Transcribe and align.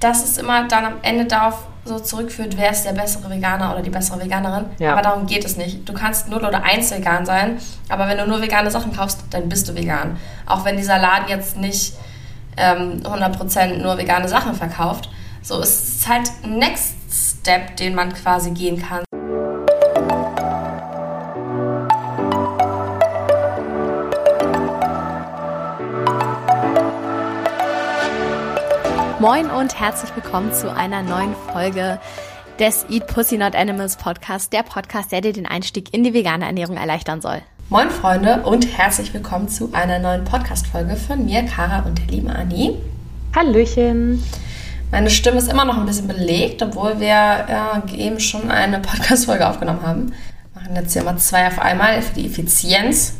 dass 0.00 0.24
es 0.24 0.38
immer 0.38 0.68
dann 0.68 0.84
am 0.84 0.94
Ende 1.02 1.24
darauf 1.24 1.66
so 1.84 1.98
zurückführt, 1.98 2.56
wer 2.56 2.70
ist 2.70 2.84
der 2.84 2.92
bessere 2.92 3.30
Veganer 3.30 3.72
oder 3.72 3.82
die 3.82 3.90
bessere 3.90 4.22
Veganerin. 4.22 4.66
Ja. 4.78 4.92
Aber 4.92 5.02
darum 5.02 5.26
geht 5.26 5.44
es 5.44 5.56
nicht. 5.56 5.88
Du 5.88 5.94
kannst 5.94 6.28
0 6.28 6.44
oder 6.44 6.62
1 6.62 6.90
vegan 6.92 7.24
sein, 7.24 7.58
aber 7.88 8.06
wenn 8.08 8.18
du 8.18 8.26
nur 8.26 8.42
vegane 8.42 8.70
Sachen 8.70 8.94
kaufst, 8.94 9.24
dann 9.30 9.48
bist 9.48 9.68
du 9.68 9.74
vegan. 9.74 10.18
Auch 10.46 10.64
wenn 10.64 10.76
dieser 10.76 10.98
Laden 10.98 11.28
jetzt 11.28 11.56
nicht 11.56 11.94
ähm, 12.56 13.00
100% 13.02 13.78
nur 13.78 13.96
vegane 13.96 14.28
Sachen 14.28 14.54
verkauft. 14.54 15.08
So 15.42 15.60
ist 15.60 16.00
es 16.00 16.08
halt 16.08 16.30
ein 16.44 16.58
Next 16.58 16.94
Step, 17.10 17.76
den 17.76 17.94
man 17.94 18.12
quasi 18.12 18.50
gehen 18.50 18.82
kann. 18.82 19.02
Moin 29.20 29.50
und 29.50 29.80
herzlich 29.80 30.14
willkommen 30.14 30.52
zu 30.52 30.72
einer 30.72 31.02
neuen 31.02 31.34
Folge 31.52 31.98
des 32.60 32.86
Eat 32.88 33.08
Pussy 33.08 33.36
Not 33.36 33.56
Animals 33.56 33.96
Podcast, 33.96 34.52
der 34.52 34.62
Podcast, 34.62 35.10
der 35.10 35.22
dir 35.22 35.32
den 35.32 35.44
Einstieg 35.44 35.92
in 35.92 36.04
die 36.04 36.14
vegane 36.14 36.46
Ernährung 36.46 36.76
erleichtern 36.76 37.20
soll. 37.20 37.42
Moin 37.68 37.90
Freunde 37.90 38.42
und 38.44 38.78
herzlich 38.78 39.12
willkommen 39.12 39.48
zu 39.48 39.70
einer 39.72 39.98
neuen 39.98 40.22
Podcast-Folge 40.22 40.94
von 40.94 41.24
mir, 41.24 41.42
Kara 41.42 41.80
und 41.80 41.98
der 41.98 42.06
lieben 42.06 42.30
Anni. 42.30 42.78
Hallöchen. 43.34 44.22
Meine 44.92 45.10
Stimme 45.10 45.38
ist 45.38 45.50
immer 45.50 45.64
noch 45.64 45.76
ein 45.76 45.86
bisschen 45.86 46.06
belegt, 46.06 46.62
obwohl 46.62 47.00
wir 47.00 47.08
ja, 47.08 47.82
eben 47.92 48.20
schon 48.20 48.52
eine 48.52 48.78
Podcast-Folge 48.78 49.48
aufgenommen 49.48 49.82
haben. 49.82 50.12
Wir 50.52 50.62
machen 50.62 50.76
jetzt 50.76 50.92
hier 50.92 51.02
mal 51.02 51.16
zwei 51.16 51.48
auf 51.48 51.58
einmal 51.58 52.02
für 52.02 52.14
die 52.14 52.26
Effizienz. 52.26 53.14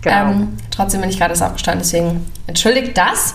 Genau. 0.00 0.30
Ähm, 0.30 0.56
trotzdem 0.70 1.02
bin 1.02 1.10
ich 1.10 1.18
gerade 1.18 1.32
erst 1.32 1.42
aufgestanden, 1.42 1.82
deswegen 1.82 2.26
entschuldigt 2.46 2.96
das. 2.96 3.34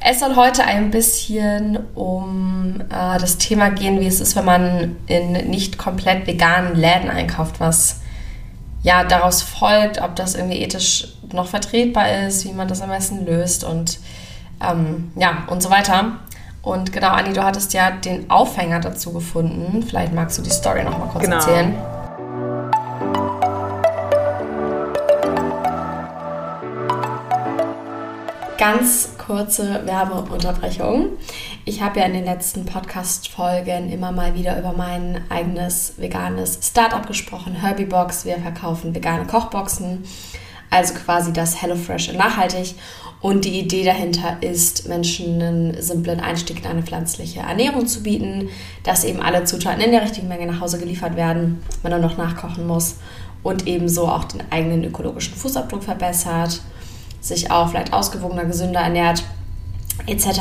Es 0.00 0.20
soll 0.20 0.36
heute 0.36 0.64
ein 0.64 0.90
bisschen 0.90 1.78
um 1.94 2.80
äh, 2.88 3.18
das 3.18 3.36
Thema 3.38 3.70
gehen, 3.70 4.00
wie 4.00 4.06
es 4.06 4.20
ist, 4.20 4.36
wenn 4.36 4.44
man 4.44 4.96
in 5.06 5.32
nicht 5.50 5.76
komplett 5.76 6.26
veganen 6.26 6.76
Läden 6.76 7.10
einkauft, 7.10 7.56
was 7.58 8.00
ja 8.82 9.02
daraus 9.04 9.42
folgt, 9.42 10.00
ob 10.00 10.14
das 10.14 10.36
irgendwie 10.36 10.58
ethisch 10.62 11.08
noch 11.32 11.48
vertretbar 11.48 12.26
ist, 12.26 12.44
wie 12.44 12.52
man 12.52 12.68
das 12.68 12.80
am 12.80 12.90
besten 12.90 13.26
löst 13.26 13.64
und 13.64 13.98
ähm, 14.64 15.10
ja 15.16 15.38
und 15.48 15.62
so 15.62 15.70
weiter. 15.70 16.12
Und 16.62 16.92
genau, 16.92 17.08
Anni, 17.08 17.32
du 17.32 17.42
hattest 17.42 17.72
ja 17.74 17.90
den 17.90 18.30
Aufhänger 18.30 18.80
dazu 18.80 19.12
gefunden. 19.12 19.82
Vielleicht 19.82 20.12
magst 20.12 20.38
du 20.38 20.42
die 20.42 20.50
Story 20.50 20.84
noch 20.84 20.96
mal 20.98 21.06
kurz 21.08 21.24
Genau. 21.24 21.36
erzählen. 21.36 21.74
Ganz 28.58 29.10
kurze 29.18 29.86
Werbeunterbrechung. 29.86 31.10
Ich 31.64 31.80
habe 31.80 32.00
ja 32.00 32.06
in 32.06 32.14
den 32.14 32.24
letzten 32.24 32.66
Podcast-Folgen 32.66 33.88
immer 33.88 34.10
mal 34.10 34.34
wieder 34.34 34.58
über 34.58 34.72
mein 34.72 35.20
eigenes 35.28 35.92
veganes 35.96 36.58
Startup 36.60 37.06
gesprochen, 37.06 37.54
Herbiebox. 37.54 38.24
Wir 38.24 38.38
verkaufen 38.38 38.96
vegane 38.96 39.28
Kochboxen, 39.28 40.02
also 40.70 40.94
quasi 40.94 41.32
das 41.32 41.62
HelloFresh 41.62 42.08
in 42.08 42.16
nachhaltig. 42.16 42.74
Und 43.20 43.44
die 43.44 43.60
Idee 43.60 43.84
dahinter 43.84 44.38
ist, 44.40 44.88
Menschen 44.88 45.40
einen 45.40 45.80
simplen 45.80 46.18
Einstieg 46.18 46.58
in 46.58 46.66
eine 46.66 46.82
pflanzliche 46.82 47.40
Ernährung 47.40 47.86
zu 47.86 48.02
bieten, 48.02 48.48
dass 48.82 49.04
eben 49.04 49.20
alle 49.20 49.44
Zutaten 49.44 49.82
in 49.82 49.92
der 49.92 50.02
richtigen 50.02 50.26
Menge 50.26 50.46
nach 50.46 50.60
Hause 50.60 50.80
geliefert 50.80 51.14
werden, 51.14 51.62
man 51.84 51.92
dann 51.92 52.02
noch 52.02 52.16
nachkochen 52.16 52.66
muss 52.66 52.96
und 53.44 53.68
ebenso 53.68 54.08
auch 54.08 54.24
den 54.24 54.42
eigenen 54.50 54.82
ökologischen 54.82 55.36
Fußabdruck 55.36 55.84
verbessert 55.84 56.60
sich 57.20 57.50
auch 57.50 57.70
vielleicht 57.70 57.92
ausgewogener, 57.92 58.44
gesünder 58.44 58.80
ernährt, 58.80 59.24
etc. 60.06 60.40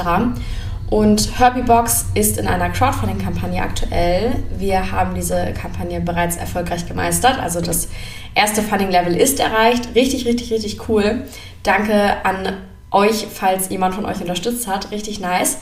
Und 0.90 1.38
Herbiebox 1.38 2.08
ist 2.14 2.38
in 2.38 2.48
einer 2.48 2.70
Crowdfunding-Kampagne 2.70 3.62
aktuell. 3.62 4.44
Wir 4.58 4.92
haben 4.92 5.16
diese 5.16 5.54
Kampagne 5.54 6.00
bereits 6.00 6.38
erfolgreich 6.38 6.88
gemeistert. 6.88 7.40
Also 7.40 7.60
das 7.60 7.90
erste 8.36 8.62
Funding-Level 8.62 9.16
ist 9.16 9.40
erreicht. 9.40 9.90
Richtig, 9.96 10.26
richtig, 10.26 10.52
richtig 10.52 10.88
cool. 10.88 11.24
Danke 11.64 12.26
an 12.26 12.54
euch, 12.92 13.28
falls 13.34 13.68
jemand 13.70 13.96
von 13.96 14.06
euch 14.06 14.22
unterstützt 14.22 14.68
hat. 14.68 14.92
Richtig 14.92 15.20
nice. 15.20 15.58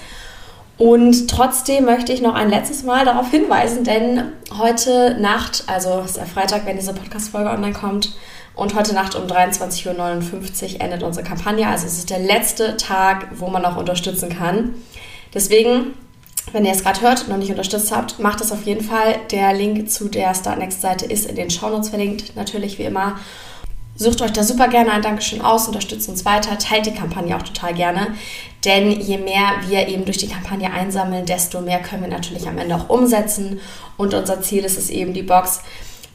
Und 0.78 1.30
trotzdem 1.30 1.86
möchte 1.86 2.12
ich 2.12 2.22
noch 2.22 2.36
ein 2.36 2.50
letztes 2.50 2.84
Mal 2.84 3.06
darauf 3.06 3.32
hinweisen, 3.32 3.86
denn 3.86 4.24
heute 4.60 5.18
Nacht, 5.20 5.64
also 5.68 6.02
ist 6.02 6.18
der 6.18 6.26
Freitag, 6.26 6.66
wenn 6.66 6.76
diese 6.76 6.94
Podcast-Folge 6.94 7.50
online 7.50 7.74
kommt, 7.74 8.14
und 8.56 8.74
heute 8.74 8.94
Nacht 8.94 9.16
um 9.16 9.28
23.59 9.28 10.76
Uhr 10.76 10.82
endet 10.82 11.04
unsere 11.04 11.26
Kampagne. 11.26 11.68
Also 11.68 11.86
es 11.86 11.98
ist 11.98 12.10
der 12.10 12.20
letzte 12.20 12.78
Tag, 12.78 13.28
wo 13.36 13.48
man 13.48 13.62
noch 13.62 13.78
unterstützen 13.78 14.30
kann. 14.30 14.74
Deswegen, 15.34 15.94
wenn 16.54 16.66
ihr 16.66 16.72
es 16.72 16.84
gerade 16.84 17.02
hört 17.02 17.24
und 17.24 17.30
noch 17.30 17.38
nicht 17.38 17.50
unterstützt 17.50 17.92
habt, 17.92 18.20
macht 18.20 18.40
es 18.42 18.52
auf 18.52 18.66
jeden 18.66 18.84
Fall. 18.84 19.18
Der 19.32 19.54
Link 19.54 19.90
zu 19.90 20.08
der 20.08 20.34
Startnext-Seite 20.34 21.06
ist 21.06 21.26
in 21.26 21.36
den 21.36 21.50
Shownotes 21.50 21.90
verlinkt, 21.90 22.36
natürlich 22.36 22.80
wie 22.80 22.84
immer. 22.84 23.20
Sucht 23.98 24.22
euch 24.22 24.32
da 24.32 24.44
super 24.44 24.68
gerne 24.68 24.92
ein 24.92 25.02
Dankeschön 25.02 25.42
aus, 25.42 25.68
unterstützt 25.68 26.10
uns 26.10 26.26
weiter, 26.26 26.58
teilt 26.58 26.86
die 26.86 26.94
Kampagne 26.94 27.36
auch 27.36 27.44
total 27.44 27.74
gerne. 27.74 28.08
Denn 28.66 28.92
je 28.92 29.18
mehr 29.18 29.52
wir 29.68 29.88
eben 29.88 30.04
durch 30.04 30.18
die 30.18 30.28
Kampagne 30.28 30.72
einsammeln, 30.72 31.26
desto 31.26 31.62
mehr 31.62 31.82
können 31.82 32.02
wir 32.02 32.10
natürlich 32.10 32.48
am 32.48 32.58
Ende 32.58 32.76
auch 32.76 32.90
umsetzen. 32.90 33.62
Und 33.96 34.14
unser 34.14 34.42
Ziel 34.42 34.66
ist 34.66 34.78
es 34.78 34.90
eben, 34.90 35.14
die 35.14 35.24
Box 35.24 35.62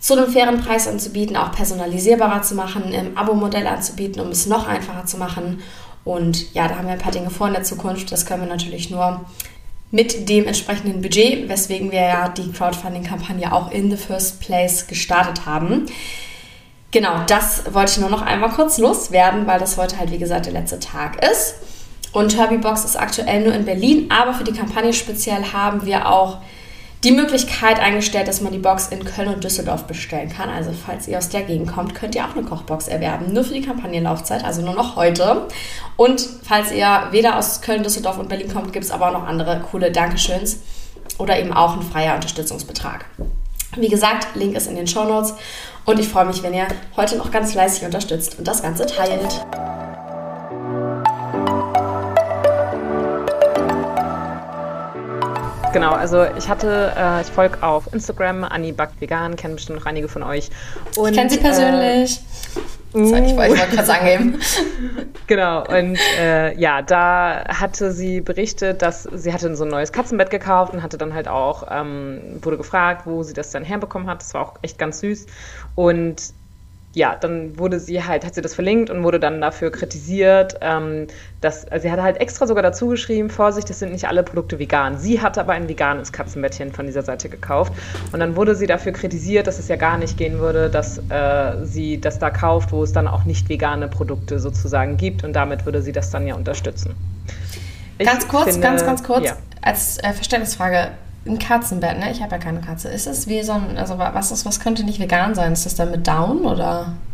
zu 0.01 0.17
einem 0.17 0.33
fairen 0.33 0.61
Preis 0.61 0.89
anzubieten, 0.89 1.37
auch 1.37 1.53
personalisierbarer 1.53 2.43
zu 2.43 2.55
machen, 2.55 2.93
im 2.93 3.17
Abo-Modell 3.17 3.67
anzubieten, 3.67 4.21
um 4.21 4.29
es 4.31 4.47
noch 4.47 4.67
einfacher 4.67 5.05
zu 5.05 5.19
machen. 5.19 5.63
Und 6.05 6.53
ja, 6.55 6.67
da 6.67 6.77
haben 6.77 6.87
wir 6.87 6.95
ein 6.95 6.99
paar 6.99 7.13
Dinge 7.13 7.31
vor 7.31 7.49
in 7.49 7.53
der 7.53 7.63
Zukunft. 7.63 8.11
Das 8.11 8.25
können 8.25 8.43
wir 8.43 8.49
natürlich 8.49 8.91
nur 8.91 9.21
mit 9.91 10.29
dem 10.29 10.47
entsprechenden 10.47 11.03
Budget, 11.03 11.49
weswegen 11.49 11.93
wir 11.93 12.01
ja 12.01 12.29
die 12.31 12.51
Crowdfunding-Kampagne 12.51 13.53
auch 13.53 13.71
in 13.71 13.91
the 13.91 13.97
first 13.97 14.41
place 14.41 14.87
gestartet 14.87 15.45
haben. 15.45 15.87
Genau, 16.93 17.23
das 17.27 17.73
wollte 17.73 17.93
ich 17.93 17.99
nur 17.99 18.11
noch 18.11 18.23
einmal 18.23 18.51
kurz 18.51 18.79
loswerden, 18.79 19.47
weil 19.47 19.61
das 19.61 19.77
heute 19.77 19.99
halt 19.99 20.11
wie 20.11 20.19
gesagt 20.19 20.47
der 20.47 20.55
letzte 20.55 20.81
Tag 20.81 21.25
ist. 21.25 21.57
Und 22.13 22.37
Herbiebox 22.37 22.85
ist 22.85 22.97
aktuell 22.97 23.45
nur 23.45 23.53
in 23.53 23.65
Berlin, 23.65 24.11
aber 24.11 24.33
für 24.33 24.45
die 24.45 24.53
Kampagne 24.53 24.93
speziell 24.93 25.45
haben 25.53 25.85
wir 25.85 26.09
auch 26.09 26.39
die 27.03 27.13
Möglichkeit 27.13 27.81
eingestellt, 27.81 28.29
dass 28.29 28.43
man 28.43 28.53
die 28.53 28.59
Box 28.59 28.89
in 28.89 29.05
Köln 29.05 29.29
und 29.29 29.43
Düsseldorf 29.43 29.85
bestellen 29.85 30.29
kann. 30.29 30.51
Also 30.51 30.71
falls 30.73 31.09
ihr 31.09 31.17
aus 31.17 31.31
der 31.31 31.43
Gegend 31.43 31.73
kommt, 31.73 31.95
könnt 31.95 32.15
ihr 32.15 32.25
auch 32.25 32.37
eine 32.37 32.47
Kochbox 32.47 32.89
erwerben. 32.89 33.33
Nur 33.33 33.45
für 33.45 33.55
die 33.55 33.63
Kampagnenlaufzeit, 33.63 34.45
also 34.45 34.61
nur 34.61 34.75
noch 34.75 34.97
heute. 34.97 35.47
Und 35.97 36.29
falls 36.43 36.73
ihr 36.73 37.09
weder 37.11 37.39
aus 37.39 37.63
Köln, 37.63 37.83
Düsseldorf 37.83 38.19
und 38.19 38.29
Berlin 38.29 38.53
kommt, 38.53 38.73
gibt 38.73 38.85
es 38.85 38.91
aber 38.91 39.09
auch 39.09 39.13
noch 39.13 39.27
andere 39.27 39.61
coole 39.71 39.91
Dankeschöns 39.91 40.59
oder 41.17 41.39
eben 41.39 41.53
auch 41.53 41.77
ein 41.77 41.83
freier 41.83 42.15
Unterstützungsbetrag. 42.15 43.07
Wie 43.77 43.89
gesagt, 43.89 44.35
Link 44.35 44.57
ist 44.57 44.67
in 44.67 44.75
den 44.75 44.87
Show 44.87 45.05
Notes 45.05 45.35
und 45.87 45.99
ich 45.99 46.09
freue 46.09 46.27
mich, 46.27 46.43
wenn 46.43 46.53
ihr 46.53 46.67
heute 46.97 47.17
noch 47.17 47.31
ganz 47.31 47.53
fleißig 47.53 47.85
unterstützt 47.85 48.39
und 48.39 48.47
das 48.47 48.63
Ganze 48.63 48.85
teilt. 48.85 49.47
Genau, 55.73 55.93
also 55.93 56.25
ich 56.37 56.49
hatte, 56.49 56.93
äh, 56.97 57.21
ich 57.21 57.29
folge 57.29 57.63
auf 57.63 57.93
Instagram, 57.93 58.45
Anni 58.45 58.73
backt 58.73 59.01
vegan, 59.01 59.37
kennen 59.37 59.55
bestimmt 59.55 59.79
noch 59.79 59.87
einige 59.87 60.09
von 60.09 60.23
euch. 60.23 60.51
Und, 60.97 61.11
Ich 61.11 61.17
kenne 61.17 61.31
sie 61.31 61.39
persönlich. 61.39 62.21
Äh, 62.93 63.05
Sorry, 63.07 63.27
ich 63.27 63.37
wollte 63.37 63.77
kurz 63.77 63.89
angeben. 63.89 64.39
Genau, 65.27 65.61
und 65.61 65.97
äh, 66.19 66.59
ja, 66.59 66.83
da 66.83 67.45
hatte 67.47 67.93
sie 67.93 68.21
berichtet, 68.21 68.83
dass 68.83 69.05
sie 69.05 69.33
hatte 69.33 69.55
so 69.55 69.63
ein 69.63 69.71
neues 69.71 69.93
Katzenbett 69.93 70.29
gekauft 70.29 70.73
und 70.73 70.83
hatte 70.83 70.99
dann 70.99 71.15
halt 71.15 71.29
auch, 71.29 71.69
ähm, 71.71 72.21
wurde 72.43 72.57
gefragt, 72.57 73.03
wo 73.07 73.23
sie 73.23 73.33
das 73.33 73.53
dann 73.53 73.63
herbekommen 73.63 74.09
hat. 74.09 74.23
Das 74.23 74.35
war 74.35 74.43
auch 74.43 74.55
echt 74.63 74.77
ganz 74.77 74.99
süß. 74.99 75.27
Und 75.77 76.33
ja, 76.93 77.15
dann 77.15 77.57
wurde 77.57 77.79
sie 77.79 78.03
halt, 78.03 78.25
hat 78.27 78.35
sie 78.35 78.43
das 78.43 78.55
verlinkt 78.55 78.91
und 78.91 79.05
wurde 79.05 79.21
dann 79.21 79.41
dafür 79.41 79.71
kritisiert, 79.71 80.57
ähm, 80.61 81.07
dass, 81.41 81.65
also 81.69 81.83
sie 81.85 81.93
hatte 81.93 82.03
halt 82.03 82.21
extra 82.21 82.49
sogar 82.49 82.65
dazu 82.65 82.89
geschrieben, 82.89 83.31
Vorsicht, 83.31 83.71
das 83.71 83.79
sind 83.79 83.93
nicht 83.93 84.09
alle 84.09 84.25
Produkte 84.25 84.59
vegan. 84.59 84.99
Sie 84.99 85.21
hatte 85.23 85.41
aber 85.41 85.53
ein 85.53 85.69
veganes 85.69 86.13
Katzenbettchen 86.13 86.73
von 86.73 86.87
dieser 86.87 87.03
Seite 87.03 87.29
gekauft 87.29 87.73
und 88.13 88.19
dann 88.19 88.35
wurde 88.35 88.57
sie 88.57 88.67
dafür 88.67 88.91
kritisiert, 88.91 89.47
dass 89.47 89.61
es 89.61 89.69
ja 89.69 89.77
gar 89.77 89.99
nicht 89.99 90.17
gehen 90.17 90.41
würde, 90.41 90.69
dass 90.69 90.99
äh, 91.11 91.65
sie 91.65 92.01
das 92.01 92.19
da 92.19 92.29
kauft, 92.31 92.73
wo 92.73 92.83
es 92.83 92.93
dann 92.93 93.07
auch 93.07 93.25
nicht 93.25 93.49
vegane 93.49 93.87
Produkte 93.87 94.41
sozusagen 94.41 94.97
gibt 94.97 95.23
und 95.23 95.33
damit 95.35 95.67
würde 95.67 95.83
sie 95.83 95.93
das 95.93 96.11
dann 96.11 96.27
ja 96.27 96.35
unterstützen. 96.35 96.97
Ich 97.99 98.07
ganz 98.09 98.27
kurz, 98.27 98.45
finde- 98.51 98.61
ganz, 98.67 98.85
ganz 98.85 99.05
kurz, 99.05 99.27
Ja. 99.27 99.37
als 99.63 99.99
äh, 99.99 100.13
Verständnisfrage. 100.13 100.89
Ein 101.27 101.39
Katzenbett, 101.39 101.99
ne? 101.99 102.11
Ich 102.13 102.21
habe 102.21 102.33
ja 102.33 102.39
keine 102.39 102.61
Katze. 102.61 102.89
Ist 102.91 103.07
es 103.07 103.27
wie 103.27 103.43
so 103.43 103.53
ein, 103.53 103.79
also 103.79 103.97
wa- 103.99 104.13
was 104.15 104.31
ist, 104.33 104.45
was 104.45 104.61
könnte 104.61 104.85
nicht 104.85 105.01
vegan 105.01 105.35
sein? 105.35 105.53
Ist 105.55 105.65
das 105.65 105.75
dann 105.75 105.91
mit 105.91 106.07
Down 106.07 106.45
oder? 106.45 107.07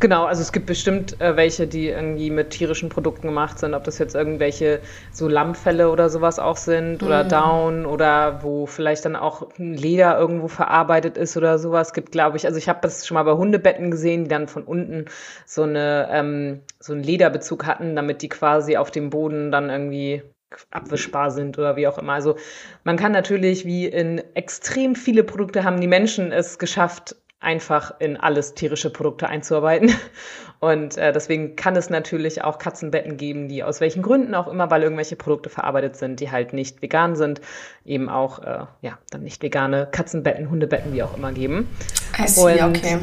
Genau, 0.00 0.24
also 0.24 0.42
es 0.42 0.50
gibt 0.50 0.66
bestimmt 0.66 1.20
äh, 1.20 1.36
welche, 1.36 1.68
die 1.68 1.86
irgendwie 1.88 2.30
mit 2.30 2.50
tierischen 2.50 2.88
Produkten 2.88 3.28
gemacht 3.28 3.60
sind, 3.60 3.72
ob 3.74 3.84
das 3.84 3.98
jetzt 3.98 4.16
irgendwelche 4.16 4.80
so 5.12 5.28
Lammfelle 5.28 5.90
oder 5.90 6.10
sowas 6.10 6.40
auch 6.40 6.56
sind 6.56 7.04
oder 7.04 7.22
Down 7.22 7.86
oder 7.86 8.42
wo 8.42 8.66
vielleicht 8.66 9.04
dann 9.04 9.14
auch 9.14 9.48
Leder 9.58 10.18
irgendwo 10.18 10.48
verarbeitet 10.48 11.16
ist 11.16 11.36
oder 11.36 11.56
sowas. 11.60 11.88
Es 11.88 11.92
gibt, 11.94 12.10
glaube 12.10 12.36
ich, 12.36 12.46
also 12.46 12.58
ich 12.58 12.68
habe 12.68 12.80
das 12.82 13.06
schon 13.06 13.14
mal 13.14 13.22
bei 13.22 13.34
Hundebetten 13.34 13.92
gesehen, 13.92 14.24
die 14.24 14.30
dann 14.30 14.48
von 14.48 14.64
unten 14.64 15.04
so 15.46 15.62
eine 15.62 16.08
ähm, 16.10 16.62
so 16.80 16.94
einen 16.94 17.04
Lederbezug 17.04 17.64
hatten, 17.66 17.94
damit 17.94 18.22
die 18.22 18.28
quasi 18.28 18.76
auf 18.76 18.90
dem 18.90 19.08
Boden 19.10 19.52
dann 19.52 19.70
irgendwie 19.70 20.22
abwischbar 20.70 21.30
sind 21.30 21.58
oder 21.58 21.76
wie 21.76 21.86
auch 21.86 21.98
immer. 21.98 22.14
Also 22.14 22.36
man 22.84 22.96
kann 22.96 23.12
natürlich, 23.12 23.64
wie 23.64 23.86
in 23.86 24.22
extrem 24.34 24.94
viele 24.94 25.24
Produkte 25.24 25.64
haben 25.64 25.80
die 25.80 25.86
Menschen 25.86 26.32
es 26.32 26.58
geschafft, 26.58 27.16
einfach 27.42 27.92
in 27.98 28.16
alles 28.16 28.54
tierische 28.54 28.90
Produkte 28.90 29.28
einzuarbeiten. 29.28 29.92
Und 30.60 30.96
äh, 30.96 31.12
deswegen 31.12 31.56
kann 31.56 31.74
es 31.74 31.90
natürlich 31.90 32.44
auch 32.44 32.58
Katzenbetten 32.58 33.16
geben, 33.16 33.48
die 33.48 33.64
aus 33.64 33.80
welchen 33.80 34.00
Gründen 34.00 34.32
auch 34.36 34.46
immer, 34.46 34.70
weil 34.70 34.84
irgendwelche 34.84 35.16
Produkte 35.16 35.50
verarbeitet 35.50 35.96
sind, 35.96 36.20
die 36.20 36.30
halt 36.30 36.52
nicht 36.52 36.82
vegan 36.82 37.16
sind, 37.16 37.40
eben 37.84 38.08
auch 38.08 38.38
äh, 38.44 38.66
ja 38.80 38.98
dann 39.10 39.24
nicht 39.24 39.42
vegane 39.42 39.88
Katzenbetten, 39.90 40.50
Hundebetten, 40.50 40.92
wie 40.92 41.02
auch 41.02 41.16
immer 41.16 41.32
geben. 41.32 41.68
I 42.16 42.28
see, 42.28 42.62
Und, 42.62 42.76
okay. 42.76 42.98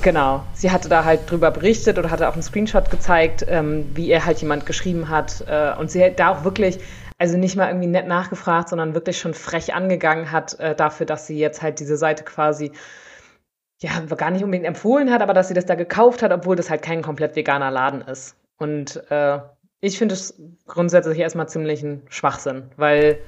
Genau, 0.00 0.42
sie 0.54 0.70
hatte 0.70 0.88
da 0.88 1.04
halt 1.04 1.30
drüber 1.30 1.50
berichtet 1.50 1.98
oder 1.98 2.10
hatte 2.10 2.28
auch 2.28 2.32
einen 2.32 2.42
Screenshot 2.42 2.90
gezeigt, 2.90 3.44
ähm, 3.48 3.86
wie 3.94 4.08
ihr 4.08 4.24
halt 4.24 4.40
jemand 4.40 4.66
geschrieben 4.66 5.08
hat. 5.08 5.44
Äh, 5.46 5.74
und 5.78 5.90
sie 5.90 6.04
hat 6.04 6.18
da 6.18 6.30
auch 6.30 6.44
wirklich, 6.44 6.78
also 7.18 7.36
nicht 7.38 7.54
mal 7.54 7.68
irgendwie 7.68 7.86
nett 7.86 8.08
nachgefragt, 8.08 8.70
sondern 8.70 8.94
wirklich 8.94 9.18
schon 9.18 9.34
frech 9.34 9.72
angegangen 9.74 10.32
hat 10.32 10.58
äh, 10.58 10.74
dafür, 10.74 11.06
dass 11.06 11.26
sie 11.26 11.38
jetzt 11.38 11.62
halt 11.62 11.78
diese 11.78 11.96
Seite 11.96 12.24
quasi 12.24 12.72
ja, 13.80 14.00
gar 14.00 14.30
nicht 14.30 14.42
unbedingt 14.42 14.66
empfohlen 14.66 15.10
hat, 15.10 15.22
aber 15.22 15.34
dass 15.34 15.48
sie 15.48 15.54
das 15.54 15.66
da 15.66 15.74
gekauft 15.74 16.22
hat, 16.22 16.32
obwohl 16.32 16.56
das 16.56 16.70
halt 16.70 16.82
kein 16.82 17.02
komplett 17.02 17.36
veganer 17.36 17.70
Laden 17.70 18.00
ist. 18.00 18.36
Und 18.58 19.02
äh, 19.10 19.40
ich 19.80 19.98
finde 19.98 20.14
es 20.14 20.34
grundsätzlich 20.66 21.18
erstmal 21.18 21.48
ziemlich 21.48 21.82
ein 21.82 22.02
Schwachsinn, 22.08 22.70
weil 22.76 23.18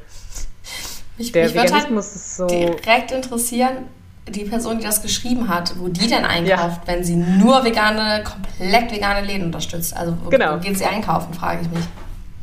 mich, 1.19 1.33
der 1.33 1.45
mich 1.45 1.59
halt 1.59 1.71
Veganismus 1.71 2.07
halt 2.07 2.17
ist 2.17 2.37
so. 2.37 2.47
Direkt 2.47 3.13
interessieren, 3.13 3.89
die 4.29 4.45
Person, 4.45 4.79
die 4.79 4.85
das 4.85 5.03
geschrieben 5.03 5.49
hat, 5.49 5.75
wo 5.79 5.89
die 5.89 6.09
denn 6.09 6.25
einkauft, 6.25 6.81
ja. 6.87 6.93
wenn 6.93 7.05
sie 7.05 7.17
nur 7.17 7.65
vegane, 7.65 8.25
komplett 8.25 8.93
vegane 8.93 9.25
Läden 9.27 9.47
unterstützt. 9.47 9.97
Also 9.97 10.17
wo, 10.25 10.31
genau. 10.31 10.57
wo 10.57 10.61
geht 10.61 10.77
sie 10.77 10.85
einkaufen, 10.85 11.33
frage 11.33 11.63
ich 11.63 11.71
mich. 11.71 11.85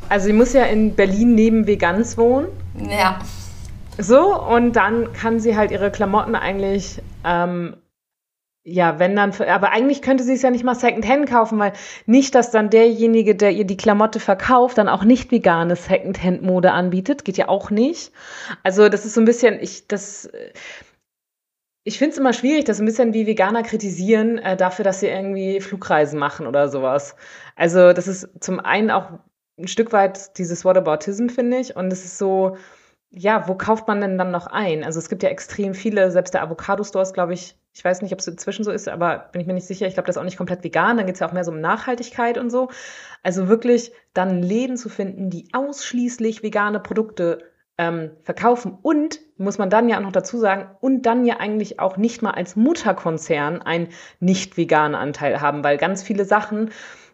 Also 0.08 0.26
sie 0.26 0.32
muss 0.32 0.52
ja 0.52 0.64
in 0.64 0.94
Berlin 0.94 1.34
neben 1.34 1.66
Vegans 1.66 2.16
wohnen. 2.16 2.48
Ja. 2.90 3.18
So, 3.98 4.40
und 4.40 4.74
dann 4.74 5.12
kann 5.12 5.40
sie 5.40 5.56
halt 5.56 5.70
ihre 5.70 5.90
Klamotten 5.90 6.34
eigentlich 6.34 7.00
ähm, 7.24 7.74
ja, 8.66 8.98
wenn 8.98 9.14
dann, 9.14 9.32
aber 9.42 9.72
eigentlich 9.72 10.00
könnte 10.00 10.24
sie 10.24 10.32
es 10.32 10.40
ja 10.40 10.50
nicht 10.50 10.64
mal 10.64 10.74
Secondhand 10.74 11.28
kaufen, 11.28 11.58
weil 11.58 11.74
nicht, 12.06 12.34
dass 12.34 12.50
dann 12.50 12.70
derjenige, 12.70 13.34
der 13.34 13.50
ihr 13.52 13.66
die 13.66 13.76
Klamotte 13.76 14.20
verkauft, 14.20 14.78
dann 14.78 14.88
auch 14.88 15.04
nicht 15.04 15.30
vegane 15.30 15.76
Secondhand-Mode 15.76 16.72
anbietet, 16.72 17.26
geht 17.26 17.36
ja 17.36 17.48
auch 17.48 17.70
nicht. 17.70 18.10
Also 18.62 18.88
das 18.88 19.04
ist 19.04 19.12
so 19.12 19.20
ein 19.20 19.26
bisschen, 19.26 19.60
ich, 19.60 19.86
das, 19.86 20.30
ich 21.84 21.98
finde 21.98 22.12
es 22.12 22.18
immer 22.18 22.32
schwierig, 22.32 22.64
das 22.64 22.80
ein 22.80 22.86
bisschen 22.86 23.12
wie 23.12 23.26
Veganer 23.26 23.62
kritisieren 23.62 24.38
äh, 24.38 24.56
dafür, 24.56 24.84
dass 24.84 25.00
sie 25.00 25.08
irgendwie 25.08 25.60
Flugreisen 25.60 26.18
machen 26.18 26.46
oder 26.46 26.68
sowas. 26.68 27.14
Also 27.56 27.92
das 27.92 28.08
ist 28.08 28.28
zum 28.40 28.58
einen 28.60 28.90
auch 28.90 29.10
ein 29.58 29.68
Stück 29.68 29.92
weit 29.92 30.38
dieses 30.38 30.64
Whataboutism, 30.64 31.28
finde 31.28 31.58
ich, 31.58 31.76
und 31.76 31.92
es 31.92 32.04
ist 32.04 32.18
so, 32.18 32.56
ja, 33.10 33.46
wo 33.46 33.54
kauft 33.54 33.86
man 33.86 34.00
denn 34.00 34.18
dann 34.18 34.30
noch 34.30 34.46
ein? 34.46 34.82
Also 34.82 34.98
es 34.98 35.08
gibt 35.08 35.22
ja 35.22 35.28
extrem 35.28 35.74
viele, 35.74 36.10
selbst 36.10 36.34
der 36.34 36.42
Avocado-Store 36.42 37.02
ist, 37.02 37.14
glaube 37.14 37.34
ich, 37.34 37.56
ich 37.74 37.84
weiß 37.84 38.02
nicht, 38.02 38.12
ob 38.12 38.20
es 38.20 38.26
inzwischen 38.28 38.64
so 38.64 38.70
ist, 38.70 38.88
aber 38.88 39.28
bin 39.32 39.40
ich 39.40 39.46
mir 39.46 39.52
nicht 39.54 39.66
sicher. 39.66 39.86
Ich 39.86 39.94
glaube, 39.94 40.06
das 40.06 40.16
ist 40.16 40.20
auch 40.20 40.24
nicht 40.24 40.36
komplett 40.36 40.62
vegan. 40.62 40.96
Dann 40.96 41.06
geht 41.06 41.16
es 41.16 41.20
ja 41.20 41.28
auch 41.28 41.32
mehr 41.32 41.44
so 41.44 41.50
um 41.50 41.60
Nachhaltigkeit 41.60 42.38
und 42.38 42.50
so. 42.50 42.68
Also 43.24 43.48
wirklich 43.48 43.92
dann 44.14 44.42
Läden 44.42 44.76
zu 44.76 44.88
finden, 44.88 45.28
die 45.28 45.48
ausschließlich 45.52 46.44
vegane 46.44 46.78
Produkte 46.78 47.50
ähm, 47.78 48.12
verkaufen 48.22 48.78
und, 48.82 49.20
muss 49.36 49.58
man 49.58 49.70
dann 49.70 49.88
ja 49.88 49.98
auch 49.98 50.02
noch 50.02 50.12
dazu 50.12 50.38
sagen, 50.38 50.76
und 50.80 51.02
dann 51.02 51.24
ja 51.24 51.38
eigentlich 51.38 51.80
auch 51.80 51.96
nicht 51.96 52.22
mal 52.22 52.30
als 52.30 52.56
Mutterkonzern 52.56 53.62
einen 53.62 53.88
nicht 54.20 54.56
veganen 54.56 54.94
Anteil 54.94 55.40
haben, 55.40 55.64
weil 55.64 55.76
ganz 55.76 56.02
viele 56.02 56.24
Sachen, 56.24 56.70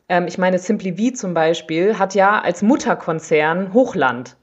ähm, 0.09 0.27
ich 0.27 0.39
meine, 0.39 0.59
Simply 0.59 0.97
V 0.97 1.17
zum 1.17 1.35
Beispiel 1.35 1.99
hat 1.99 2.15
ja 2.15 2.41
als 2.41 2.63
Mutterkonzern 2.63 3.73
Hochland. 3.73 4.37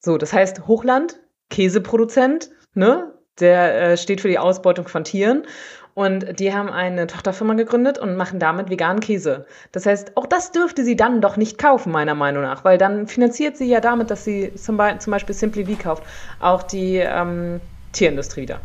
So, 0.00 0.18
das 0.18 0.32
heißt 0.32 0.66
Hochland, 0.66 1.20
Käseproduzent, 1.50 2.50
ne? 2.74 3.14
Der 3.40 3.92
äh, 3.92 3.96
steht 3.96 4.20
für 4.20 4.28
die 4.28 4.38
Ausbeutung 4.38 4.88
von 4.88 5.04
Tieren. 5.04 5.46
Und 5.94 6.40
die 6.40 6.54
haben 6.54 6.70
eine 6.70 7.06
Tochterfirma 7.06 7.52
gegründet 7.54 7.98
und 7.98 8.16
machen 8.16 8.38
damit 8.38 8.70
veganen 8.70 9.00
Käse. 9.00 9.44
Das 9.72 9.84
heißt, 9.84 10.16
auch 10.16 10.26
das 10.26 10.50
dürfte 10.50 10.84
sie 10.84 10.96
dann 10.96 11.20
doch 11.20 11.36
nicht 11.36 11.58
kaufen, 11.58 11.92
meiner 11.92 12.14
Meinung 12.14 12.42
nach, 12.42 12.64
weil 12.64 12.78
dann 12.78 13.06
finanziert 13.06 13.58
sie 13.58 13.66
ja 13.66 13.80
damit, 13.80 14.10
dass 14.10 14.24
sie 14.24 14.54
zum, 14.54 14.78
Be 14.78 14.96
zum 14.98 15.10
Beispiel 15.10 15.34
Simply 15.34 15.66
V 15.66 15.82
kauft, 15.82 16.02
auch 16.40 16.62
die 16.62 16.96
ähm, 16.96 17.60
Tierindustrie 17.92 18.42
wieder. 18.42 18.60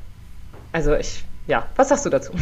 Also 0.71 0.95
ich, 0.95 1.25
ja, 1.47 1.65
was 1.75 1.89
sagst 1.89 2.06
du 2.06 2.09
dazu? 2.09 2.31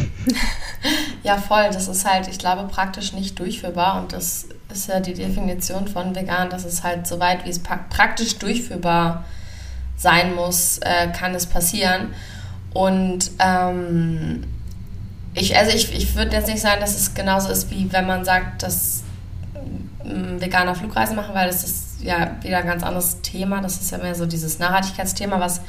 Ja, 1.23 1.37
voll. 1.37 1.69
Das 1.73 1.87
ist 1.87 2.05
halt, 2.05 2.27
ich 2.27 2.37
glaube, 2.37 2.67
praktisch 2.67 3.11
nicht 3.13 3.39
durchführbar 3.39 3.99
und 3.99 4.13
das 4.13 4.47
ist 4.71 4.87
ja 4.87 4.99
die 4.99 5.15
Definition 5.15 5.87
von 5.87 6.15
vegan, 6.15 6.51
dass 6.51 6.65
es 6.65 6.83
halt 6.83 7.07
so 7.07 7.19
weit, 7.19 7.45
wie 7.45 7.49
es 7.49 7.57
praktisch 7.57 8.37
durchführbar 8.37 9.25
sein 9.97 10.35
muss, 10.35 10.77
äh, 10.83 11.07
kann 11.17 11.33
es 11.33 11.47
passieren. 11.47 12.13
Und 12.75 13.31
ähm, 13.39 14.43
ich, 15.35 15.55
also 15.55 15.71
ich, 15.75 15.93
ich 15.93 16.15
würde 16.15 16.35
jetzt 16.35 16.47
nicht 16.47 16.61
sagen, 16.61 16.79
dass 16.79 16.95
es 16.95 17.13
genauso 17.13 17.49
ist, 17.49 17.69
wie 17.69 17.91
wenn 17.91 18.07
man 18.07 18.23
sagt, 18.23 18.63
dass 18.63 19.03
ähm, 20.05 20.39
Veganer 20.39 20.75
Flugreisen 20.75 21.15
machen, 21.15 21.35
weil 21.35 21.47
das 21.47 21.63
ist 21.63 22.01
ja 22.01 22.31
wieder 22.41 22.59
ein 22.59 22.67
ganz 22.67 22.83
anderes 22.83 23.21
Thema. 23.21 23.61
Das 23.61 23.79
ist 23.79 23.91
ja 23.91 23.97
mehr 23.97 24.15
so 24.15 24.25
dieses 24.25 24.59
Nachhaltigkeitsthema, 24.59 25.39
was 25.39 25.61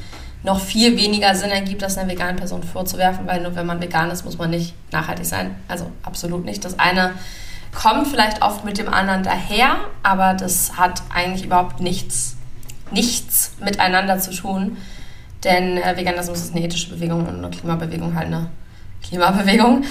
noch 0.43 0.61
viel 0.61 0.95
weniger 0.97 1.35
Sinn 1.35 1.49
ergibt, 1.49 1.81
das 1.81 1.97
einer 1.97 2.09
veganen 2.09 2.37
Person 2.37 2.63
vorzuwerfen, 2.63 3.27
weil 3.27 3.41
nur 3.41 3.55
wenn 3.55 3.65
man 3.65 3.81
vegan 3.81 4.09
ist, 4.11 4.23
muss 4.23 4.37
man 4.37 4.51
nicht 4.51 4.73
nachhaltig 4.91 5.25
sein. 5.25 5.55
Also 5.67 5.91
absolut 6.03 6.45
nicht. 6.45 6.63
Das 6.63 6.79
eine 6.79 7.13
kommt 7.73 8.07
vielleicht 8.07 8.41
oft 8.41 8.63
mit 8.63 8.77
dem 8.77 8.87
anderen 8.87 9.23
daher, 9.23 9.77
aber 10.03 10.33
das 10.33 10.77
hat 10.77 11.01
eigentlich 11.13 11.45
überhaupt 11.45 11.81
nichts 11.81 12.37
nichts 12.91 13.51
miteinander 13.59 14.19
zu 14.19 14.31
tun. 14.31 14.77
Denn 15.43 15.77
äh, 15.77 15.97
Veganismus 15.97 16.39
ist 16.39 16.55
eine 16.55 16.63
ethische 16.63 16.89
Bewegung 16.89 17.27
und 17.27 17.43
eine 17.43 17.49
Klimabewegung 17.49 18.15
halt 18.15 18.27
eine 18.27 18.49
Klimabewegung. 19.03 19.83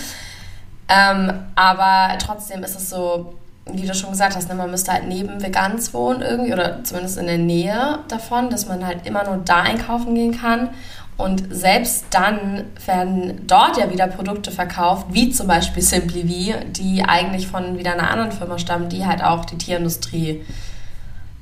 Ähm, 0.88 1.32
aber 1.54 2.16
trotzdem 2.18 2.62
ist 2.62 2.76
es 2.76 2.90
so, 2.90 3.34
wie 3.66 3.86
du 3.86 3.94
schon 3.94 4.10
gesagt 4.10 4.36
hast, 4.36 4.48
ne, 4.48 4.54
man 4.54 4.70
müsste 4.70 4.92
halt 4.92 5.08
neben 5.08 5.42
Vegans 5.42 5.92
wohnen 5.92 6.22
irgendwie 6.22 6.52
oder 6.52 6.84
zumindest 6.84 7.18
in 7.18 7.26
der 7.26 7.38
Nähe 7.38 7.98
davon, 8.08 8.50
dass 8.50 8.68
man 8.68 8.86
halt 8.86 9.06
immer 9.06 9.24
nur 9.24 9.38
da 9.38 9.62
einkaufen 9.62 10.14
gehen 10.14 10.38
kann. 10.38 10.70
Und 11.16 11.44
selbst 11.50 12.06
dann 12.10 12.64
werden 12.84 13.46
dort 13.46 13.78
ja 13.78 13.90
wieder 13.90 14.06
Produkte 14.06 14.50
verkauft, 14.50 15.06
wie 15.10 15.30
zum 15.30 15.46
Beispiel 15.46 15.82
Simply 15.82 16.22
V, 16.52 16.58
die 16.72 17.02
eigentlich 17.04 17.46
von 17.48 17.78
wieder 17.78 17.94
einer 17.94 18.10
anderen 18.10 18.32
Firma 18.32 18.58
stammen, 18.58 18.90
die 18.90 19.06
halt 19.06 19.24
auch 19.24 19.46
die 19.46 19.56
Tierindustrie 19.56 20.44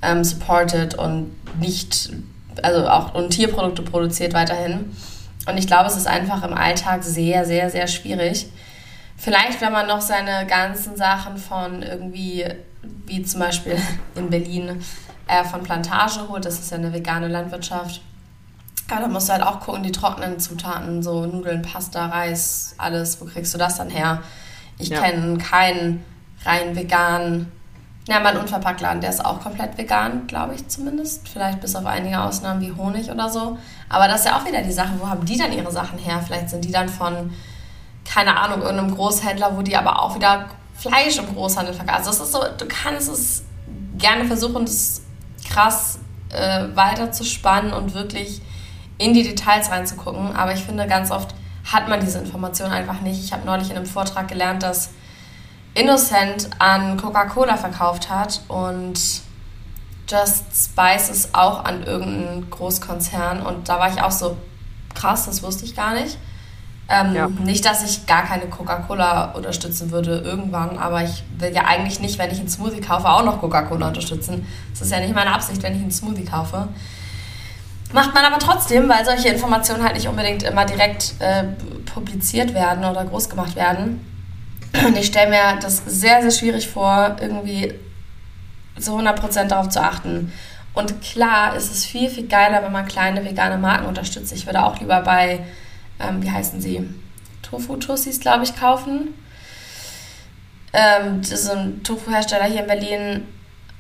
ähm, 0.01 0.23
supported 0.23 0.95
und 0.95 1.33
nicht, 1.59 2.11
also 2.63 2.87
auch 2.89 3.15
und 3.15 3.31
Tierprodukte 3.31 3.83
produziert 3.83 4.33
weiterhin. 4.33 4.93
Und 5.47 5.59
ich 5.59 5.67
glaube, 5.67 5.87
es 5.87 5.97
ist 5.97 6.07
einfach 6.07 6.43
im 6.43 6.55
Alltag 6.55 7.05
sehr, 7.05 7.45
sehr, 7.45 7.71
sehr 7.71 7.87
schwierig. 7.87 8.49
Vielleicht, 9.17 9.61
wenn 9.61 9.73
man 9.73 9.87
noch 9.87 10.01
seine 10.01 10.47
ganzen 10.47 10.97
Sachen 10.97 11.37
von 11.37 11.83
irgendwie, 11.83 12.45
wie 13.07 13.23
zum 13.23 13.41
Beispiel 13.41 13.77
in 14.15 14.31
Berlin, 14.31 14.83
äh, 15.27 15.45
von 15.45 15.63
Plantage 15.63 16.29
holt, 16.29 16.45
das 16.45 16.59
ist 16.59 16.71
ja 16.71 16.77
eine 16.77 16.93
vegane 16.93 17.29
Landwirtschaft. 17.29 18.03
Aber 18.91 19.01
da 19.01 19.09
musst 19.09 19.29
du 19.29 19.33
halt 19.33 19.43
auch 19.43 19.61
gucken, 19.61 19.83
die 19.83 19.93
trockenen 19.93 20.39
Zutaten, 20.39 21.03
so 21.03 21.25
Nudeln, 21.25 21.63
Pasta, 21.63 22.07
Reis, 22.07 22.75
alles, 22.77 23.21
wo 23.21 23.25
kriegst 23.25 23.55
du 23.55 23.59
das 23.59 23.77
dann 23.77 23.89
her? 23.89 24.23
Ich 24.79 24.89
ja. 24.89 25.01
kenne 25.01 25.39
keinen 25.39 26.05
rein 26.45 26.77
veganen 26.77 27.51
ja, 28.07 28.21
mein 28.21 28.37
Unverpacktladen, 28.37 29.01
der 29.01 29.11
ist 29.11 29.25
auch 29.25 29.41
komplett 29.41 29.79
vegan, 29.79 30.27
glaube 30.27 30.55
ich 30.55 30.69
zumindest. 30.69 31.27
Vielleicht 31.27 31.61
bis 31.61 31.75
auf 31.75 31.87
einige 31.87 32.21
Ausnahmen 32.21 32.61
wie 32.61 32.73
Honig 32.73 33.11
oder 33.11 33.31
so. 33.31 33.59
Aber 33.89 34.09
das 34.09 34.21
ist 34.21 34.27
ja 34.27 34.39
auch 34.39 34.45
wieder 34.45 34.61
die 34.63 34.73
Sache, 34.73 34.93
wo 34.99 35.09
haben 35.09 35.25
die 35.25 35.39
dann 35.39 35.53
ihre 35.53 35.73
Sachen 35.73 35.99
her? 35.99 36.23
Vielleicht 36.25 36.51
sind 36.51 36.65
die 36.65 36.73
dann 36.73 36.89
von, 36.89 37.33
keine 38.05 38.39
Ahnung, 38.39 38.61
irgendeinem 38.61 38.95
Großhändler, 38.95 39.57
wo 39.57 39.63
die 39.63 39.77
aber 39.77 40.03
auch 40.03 40.15
wieder 40.15 40.47
Fleisch 40.75 41.17
im 41.19 41.35
Großhandel 41.35 41.73
verkaufen. 41.73 41.99
Also 41.99 42.11
es 42.11 42.21
ist 42.21 42.33
so, 42.33 42.41
du 42.59 42.67
kannst 42.67 43.09
es 43.09 43.45
gerne 43.97 44.27
versuchen, 44.27 44.67
das 44.67 45.01
krass 45.49 45.99
äh, 46.31 46.67
weiter 46.75 47.11
und 47.75 47.95
wirklich 47.95 48.43
in 48.99 49.15
die 49.15 49.23
Details 49.23 49.71
reinzugucken. 49.71 50.37
Aber 50.37 50.53
ich 50.53 50.61
finde, 50.63 50.87
ganz 50.87 51.11
oft 51.11 51.35
hat 51.73 51.89
man 51.89 52.01
diese 52.01 52.19
Information 52.19 52.71
einfach 52.71 53.01
nicht. 53.01 53.25
Ich 53.25 53.33
habe 53.33 53.47
neulich 53.47 53.71
in 53.71 53.77
einem 53.77 53.87
Vortrag 53.87 54.29
gelernt, 54.29 54.63
dass 54.63 54.91
Innocent 55.75 56.51
an 56.59 56.97
Coca-Cola 56.97 57.57
verkauft 57.57 58.09
hat 58.09 58.41
und 58.49 58.99
Just 60.09 60.45
Spices 60.55 61.31
auch 61.33 61.65
an 61.65 61.83
irgendeinen 61.83 62.49
Großkonzern. 62.51 63.43
Und 63.43 63.69
da 63.69 63.79
war 63.79 63.91
ich 63.93 64.01
auch 64.01 64.11
so, 64.11 64.37
krass, 64.95 65.27
das 65.27 65.43
wusste 65.43 65.65
ich 65.65 65.75
gar 65.75 65.95
nicht. 65.95 66.19
Ähm, 66.89 67.15
ja. 67.15 67.29
Nicht, 67.29 67.65
dass 67.65 67.83
ich 67.83 68.07
gar 68.07 68.25
keine 68.25 68.47
Coca-Cola 68.47 69.33
unterstützen 69.33 69.91
würde 69.91 70.19
irgendwann, 70.19 70.77
aber 70.77 71.03
ich 71.03 71.25
will 71.39 71.53
ja 71.55 71.65
eigentlich 71.65 71.99
nicht, 72.01 72.19
wenn 72.19 72.31
ich 72.31 72.39
einen 72.39 72.51
Smoothie 72.51 72.83
kaufe, 72.83 73.09
auch 73.09 73.25
noch 73.25 73.41
Coca-Cola 73.41 73.89
unterstützen. 73.89 74.47
Das 74.71 74.83
ist 74.83 74.93
ja 74.93 75.01
nicht 75.01 75.15
meine 75.15 75.33
Absicht, 75.33 75.63
wenn 75.63 75.75
ich 75.75 75.81
einen 75.81 75.91
Smoothie 75.91 76.27
kaufe. 76.27 76.69
Macht 77.95 78.13
man 78.13 78.25
aber 78.25 78.39
trotzdem, 78.39 78.89
weil 78.89 79.05
solche 79.05 79.29
Informationen 79.29 79.83
halt 79.83 79.95
nicht 79.95 80.09
unbedingt 80.09 80.43
immer 80.43 80.67
direkt 80.67 81.15
äh, 81.21 81.45
publiziert 81.87 82.53
werden 82.53 82.85
oder 82.85 83.05
groß 83.05 83.31
gemacht 83.31 83.57
werden. 83.57 84.14
Und 84.83 84.97
ich 84.97 85.07
stelle 85.07 85.31
mir 85.31 85.59
das 85.61 85.83
sehr, 85.87 86.21
sehr 86.23 86.31
schwierig 86.31 86.69
vor, 86.69 87.17
irgendwie 87.21 87.75
zu 88.79 88.99
100% 88.99 89.45
darauf 89.45 89.69
zu 89.69 89.81
achten. 89.81 90.33
Und 90.73 91.01
klar 91.01 91.55
ist 91.57 91.71
es 91.71 91.87
viel, 91.87 92.11
viel 92.11 92.27
geiler, 92.27 92.63
wenn 92.63 92.73
man 92.73 92.87
kleine 92.87 93.25
vegane 93.25 93.59
Marken 93.59 93.87
unterstützt. 93.87 94.33
Ich 94.33 94.47
würde 94.47 94.65
auch 94.65 94.81
lieber 94.81 95.01
bei, 95.03 95.41
ähm, 96.01 96.23
wie 96.23 96.31
heißen 96.31 96.61
sie, 96.61 96.89
Tofu-Tussis, 97.43 98.19
glaube 98.19 98.45
ich, 98.45 98.57
kaufen. 98.57 99.15
Ähm, 100.73 101.21
das 101.21 101.31
ist 101.31 101.51
ein 101.51 101.85
Tofu-Hersteller 101.85 102.47
hier 102.47 102.63
in 102.63 102.67
Berlin 102.67 103.27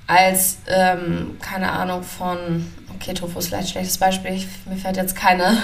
als, 0.06 0.58
ähm, 0.68 1.38
keine 1.40 1.72
Ahnung, 1.72 2.04
von, 2.04 2.72
okay, 2.94 3.14
Tofu 3.14 3.40
ist 3.40 3.48
vielleicht 3.48 3.68
ein 3.68 3.72
schlechtes 3.72 3.98
Beispiel, 3.98 4.40
mir 4.66 4.76
fällt 4.76 4.96
jetzt 4.96 5.16
keine 5.16 5.56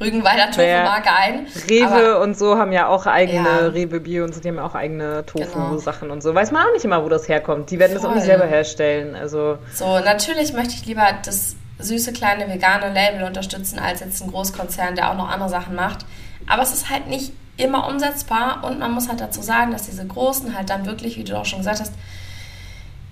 Rügenwalder 0.00 0.50
Tofu-Marke 0.50 1.10
ein. 1.10 1.46
Rewe 1.68 2.20
und 2.20 2.36
so 2.36 2.58
haben 2.58 2.72
ja 2.72 2.88
auch 2.88 3.06
eigene, 3.06 3.48
ja. 3.48 3.66
Rewe 3.68 4.00
Bio 4.00 4.24
und 4.24 4.34
so, 4.34 4.40
die 4.40 4.48
haben 4.48 4.56
ja 4.56 4.66
auch 4.66 4.74
eigene 4.74 5.24
Tofu-Sachen 5.24 6.02
genau. 6.02 6.14
und 6.14 6.22
so. 6.22 6.34
Weiß 6.34 6.50
man 6.50 6.66
auch 6.66 6.72
nicht 6.72 6.84
immer, 6.84 7.02
wo 7.02 7.08
das 7.08 7.28
herkommt. 7.28 7.70
Die 7.70 7.78
werden 7.78 7.92
Voll. 7.92 8.02
das 8.02 8.10
auch 8.10 8.14
nicht 8.14 8.26
selber 8.26 8.46
herstellen. 8.46 9.14
Also. 9.14 9.58
So, 9.74 9.98
natürlich 10.00 10.52
möchte 10.52 10.74
ich 10.74 10.84
lieber 10.84 11.06
das 11.24 11.56
süße 11.78 12.12
kleine 12.12 12.48
vegane 12.48 12.92
Label 12.92 13.24
unterstützen, 13.26 13.78
als 13.78 14.00
jetzt 14.00 14.22
ein 14.22 14.30
Großkonzern, 14.30 14.96
der 14.96 15.10
auch 15.10 15.16
noch 15.16 15.30
andere 15.30 15.48
Sachen 15.48 15.74
macht. 15.74 16.04
Aber 16.46 16.62
es 16.62 16.72
ist 16.72 16.90
halt 16.90 17.06
nicht 17.08 17.32
immer 17.56 17.88
umsetzbar 17.88 18.64
und 18.64 18.78
man 18.78 18.92
muss 18.92 19.08
halt 19.08 19.20
dazu 19.20 19.42
sagen, 19.42 19.72
dass 19.72 19.84
diese 19.84 20.06
Großen 20.06 20.56
halt 20.56 20.70
dann 20.70 20.84
wirklich, 20.86 21.16
wie 21.16 21.24
du 21.24 21.36
auch 21.38 21.44
schon 21.44 21.60
gesagt 21.60 21.80
hast, 21.80 21.92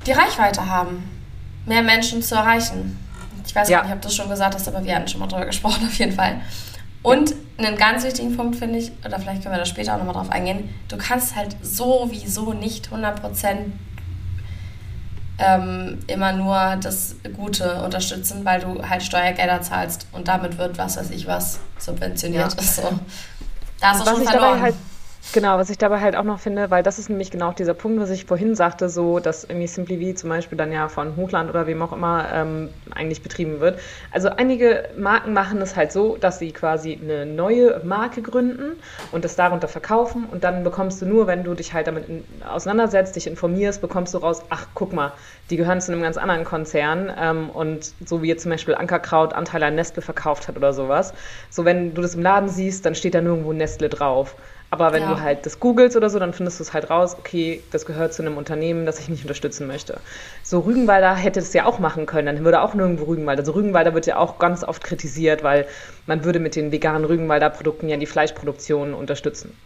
die 0.06 0.12
Reichweite 0.12 0.68
haben, 0.68 1.10
mehr 1.66 1.82
Menschen 1.82 2.22
zu 2.22 2.34
erreichen. 2.34 2.98
Ich 3.46 3.54
weiß 3.54 3.68
ja. 3.68 3.82
nicht, 3.82 3.92
ob 3.92 4.02
du 4.02 4.08
das 4.08 4.16
schon 4.16 4.28
gesagt 4.28 4.54
hast, 4.54 4.68
aber 4.68 4.84
wir 4.84 4.94
hatten 4.94 5.08
schon 5.08 5.20
mal 5.20 5.26
drüber 5.26 5.46
gesprochen, 5.46 5.84
auf 5.86 5.94
jeden 5.94 6.12
Fall. 6.12 6.40
Und 7.04 7.34
einen 7.58 7.76
ganz 7.76 8.02
wichtigen 8.02 8.34
Punkt 8.34 8.56
finde 8.56 8.78
ich, 8.78 8.90
oder 9.04 9.20
vielleicht 9.20 9.42
können 9.42 9.54
wir 9.54 9.58
da 9.58 9.66
später 9.66 9.92
auch 9.92 9.98
nochmal 9.98 10.14
drauf 10.14 10.30
eingehen, 10.30 10.70
du 10.88 10.96
kannst 10.96 11.36
halt 11.36 11.54
sowieso 11.60 12.54
nicht 12.54 12.88
100% 12.88 13.56
ähm, 15.36 15.98
immer 16.06 16.32
nur 16.32 16.76
das 16.80 17.16
Gute 17.36 17.82
unterstützen, 17.82 18.46
weil 18.46 18.60
du 18.60 18.88
halt 18.88 19.02
Steuergelder 19.02 19.60
zahlst 19.60 20.06
und 20.12 20.28
damit 20.28 20.56
wird 20.56 20.78
was 20.78 20.96
weiß 20.96 21.10
ich 21.10 21.26
was 21.26 21.60
subventioniert. 21.78 22.54
Ja. 22.56 22.62
So. 22.62 22.98
Da 23.80 23.90
hast 23.90 24.06
du 24.06 24.10
schon 24.10 24.24
verloren. 24.24 24.62
Halt 24.62 24.74
Genau, 25.32 25.58
was 25.58 25.68
ich 25.68 25.78
dabei 25.78 26.00
halt 26.00 26.14
auch 26.14 26.22
noch 26.22 26.38
finde, 26.38 26.70
weil 26.70 26.84
das 26.84 27.00
ist 27.00 27.08
nämlich 27.08 27.32
genau 27.32 27.50
dieser 27.50 27.74
Punkt, 27.74 28.00
was 28.00 28.10
ich 28.10 28.24
vorhin 28.24 28.54
sagte, 28.54 28.88
so 28.88 29.18
dass 29.18 29.42
irgendwie 29.42 29.66
Simply 29.66 30.12
V 30.12 30.14
zum 30.16 30.30
Beispiel 30.30 30.56
dann 30.56 30.70
ja 30.70 30.88
von 30.88 31.16
Hochland 31.16 31.50
oder 31.50 31.66
wem 31.66 31.82
auch 31.82 31.92
immer 31.92 32.28
ähm, 32.32 32.74
eigentlich 32.92 33.20
betrieben 33.20 33.58
wird. 33.58 33.80
Also 34.12 34.28
einige 34.28 34.90
Marken 34.96 35.32
machen 35.32 35.60
es 35.60 35.74
halt 35.74 35.90
so, 35.90 36.16
dass 36.16 36.38
sie 36.38 36.52
quasi 36.52 37.00
eine 37.02 37.26
neue 37.26 37.80
Marke 37.84 38.22
gründen 38.22 38.76
und 39.10 39.24
das 39.24 39.34
darunter 39.34 39.66
verkaufen 39.66 40.26
und 40.26 40.44
dann 40.44 40.62
bekommst 40.62 41.02
du 41.02 41.06
nur, 41.06 41.26
wenn 41.26 41.42
du 41.42 41.54
dich 41.54 41.72
halt 41.74 41.88
damit 41.88 42.08
in, 42.08 42.24
auseinandersetzt, 42.48 43.16
dich 43.16 43.26
informierst, 43.26 43.80
bekommst 43.80 44.14
du 44.14 44.18
raus, 44.18 44.44
ach 44.50 44.68
guck 44.74 44.92
mal, 44.92 45.14
die 45.50 45.56
gehören 45.56 45.80
zu 45.80 45.90
einem 45.90 46.02
ganz 46.02 46.16
anderen 46.16 46.44
Konzern 46.44 47.12
ähm, 47.18 47.50
und 47.50 47.94
so 48.08 48.22
wie 48.22 48.28
jetzt 48.28 48.42
zum 48.42 48.52
Beispiel 48.52 48.76
Ankerkraut 48.76 49.32
Anteile 49.32 49.66
an 49.66 49.74
Nestle 49.74 50.00
verkauft 50.02 50.46
hat 50.46 50.56
oder 50.56 50.72
sowas. 50.72 51.12
So 51.50 51.64
wenn 51.64 51.92
du 51.94 52.02
das 52.02 52.14
im 52.14 52.22
Laden 52.22 52.48
siehst, 52.48 52.86
dann 52.86 52.94
steht 52.94 53.14
da 53.14 53.20
nirgendwo 53.20 53.52
Nestle 53.52 53.88
drauf. 53.88 54.36
Aber 54.74 54.92
wenn 54.92 55.04
ja. 55.04 55.14
du 55.14 55.20
halt 55.20 55.46
das 55.46 55.60
googelst 55.60 55.96
oder 55.96 56.10
so, 56.10 56.18
dann 56.18 56.32
findest 56.32 56.58
du 56.58 56.64
es 56.64 56.72
halt 56.72 56.90
raus, 56.90 57.14
okay, 57.16 57.62
das 57.70 57.86
gehört 57.86 58.12
zu 58.12 58.22
einem 58.22 58.36
Unternehmen, 58.36 58.86
das 58.86 58.98
ich 58.98 59.08
nicht 59.08 59.22
unterstützen 59.22 59.68
möchte. 59.68 60.00
So 60.42 60.58
Rügenwalder 60.58 61.14
hätte 61.14 61.38
es 61.38 61.52
ja 61.52 61.64
auch 61.64 61.78
machen 61.78 62.06
können, 62.06 62.26
dann 62.26 62.44
würde 62.44 62.60
auch 62.60 62.74
nirgendwo 62.74 63.04
Rügenwalder. 63.04 63.42
Also 63.42 63.52
Rügenwalder 63.52 63.94
wird 63.94 64.06
ja 64.06 64.16
auch 64.16 64.40
ganz 64.40 64.64
oft 64.64 64.82
kritisiert, 64.82 65.44
weil 65.44 65.68
man 66.06 66.24
würde 66.24 66.40
mit 66.40 66.56
den 66.56 66.72
veganen 66.72 67.04
Rügenwalder 67.04 67.50
Produkten 67.50 67.88
ja 67.88 67.96
die 67.96 68.06
Fleischproduktion 68.06 68.94
unterstützen. 68.94 69.56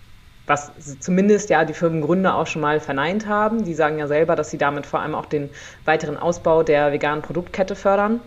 Was 0.46 0.72
zumindest 1.00 1.48
ja 1.48 1.64
die 1.64 1.72
Firmengründer 1.72 2.34
auch 2.34 2.46
schon 2.46 2.60
mal 2.60 2.78
verneint 2.78 3.26
haben. 3.26 3.64
Die 3.64 3.74
sagen 3.74 3.98
ja 3.98 4.08
selber, 4.08 4.36
dass 4.36 4.50
sie 4.50 4.58
damit 4.58 4.84
vor 4.84 5.00
allem 5.00 5.14
auch 5.14 5.26
den 5.26 5.48
weiteren 5.86 6.18
Ausbau 6.18 6.62
der 6.62 6.92
veganen 6.92 7.22
Produktkette 7.22 7.76
fördern. 7.76 8.20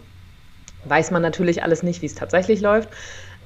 Weiß 0.85 1.11
man 1.11 1.21
natürlich 1.21 1.61
alles 1.61 1.83
nicht, 1.83 2.01
wie 2.01 2.07
es 2.07 2.15
tatsächlich 2.15 2.59
läuft. 2.59 2.89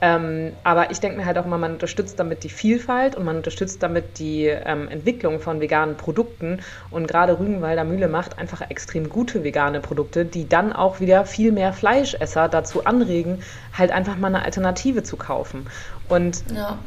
Ähm, 0.01 0.51
aber 0.63 0.91
ich 0.91 0.99
denke 0.99 1.17
mir 1.17 1.25
halt 1.25 1.37
auch 1.37 1.45
immer, 1.45 1.57
man 1.57 1.73
unterstützt 1.73 2.19
damit 2.19 2.43
die 2.43 2.49
Vielfalt 2.49 3.15
und 3.15 3.23
man 3.23 3.37
unterstützt 3.37 3.81
damit 3.81 4.19
die 4.19 4.45
ähm, 4.45 4.89
Entwicklung 4.89 5.39
von 5.39 5.61
veganen 5.61 5.95
Produkten. 5.95 6.59
Und 6.91 7.07
gerade 7.07 7.39
Rügenwalder 7.39 7.85
Mühle 7.85 8.07
macht 8.07 8.37
einfach 8.37 8.69
extrem 8.69 9.09
gute 9.09 9.43
vegane 9.43 9.79
Produkte, 9.79 10.25
die 10.25 10.49
dann 10.49 10.73
auch 10.73 10.99
wieder 10.99 11.25
viel 11.25 11.51
mehr 11.51 11.71
Fleischesser 11.71 12.49
dazu 12.49 12.85
anregen, 12.85 13.41
halt 13.73 13.91
einfach 13.91 14.17
mal 14.17 14.27
eine 14.27 14.43
Alternative 14.43 15.03
zu 15.03 15.15
kaufen. 15.15 15.67
Und 16.09 16.43
ja. 16.53 16.77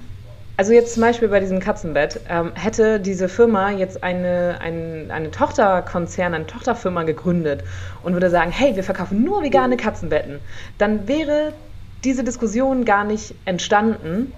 Also 0.59 0.73
jetzt 0.73 0.95
zum 0.95 1.03
Beispiel 1.03 1.29
bei 1.29 1.39
diesem 1.39 1.61
Katzenbett, 1.61 2.19
ähm, 2.29 2.51
hätte 2.57 2.99
diese 2.99 3.29
Firma 3.29 3.71
jetzt 3.71 4.03
eine, 4.03 4.59
eine, 4.61 5.07
eine 5.09 5.31
Tochterkonzern, 5.31 6.35
eine 6.35 6.49
Tochterfirma 6.49 7.05
gegründet 7.05 7.63
und 8.03 8.15
würde 8.15 8.29
sagen, 8.29 8.51
hey, 8.51 8.75
wir 8.75 8.83
verkaufen 8.83 9.23
nur 9.23 9.45
vegane 9.45 9.77
Katzenbetten, 9.77 10.41
dann 10.77 11.07
wäre 11.07 11.53
diese 12.05 12.25
Diskussion 12.25 12.85
gar 12.85 13.05
nicht 13.05 13.35
entstanden. 13.45 14.33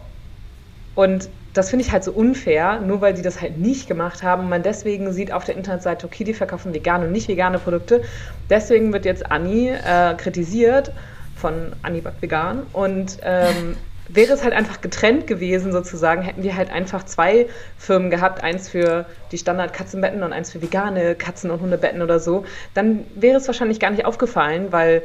Und 0.94 1.28
das 1.54 1.70
finde 1.70 1.84
ich 1.84 1.92
halt 1.92 2.04
so 2.04 2.12
unfair, 2.12 2.80
nur 2.80 3.00
weil 3.00 3.14
die 3.14 3.22
das 3.22 3.40
halt 3.40 3.58
nicht 3.58 3.88
gemacht 3.88 4.22
haben 4.22 4.48
man 4.48 4.62
deswegen 4.62 5.12
sieht 5.12 5.32
auf 5.32 5.44
der 5.44 5.56
Internetseite, 5.56 6.06
okay, 6.06 6.24
die 6.24 6.34
verkaufen 6.34 6.72
vegane 6.74 7.06
und 7.06 7.12
nicht 7.12 7.28
vegane 7.28 7.58
Produkte. 7.58 8.02
Deswegen 8.48 8.92
wird 8.92 9.04
jetzt 9.04 9.30
Anni 9.30 9.68
äh, 9.68 10.14
kritisiert 10.14 10.92
von 11.34 11.72
Anni 11.82 12.00
Back 12.00 12.14
Vegan 12.20 12.66
und 12.72 13.18
ähm, 13.22 13.76
wäre 14.08 14.32
es 14.32 14.44
halt 14.44 14.52
einfach 14.52 14.80
getrennt 14.80 15.26
gewesen 15.26 15.72
sozusagen, 15.72 16.22
hätten 16.22 16.42
wir 16.42 16.56
halt 16.56 16.70
einfach 16.70 17.04
zwei 17.04 17.46
Firmen 17.78 18.10
gehabt, 18.10 18.42
eins 18.42 18.68
für 18.68 19.06
die 19.32 19.38
Standard-Katzenbetten 19.38 20.22
und 20.22 20.32
eins 20.32 20.52
für 20.52 20.60
vegane 20.60 21.14
Katzen- 21.14 21.50
und 21.50 21.60
Hundebetten 21.60 22.02
oder 22.02 22.20
so, 22.20 22.44
dann 22.74 23.04
wäre 23.14 23.38
es 23.38 23.46
wahrscheinlich 23.46 23.80
gar 23.80 23.90
nicht 23.90 24.04
aufgefallen, 24.04 24.68
weil 24.70 25.02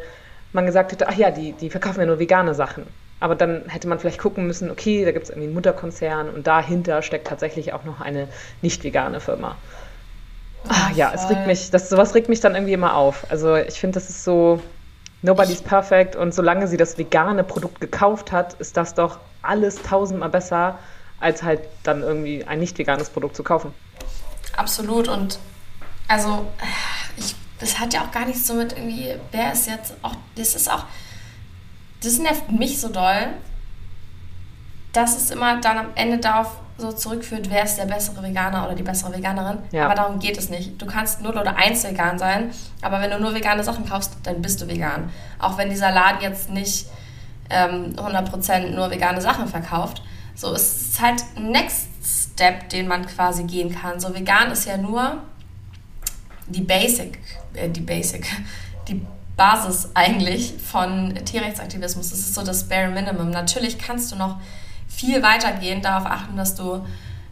man 0.56 0.66
gesagt 0.66 0.92
hätte, 0.92 1.08
ach 1.08 1.16
ja, 1.16 1.30
die, 1.30 1.52
die 1.52 1.70
verkaufen 1.70 2.00
ja 2.00 2.06
nur 2.08 2.20
vegane 2.20 2.56
Sachen. 2.56 2.88
Aber 3.20 3.36
dann 3.36 3.64
hätte 3.68 3.88
man 3.88 4.00
vielleicht 4.00 4.20
gucken 4.20 4.48
müssen, 4.48 4.72
okay, 4.72 5.06
da 5.06 5.12
gibt 5.12 5.26
es 5.26 5.30
irgendwie 5.30 5.48
einen 5.48 5.54
Mutterkonzern 5.54 6.30
und 6.30 6.48
dahinter 6.48 7.02
steckt 7.02 7.28
tatsächlich 7.28 7.74
auch 7.74 7.84
noch 7.84 8.02
eine 8.02 8.28
nicht 8.62 8.84
vegane 8.84 9.20
Firma. 9.20 9.56
Ach, 10.68 10.92
ja, 10.96 11.12
es 11.14 11.30
regt 11.30 11.46
mich, 11.46 11.70
das, 11.70 11.90
sowas 11.90 12.16
regt 12.16 12.28
mich 12.28 12.40
dann 12.40 12.56
irgendwie 12.56 12.74
immer 12.74 12.96
auf. 12.96 13.26
Also 13.30 13.56
ich 13.56 13.80
finde, 13.80 13.96
das 13.96 14.10
ist 14.10 14.24
so, 14.24 14.62
nobody's 15.22 15.62
perfect 15.62 16.16
und 16.16 16.34
solange 16.34 16.68
sie 16.68 16.78
das 16.78 16.98
vegane 16.98 17.44
Produkt 17.44 17.80
gekauft 17.80 18.32
hat, 18.32 18.54
ist 18.56 18.76
das 18.76 18.96
doch 18.96 19.20
alles 19.44 19.82
tausendmal 19.82 20.30
besser, 20.30 20.80
als 21.20 21.44
halt 21.44 21.62
dann 21.84 22.02
irgendwie 22.02 22.44
ein 22.46 22.60
nicht 22.60 22.78
veganes 22.78 23.10
Produkt 23.10 23.36
zu 23.36 23.44
kaufen. 23.44 23.74
Absolut 24.58 25.08
und 25.08 25.40
also 26.08 26.48
das 27.60 27.80
hat 27.80 27.94
ja 27.94 28.02
auch 28.02 28.12
gar 28.12 28.26
nichts 28.26 28.48
so 28.48 28.54
mit 28.54 28.74
irgendwie, 28.74 29.16
wer 29.32 29.54
ist 29.54 29.68
jetzt 29.68 29.94
auch, 30.02 30.16
das 30.36 30.56
ist 30.56 30.70
auch, 30.70 30.86
das 32.04 32.20
nervt 32.20 32.52
mich 32.52 32.80
so 32.80 32.90
doll, 32.90 33.28
dass 34.94 35.18
es 35.18 35.32
immer 35.32 35.60
dann 35.60 35.78
am 35.78 35.88
Ende 35.96 36.18
darauf 36.18 36.60
so 36.78 36.92
zurückführt, 36.92 37.50
wer 37.50 37.64
ist 37.64 37.78
der 37.78 37.86
bessere 37.86 38.22
Veganer 38.22 38.66
oder 38.66 38.76
die 38.76 38.84
bessere 38.84 39.14
Veganerin. 39.14 39.60
Ja. 39.72 39.86
Aber 39.86 39.96
darum 39.96 40.20
geht 40.20 40.38
es 40.38 40.50
nicht. 40.50 40.82
Du 40.82 40.86
kannst 40.86 41.22
0 41.22 41.38
oder 41.38 41.56
1 41.58 41.86
vegan 41.86 42.20
sein, 42.20 42.52
aber 42.82 43.00
wenn 43.00 43.12
du 43.12 43.20
nur 43.20 43.34
vegane 43.34 43.64
Sachen 43.64 43.88
kaufst, 43.88 44.18
dann 44.24 44.42
bist 44.42 44.62
du 44.62 44.68
vegan. 44.68 45.10
Auch 45.40 45.58
wenn 45.58 45.70
dieser 45.70 45.92
Laden 45.92 46.22
jetzt 46.22 46.50
nicht 46.50 46.88
ähm, 47.50 47.96
100% 47.96 48.72
nur 48.72 48.92
vegane 48.92 49.22
Sachen 49.22 49.48
verkauft. 49.48 50.02
So 50.36 50.54
ist 50.54 50.94
es 50.94 51.02
halt 51.02 51.24
ein 51.38 51.52
Next 51.52 51.88
Step, 52.04 52.70
den 52.70 52.88
man 52.88 53.06
quasi 53.06 53.44
gehen 53.44 53.74
kann. 53.74 54.00
So 54.00 54.14
vegan 54.14 54.52
ist 54.52 54.66
ja 54.66 54.76
nur 54.76 55.22
die 56.48 56.62
Basic, 56.62 57.20
äh, 57.54 57.70
die 57.70 57.82
Basic, 57.82 58.26
die 58.88 59.06
Basis 59.36 59.90
eigentlich 59.94 60.54
von 60.64 61.14
Tierrechtsaktivismus. 61.26 62.10
Das 62.10 62.20
ist 62.20 62.34
so 62.34 62.44
das 62.44 62.68
Bare 62.68 62.90
Minimum. 62.90 63.32
Natürlich 63.32 63.78
kannst 63.78 64.12
du 64.12 64.16
noch 64.16 64.38
viel 64.88 65.22
weitergehen, 65.22 65.82
darauf 65.82 66.06
achten, 66.06 66.38
dass 66.38 66.56
du 66.56 66.86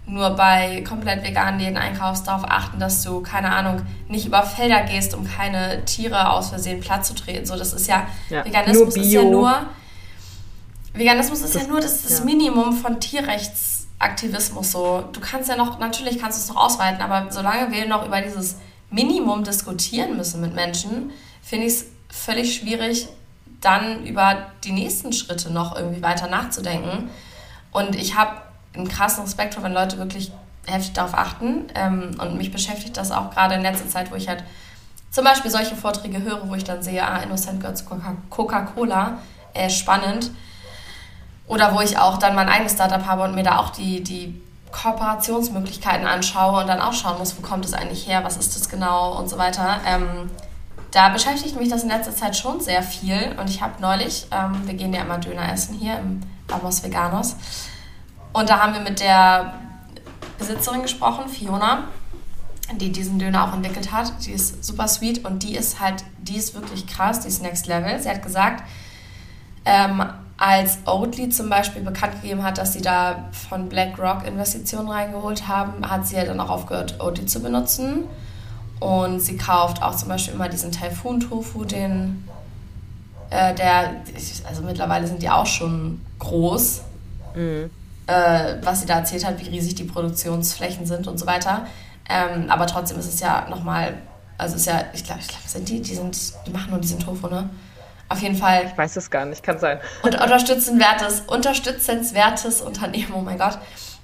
nur 0.06 0.32
bei 0.32 0.84
komplett 0.88 1.24
veganen 1.24 1.62
Läden 1.62 1.78
einkaufst, 1.78 2.28
darauf 2.28 2.44
achten, 2.44 2.78
dass 2.78 3.04
du, 3.04 3.22
keine 3.22 3.54
Ahnung, 3.54 3.84
nicht 4.10 4.26
über 4.26 4.44
Felder 4.44 4.84
gehst, 4.84 5.14
um 5.14 5.26
keine 5.26 5.86
Tiere 5.86 6.32
aus 6.32 6.50
Versehen 6.50 6.82
platt 6.82 7.06
zu 7.06 7.16
treten. 7.16 7.46
So, 7.46 7.56
das 7.56 7.72
ist 7.72 7.88
ja, 7.88 8.08
ja 8.30 8.44
Veganismus 8.44 8.98
ist 8.98 9.12
ja 9.14 9.24
nur, 9.24 9.68
Veganismus 10.94 11.42
ist 11.42 11.56
das, 11.56 11.62
ja 11.62 11.68
nur 11.70 11.80
das, 11.80 12.04
das 12.04 12.20
ja. 12.20 12.26
Minimum 12.26 12.74
von 12.74 13.00
Tierrechtsaktivismus. 13.00 14.74
So, 14.74 15.06
du 15.14 15.22
kannst 15.22 15.48
ja 15.48 15.56
noch, 15.56 15.80
natürlich 15.80 16.20
kannst 16.20 16.38
du 16.38 16.42
es 16.42 16.50
noch 16.50 16.66
ausweiten, 16.66 17.02
aber 17.02 17.32
solange 17.32 17.72
wir 17.72 17.88
noch 17.88 18.06
über 18.06 18.20
dieses 18.20 18.58
Minimum 18.94 19.44
diskutieren 19.44 20.16
müssen 20.18 20.40
mit 20.40 20.54
Menschen, 20.54 21.12
finde 21.42 21.66
ich 21.66 21.74
es 21.74 21.86
völlig 22.10 22.56
schwierig, 22.56 23.08
dann 23.60 24.06
über 24.06 24.52
die 24.64 24.72
nächsten 24.72 25.12
Schritte 25.14 25.52
noch 25.52 25.76
irgendwie 25.76 26.04
weiter 26.04 26.28
nachzudenken. 26.28 27.10
Und 27.72 27.96
ich 27.96 28.16
habe 28.16 28.42
einen 28.76 28.88
krassen 28.88 29.24
Respekt 29.24 29.56
vor, 29.56 29.64
wenn 29.64 29.74
Leute 29.74 29.98
wirklich 29.98 30.32
heftig 30.68 30.94
darauf 30.94 31.16
achten. 31.16 31.66
Ähm, 31.74 32.12
und 32.20 32.38
mich 32.38 32.52
beschäftigt 32.52 32.96
das 32.96 33.12
auch 33.12 33.32
gerade 33.32 33.56
in 33.56 33.62
letzter 33.62 33.90
Zeit, 33.90 34.12
wo 34.12 34.16
ich 34.16 34.28
halt 34.28 34.44
zum 35.10 35.24
Beispiel 35.24 35.50
solche 35.50 35.76
Vorträge 35.76 36.22
höre, 36.22 36.48
wo 36.48 36.54
ich 36.54 36.64
dann 36.64 36.84
sehe, 36.84 37.04
ah, 37.04 37.18
Innocent 37.18 37.62
gehört 37.62 37.78
zu 37.78 37.86
Coca-Cola, 38.30 39.18
äh, 39.54 39.70
spannend. 39.70 40.30
Oder 41.48 41.74
wo 41.76 41.82
ich 41.82 41.98
auch 41.98 42.18
dann 42.18 42.36
mein 42.36 42.48
eigenes 42.48 42.74
Startup 42.74 43.06
habe 43.06 43.24
und 43.24 43.34
mir 43.34 43.44
da 43.44 43.58
auch 43.58 43.72
die, 43.72 44.04
die 44.04 44.42
Kooperationsmöglichkeiten 44.74 46.06
anschaue 46.06 46.62
und 46.62 46.68
dann 46.68 46.82
auch 46.82 46.94
schauen 46.94 47.20
muss, 47.20 47.38
wo 47.38 47.42
kommt 47.42 47.64
es 47.64 47.74
eigentlich 47.74 48.08
her, 48.08 48.24
was 48.24 48.38
ist 48.38 48.56
das 48.56 48.68
genau 48.68 49.18
und 49.18 49.30
so 49.30 49.38
weiter. 49.38 49.80
Ähm, 49.86 50.30
da 50.92 51.10
beschäftigt 51.10 51.56
mich 51.56 51.70
das 51.70 51.84
in 51.84 51.90
letzter 51.90 52.16
Zeit 52.16 52.36
schon 52.36 52.60
sehr 52.60 52.84
viel. 52.84 53.36
Und 53.40 53.50
ich 53.50 53.62
habe 53.62 53.82
neulich, 53.82 54.28
ähm, 54.32 54.62
wir 54.66 54.74
gehen 54.74 54.94
ja 54.94 55.02
immer 55.02 55.18
Döner 55.18 55.52
essen 55.52 55.76
hier 55.76 55.98
im 56.00 56.22
Vamos 56.48 56.84
Veganos. 56.84 57.36
Und 58.34 58.50
da 58.50 58.60
haben 58.60 58.74
wir 58.74 58.82
mit 58.82 59.00
der 59.00 59.54
Besitzerin 60.38 60.82
gesprochen, 60.82 61.30
Fiona, 61.30 61.86
die 62.74 62.92
diesen 62.92 63.20
Döner 63.20 63.48
auch 63.48 63.54
entwickelt 63.54 63.92
hat. 63.92 64.12
Die 64.26 64.32
ist 64.32 64.64
super 64.64 64.88
sweet 64.88 65.24
und 65.26 65.44
die 65.44 65.56
ist 65.56 65.80
halt, 65.80 66.04
die 66.20 66.36
ist 66.36 66.56
wirklich 66.56 66.88
krass, 66.88 67.22
die 67.22 67.28
ist 67.28 67.42
next 67.42 67.68
level. 67.68 68.00
Sie 68.02 68.10
hat 68.10 68.24
gesagt, 68.24 68.64
ähm, 69.66 70.04
als 70.46 70.80
Oatly 70.86 71.30
zum 71.30 71.50
Beispiel 71.50 71.82
bekannt 71.82 72.22
gegeben 72.22 72.44
hat, 72.44 72.58
dass 72.58 72.74
sie 72.74 72.82
da 72.82 73.30
von 73.50 73.70
BlackRock 73.70 74.28
Investitionen 74.28 74.90
reingeholt 74.90 75.48
haben, 75.48 75.90
hat 75.90 76.06
sie 76.06 76.18
ja 76.18 76.26
dann 76.26 76.38
auch 76.42 76.50
aufgehört, 76.50 77.00
Oatly 77.00 77.26
zu 77.26 77.42
benutzen 77.42 78.04
und 78.82 79.22
sie 79.22 79.38
kauft 79.38 79.82
auch 79.82 79.96
zum 79.96 80.10
Beispiel 80.10 80.34
immer 80.34 80.50
diesen 80.50 80.74
Taifun-Tofu, 80.74 81.64
den, 81.64 82.28
äh, 83.30 83.56
der, 83.56 84.02
also 84.46 84.64
mittlerweile 84.64 85.08
sind 85.08 85.22
die 85.22 85.30
auch 85.30 85.46
schon 85.46 86.02
groß. 86.20 86.82
Mhm. 87.36 87.70
Äh, 88.08 88.56
was 88.64 88.82
sie 88.82 88.86
da 88.86 88.96
erzählt 88.96 89.26
hat, 89.26 89.40
wie 89.40 89.48
riesig 89.48 89.76
die 89.76 89.86
Produktionsflächen 89.86 90.86
sind 90.86 91.08
und 91.08 91.18
so 91.18 91.26
weiter. 91.26 91.68
Ähm, 92.10 92.50
aber 92.50 92.68
trotzdem 92.68 93.00
ist 93.00 93.08
es 93.08 93.22
ja 93.22 93.48
nochmal, 93.50 93.94
also 94.38 94.58
ist 94.58 94.66
ja, 94.66 94.84
ich 94.94 95.06
glaube, 95.06 95.22
ich 95.22 95.30
glaub, 95.30 95.42
sind 95.46 95.70
die, 95.70 95.82
die 95.82 95.96
sind, 95.96 96.18
die 96.46 96.52
machen 96.52 96.72
nur 96.72 96.82
diesen 96.82 97.00
Tofu, 97.00 97.28
ne? 97.28 97.50
Auf 98.14 98.20
jeden 98.20 98.36
Fall. 98.36 98.66
Ich 98.68 98.78
weiß 98.78 98.96
es 98.98 99.10
gar 99.10 99.26
nicht, 99.26 99.42
kann 99.42 99.58
sein. 99.58 99.80
Und 100.04 100.22
unterstützenswertes, 100.22 101.22
unterstützenswertes 101.22 102.62
Unternehmen, 102.62 103.12
oh 103.16 103.22
mein 103.22 103.40
Gott. 103.40 103.58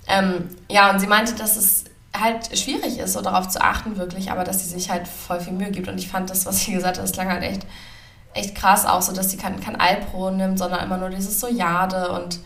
Ähm, 0.07 0.49
ja, 0.67 0.89
und 0.89 0.99
sie 0.99 1.05
meinte, 1.05 1.35
dass 1.35 1.55
es 1.55 1.83
halt 2.19 2.57
schwierig 2.57 2.97
ist, 2.97 3.13
so 3.13 3.21
darauf 3.21 3.49
zu 3.49 3.61
achten, 3.61 3.97
wirklich, 3.97 4.31
aber 4.31 4.43
dass 4.43 4.61
sie 4.61 4.69
sich 4.69 4.89
halt 4.89 5.07
voll 5.07 5.39
viel 5.39 5.53
Mühe 5.53 5.69
gibt. 5.69 5.87
Und 5.87 5.99
ich 5.99 6.07
fand 6.07 6.31
das, 6.31 6.47
was 6.47 6.61
sie 6.61 6.73
gesagt 6.73 6.97
hat, 6.97 7.03
das 7.03 7.11
klang 7.11 7.29
halt 7.29 7.43
echt, 7.43 7.67
echt 8.33 8.55
krass 8.55 8.87
auch, 8.87 9.03
so 9.03 9.13
dass 9.13 9.29
sie 9.29 9.37
kein, 9.37 9.59
kein 9.59 9.79
Alpro 9.79 10.31
nimmt, 10.31 10.57
sondern 10.57 10.83
immer 10.83 10.97
nur 10.97 11.11
dieses 11.11 11.39
Sojade 11.39 12.11
und 12.11 12.39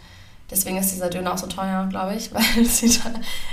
deswegen 0.52 0.78
ist 0.78 0.92
dieser 0.92 1.10
Döner 1.10 1.32
auch 1.32 1.38
so 1.38 1.48
teuer, 1.48 1.88
glaube 1.90 2.14
ich, 2.16 2.34
weil 2.34 2.66
sie 2.66 2.90
da 2.90 3.10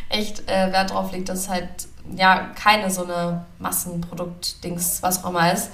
echt 0.08 0.50
äh, 0.50 0.72
Wert 0.72 0.90
drauf 0.90 1.12
legt, 1.12 1.28
dass 1.28 1.38
es 1.38 1.48
halt 1.48 1.68
ja 2.16 2.48
keine 2.60 2.90
so 2.90 3.04
eine 3.04 3.44
Massenprodukt-Dings, 3.60 5.00
was 5.00 5.22
auch 5.22 5.30
immer 5.30 5.52
ist. 5.52 5.70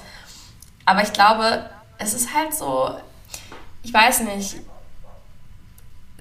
Aber 0.85 1.03
ich 1.03 1.15
glaube, 1.15 1.65
es 1.99 2.15
ist 2.15 2.35
halt 2.35 2.55
so, 2.55 2.91
ich 3.83 3.93
weiß 3.93 4.21
nicht, 4.21 4.57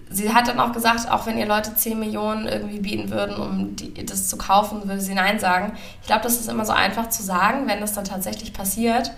sie 0.09 0.33
hat 0.33 0.47
dann 0.47 0.59
auch 0.59 0.71
gesagt, 0.71 1.09
auch 1.09 1.25
wenn 1.25 1.37
ihr 1.37 1.45
Leute 1.45 1.75
10 1.75 1.99
Millionen 1.99 2.47
irgendwie 2.47 2.79
bieten 2.79 3.09
würden, 3.09 3.35
um 3.35 3.75
die, 3.75 4.05
das 4.05 4.27
zu 4.27 4.37
kaufen, 4.37 4.87
würde 4.87 5.01
sie 5.01 5.13
Nein 5.13 5.39
sagen. 5.39 5.73
Ich 6.01 6.07
glaube, 6.07 6.23
das 6.23 6.39
ist 6.39 6.47
immer 6.47 6.65
so 6.65 6.73
einfach 6.73 7.09
zu 7.09 7.23
sagen, 7.23 7.67
wenn 7.67 7.81
das 7.81 7.93
dann 7.93 8.05
tatsächlich 8.05 8.53
passiert, 8.53 9.11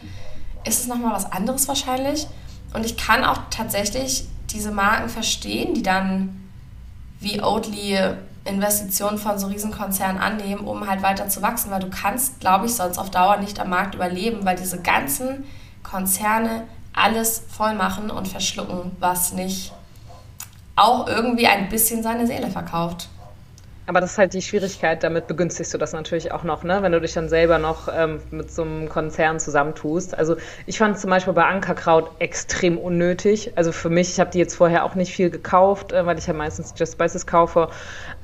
ist 0.65 0.81
es 0.81 0.87
nochmal 0.87 1.13
was 1.13 1.31
anderes 1.31 1.67
wahrscheinlich. 1.67 2.27
Und 2.73 2.85
ich 2.85 2.97
kann 2.97 3.23
auch 3.23 3.39
tatsächlich 3.49 4.25
diese 4.49 4.71
Marken 4.71 5.09
verstehen, 5.09 5.73
die 5.73 5.83
dann 5.83 6.49
wie 7.19 7.41
Oatly 7.41 7.97
Investitionen 8.45 9.17
von 9.17 9.37
so 9.37 9.47
Riesenkonzernen 9.47 10.21
annehmen, 10.21 10.65
um 10.65 10.87
halt 10.87 11.01
weiter 11.01 11.27
zu 11.27 11.41
wachsen, 11.41 11.69
weil 11.69 11.81
du 11.81 11.89
kannst, 11.89 12.39
glaube 12.39 12.65
ich, 12.65 12.73
sonst 12.73 12.97
auf 12.97 13.11
Dauer 13.11 13.37
nicht 13.37 13.59
am 13.59 13.69
Markt 13.69 13.95
überleben, 13.95 14.45
weil 14.45 14.55
diese 14.55 14.81
ganzen 14.81 15.43
Konzerne 15.89 16.63
alles 16.93 17.43
voll 17.49 17.75
machen 17.75 18.09
und 18.09 18.27
verschlucken, 18.27 18.91
was 18.99 19.33
nicht 19.33 19.71
auch 20.75 21.07
irgendwie 21.07 21.47
ein 21.47 21.69
bisschen 21.69 22.03
seine 22.03 22.27
Seele 22.27 22.49
verkauft. 22.49 23.09
Aber 23.89 24.01
das 24.01 24.11
ist 24.11 24.17
halt 24.17 24.33
die 24.33 24.41
Schwierigkeit, 24.41 25.01
damit 25.01 25.27
begünstigst 25.27 25.73
du 25.73 25.77
das 25.77 25.93
natürlich 25.93 26.33
auch 26.33 26.43
noch, 26.43 26.63
ne? 26.63 26.79
wenn 26.81 26.91
du 26.91 26.99
dich 26.99 27.13
dann 27.13 27.29
selber 27.29 27.57
noch 27.57 27.87
ähm, 27.87 28.19
mit 28.31 28.51
so 28.51 28.63
einem 28.63 28.89
Konzern 28.89 29.39
zusammentust. 29.39 30.17
Also 30.17 30.35
ich 30.65 30.77
fand 30.77 30.99
zum 30.99 31.09
Beispiel 31.09 31.31
bei 31.31 31.45
Ankerkraut 31.45 32.11
extrem 32.19 32.77
unnötig. 32.77 33.53
Also 33.55 33.71
für 33.71 33.89
mich, 33.89 34.09
ich 34.09 34.19
habe 34.19 34.29
die 34.29 34.39
jetzt 34.39 34.55
vorher 34.55 34.83
auch 34.83 34.95
nicht 34.95 35.13
viel 35.13 35.29
gekauft, 35.29 35.93
äh, 35.93 36.05
weil 36.05 36.17
ich 36.17 36.27
ja 36.27 36.33
meistens 36.33 36.73
Just 36.75 36.93
Spices 36.93 37.25
kaufe. 37.25 37.69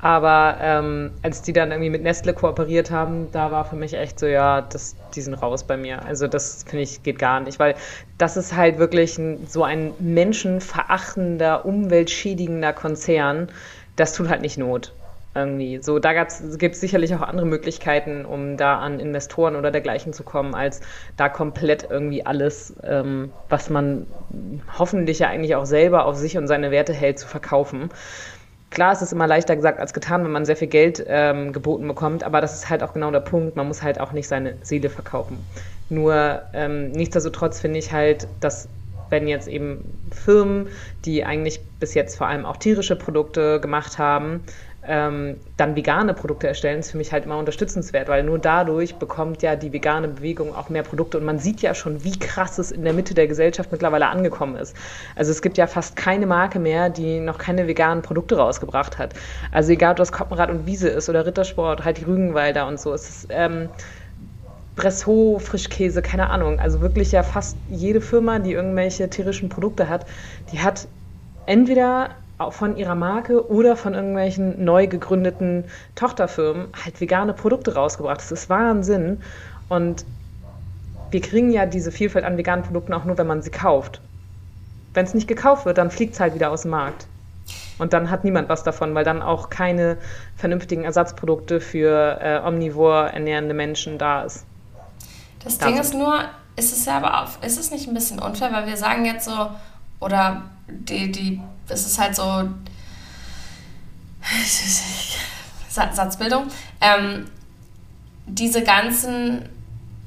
Aber 0.02 0.58
ähm, 0.60 1.12
als 1.22 1.40
die 1.40 1.54
dann 1.54 1.70
irgendwie 1.70 1.88
mit 1.88 2.02
Nestle 2.02 2.34
kooperiert 2.34 2.90
haben, 2.90 3.30
da 3.32 3.50
war 3.50 3.64
für 3.64 3.76
mich 3.76 3.94
echt 3.94 4.20
so, 4.20 4.26
ja, 4.26 4.60
das, 4.60 4.96
die 5.14 5.22
sind 5.22 5.32
raus 5.32 5.64
bei 5.64 5.78
mir. 5.78 6.04
Also 6.04 6.28
das 6.28 6.64
finde 6.68 6.82
ich 6.82 7.02
geht 7.02 7.18
gar 7.18 7.40
nicht, 7.40 7.58
weil 7.58 7.74
das 8.18 8.36
ist 8.36 8.54
halt 8.54 8.78
wirklich 8.78 9.16
ein, 9.16 9.46
so 9.46 9.64
ein 9.64 9.94
menschenverachtender, 9.98 11.64
umweltschädigender 11.64 12.74
Konzern. 12.74 13.48
Das 13.96 14.12
tut 14.12 14.28
halt 14.28 14.42
nicht 14.42 14.58
Not 14.58 14.92
irgendwie. 15.34 15.80
So, 15.82 15.98
da 15.98 16.12
gibt 16.12 16.74
es 16.74 16.80
sicherlich 16.80 17.14
auch 17.14 17.20
andere 17.20 17.46
Möglichkeiten, 17.46 18.24
um 18.24 18.56
da 18.56 18.78
an 18.78 19.00
Investoren 19.00 19.56
oder 19.56 19.70
dergleichen 19.70 20.12
zu 20.12 20.22
kommen, 20.22 20.54
als 20.54 20.80
da 21.16 21.28
komplett 21.28 21.88
irgendwie 21.90 22.24
alles, 22.24 22.74
ähm, 22.82 23.32
was 23.48 23.70
man 23.70 24.06
hoffentlich 24.78 25.18
ja 25.18 25.28
eigentlich 25.28 25.56
auch 25.56 25.66
selber 25.66 26.06
auf 26.06 26.16
sich 26.16 26.36
und 26.36 26.46
seine 26.46 26.70
Werte 26.70 26.92
hält, 26.92 27.18
zu 27.18 27.26
verkaufen. 27.26 27.90
Klar, 28.70 28.92
es 28.92 29.02
ist 29.02 29.12
immer 29.12 29.26
leichter 29.28 29.54
gesagt 29.54 29.78
als 29.78 29.92
getan, 29.92 30.24
wenn 30.24 30.32
man 30.32 30.44
sehr 30.44 30.56
viel 30.56 30.68
Geld 30.68 31.04
ähm, 31.06 31.52
geboten 31.52 31.86
bekommt, 31.86 32.24
aber 32.24 32.40
das 32.40 32.54
ist 32.54 32.70
halt 32.70 32.82
auch 32.82 32.92
genau 32.92 33.10
der 33.12 33.20
Punkt. 33.20 33.54
Man 33.54 33.68
muss 33.68 33.82
halt 33.82 34.00
auch 34.00 34.12
nicht 34.12 34.26
seine 34.26 34.56
Seele 34.62 34.90
verkaufen. 34.90 35.38
Nur 35.88 36.42
ähm, 36.52 36.90
nichtsdestotrotz 36.90 37.60
finde 37.60 37.78
ich 37.78 37.92
halt, 37.92 38.26
dass 38.40 38.68
wenn 39.10 39.28
jetzt 39.28 39.46
eben 39.46 39.84
Firmen, 40.10 40.68
die 41.04 41.24
eigentlich 41.24 41.60
bis 41.78 41.94
jetzt 41.94 42.16
vor 42.16 42.26
allem 42.26 42.44
auch 42.44 42.56
tierische 42.56 42.96
Produkte 42.96 43.60
gemacht 43.60 43.98
haben, 43.98 44.42
ähm, 44.86 45.40
dann 45.56 45.76
vegane 45.76 46.14
Produkte 46.14 46.46
erstellen, 46.46 46.80
ist 46.80 46.90
für 46.90 46.98
mich 46.98 47.12
halt 47.12 47.24
immer 47.24 47.38
unterstützenswert, 47.38 48.08
weil 48.08 48.22
nur 48.22 48.38
dadurch 48.38 48.98
bekommt 48.98 49.42
ja 49.42 49.56
die 49.56 49.72
vegane 49.72 50.08
Bewegung 50.08 50.54
auch 50.54 50.68
mehr 50.68 50.82
Produkte 50.82 51.18
und 51.18 51.24
man 51.24 51.38
sieht 51.38 51.62
ja 51.62 51.74
schon, 51.74 52.04
wie 52.04 52.18
krass 52.18 52.58
es 52.58 52.70
in 52.70 52.84
der 52.84 52.92
Mitte 52.92 53.14
der 53.14 53.26
Gesellschaft 53.26 53.72
mittlerweile 53.72 54.08
angekommen 54.08 54.56
ist. 54.56 54.76
Also 55.16 55.30
es 55.30 55.42
gibt 55.42 55.56
ja 55.56 55.66
fast 55.66 55.96
keine 55.96 56.26
Marke 56.26 56.58
mehr, 56.58 56.90
die 56.90 57.20
noch 57.20 57.38
keine 57.38 57.66
veganen 57.66 58.02
Produkte 58.02 58.36
rausgebracht 58.36 58.98
hat. 58.98 59.14
Also 59.50 59.72
egal, 59.72 59.92
ob 59.92 59.96
das 59.96 60.12
Koppenrad 60.12 60.50
und 60.50 60.66
Wiese 60.66 60.88
ist 60.88 61.08
oder 61.08 61.24
Rittersport, 61.26 61.84
halt 61.84 61.98
die 61.98 62.04
Rügenwalder 62.04 62.66
und 62.66 62.78
so. 62.78 62.92
Es 62.92 63.08
ist 63.08 63.26
ähm, 63.30 63.70
Bressot, 64.74 65.42
Frischkäse, 65.42 66.02
keine 66.02 66.30
Ahnung. 66.30 66.58
Also 66.58 66.80
wirklich 66.80 67.12
ja 67.12 67.22
fast 67.22 67.58
jede 67.66 68.00
Firma, 68.00 68.38
die 68.40 68.52
irgendwelche 68.52 69.08
tierischen 69.08 69.48
Produkte 69.48 69.88
hat, 69.88 70.06
die 70.50 70.60
hat 70.60 70.88
entweder 71.46 72.10
von 72.50 72.76
ihrer 72.76 72.94
Marke 72.94 73.48
oder 73.50 73.76
von 73.76 73.94
irgendwelchen 73.94 74.64
neu 74.64 74.86
gegründeten 74.86 75.64
Tochterfirmen 75.94 76.68
halt 76.84 77.00
vegane 77.00 77.32
Produkte 77.32 77.74
rausgebracht. 77.74 78.18
Das 78.18 78.32
ist 78.32 78.50
Wahnsinn. 78.50 79.20
Und 79.68 80.04
wir 81.10 81.20
kriegen 81.20 81.50
ja 81.50 81.66
diese 81.66 81.92
Vielfalt 81.92 82.24
an 82.24 82.36
veganen 82.36 82.64
Produkten 82.64 82.92
auch 82.92 83.04
nur, 83.04 83.16
wenn 83.18 83.26
man 83.26 83.42
sie 83.42 83.50
kauft. 83.50 84.00
Wenn 84.94 85.04
es 85.04 85.14
nicht 85.14 85.28
gekauft 85.28 85.64
wird, 85.64 85.78
dann 85.78 85.90
fliegt 85.90 86.14
es 86.14 86.20
halt 86.20 86.34
wieder 86.34 86.50
aus 86.50 86.62
dem 86.62 86.72
Markt. 86.72 87.06
Und 87.78 87.92
dann 87.92 88.10
hat 88.10 88.24
niemand 88.24 88.48
was 88.48 88.62
davon, 88.62 88.94
weil 88.94 89.04
dann 89.04 89.22
auch 89.22 89.50
keine 89.50 89.96
vernünftigen 90.36 90.84
Ersatzprodukte 90.84 91.60
für 91.60 92.18
äh, 92.20 92.40
omnivor 92.46 93.06
ernährende 93.08 93.54
Menschen 93.54 93.98
da 93.98 94.22
ist. 94.22 94.44
Das 95.42 95.58
da 95.58 95.66
Ding 95.66 95.74
sind. 95.74 95.84
ist 95.84 95.94
nur, 95.94 96.20
ist 96.56 96.72
es 96.72 96.86
ja 96.86 96.96
aber 96.96 97.22
auch, 97.22 97.42
ist 97.44 97.58
es 97.58 97.70
nicht 97.70 97.88
ein 97.88 97.94
bisschen 97.94 98.20
unfair, 98.20 98.52
weil 98.52 98.66
wir 98.66 98.76
sagen 98.76 99.04
jetzt 99.04 99.24
so, 99.24 99.50
oder 100.00 100.42
die, 100.68 101.10
die, 101.10 101.40
es 101.68 101.86
ist 101.86 101.98
halt 101.98 102.16
so 102.16 102.48
Satzbildung. 105.68 106.46
Ähm, 106.80 107.30
diese 108.26 108.62
ganzen 108.62 109.48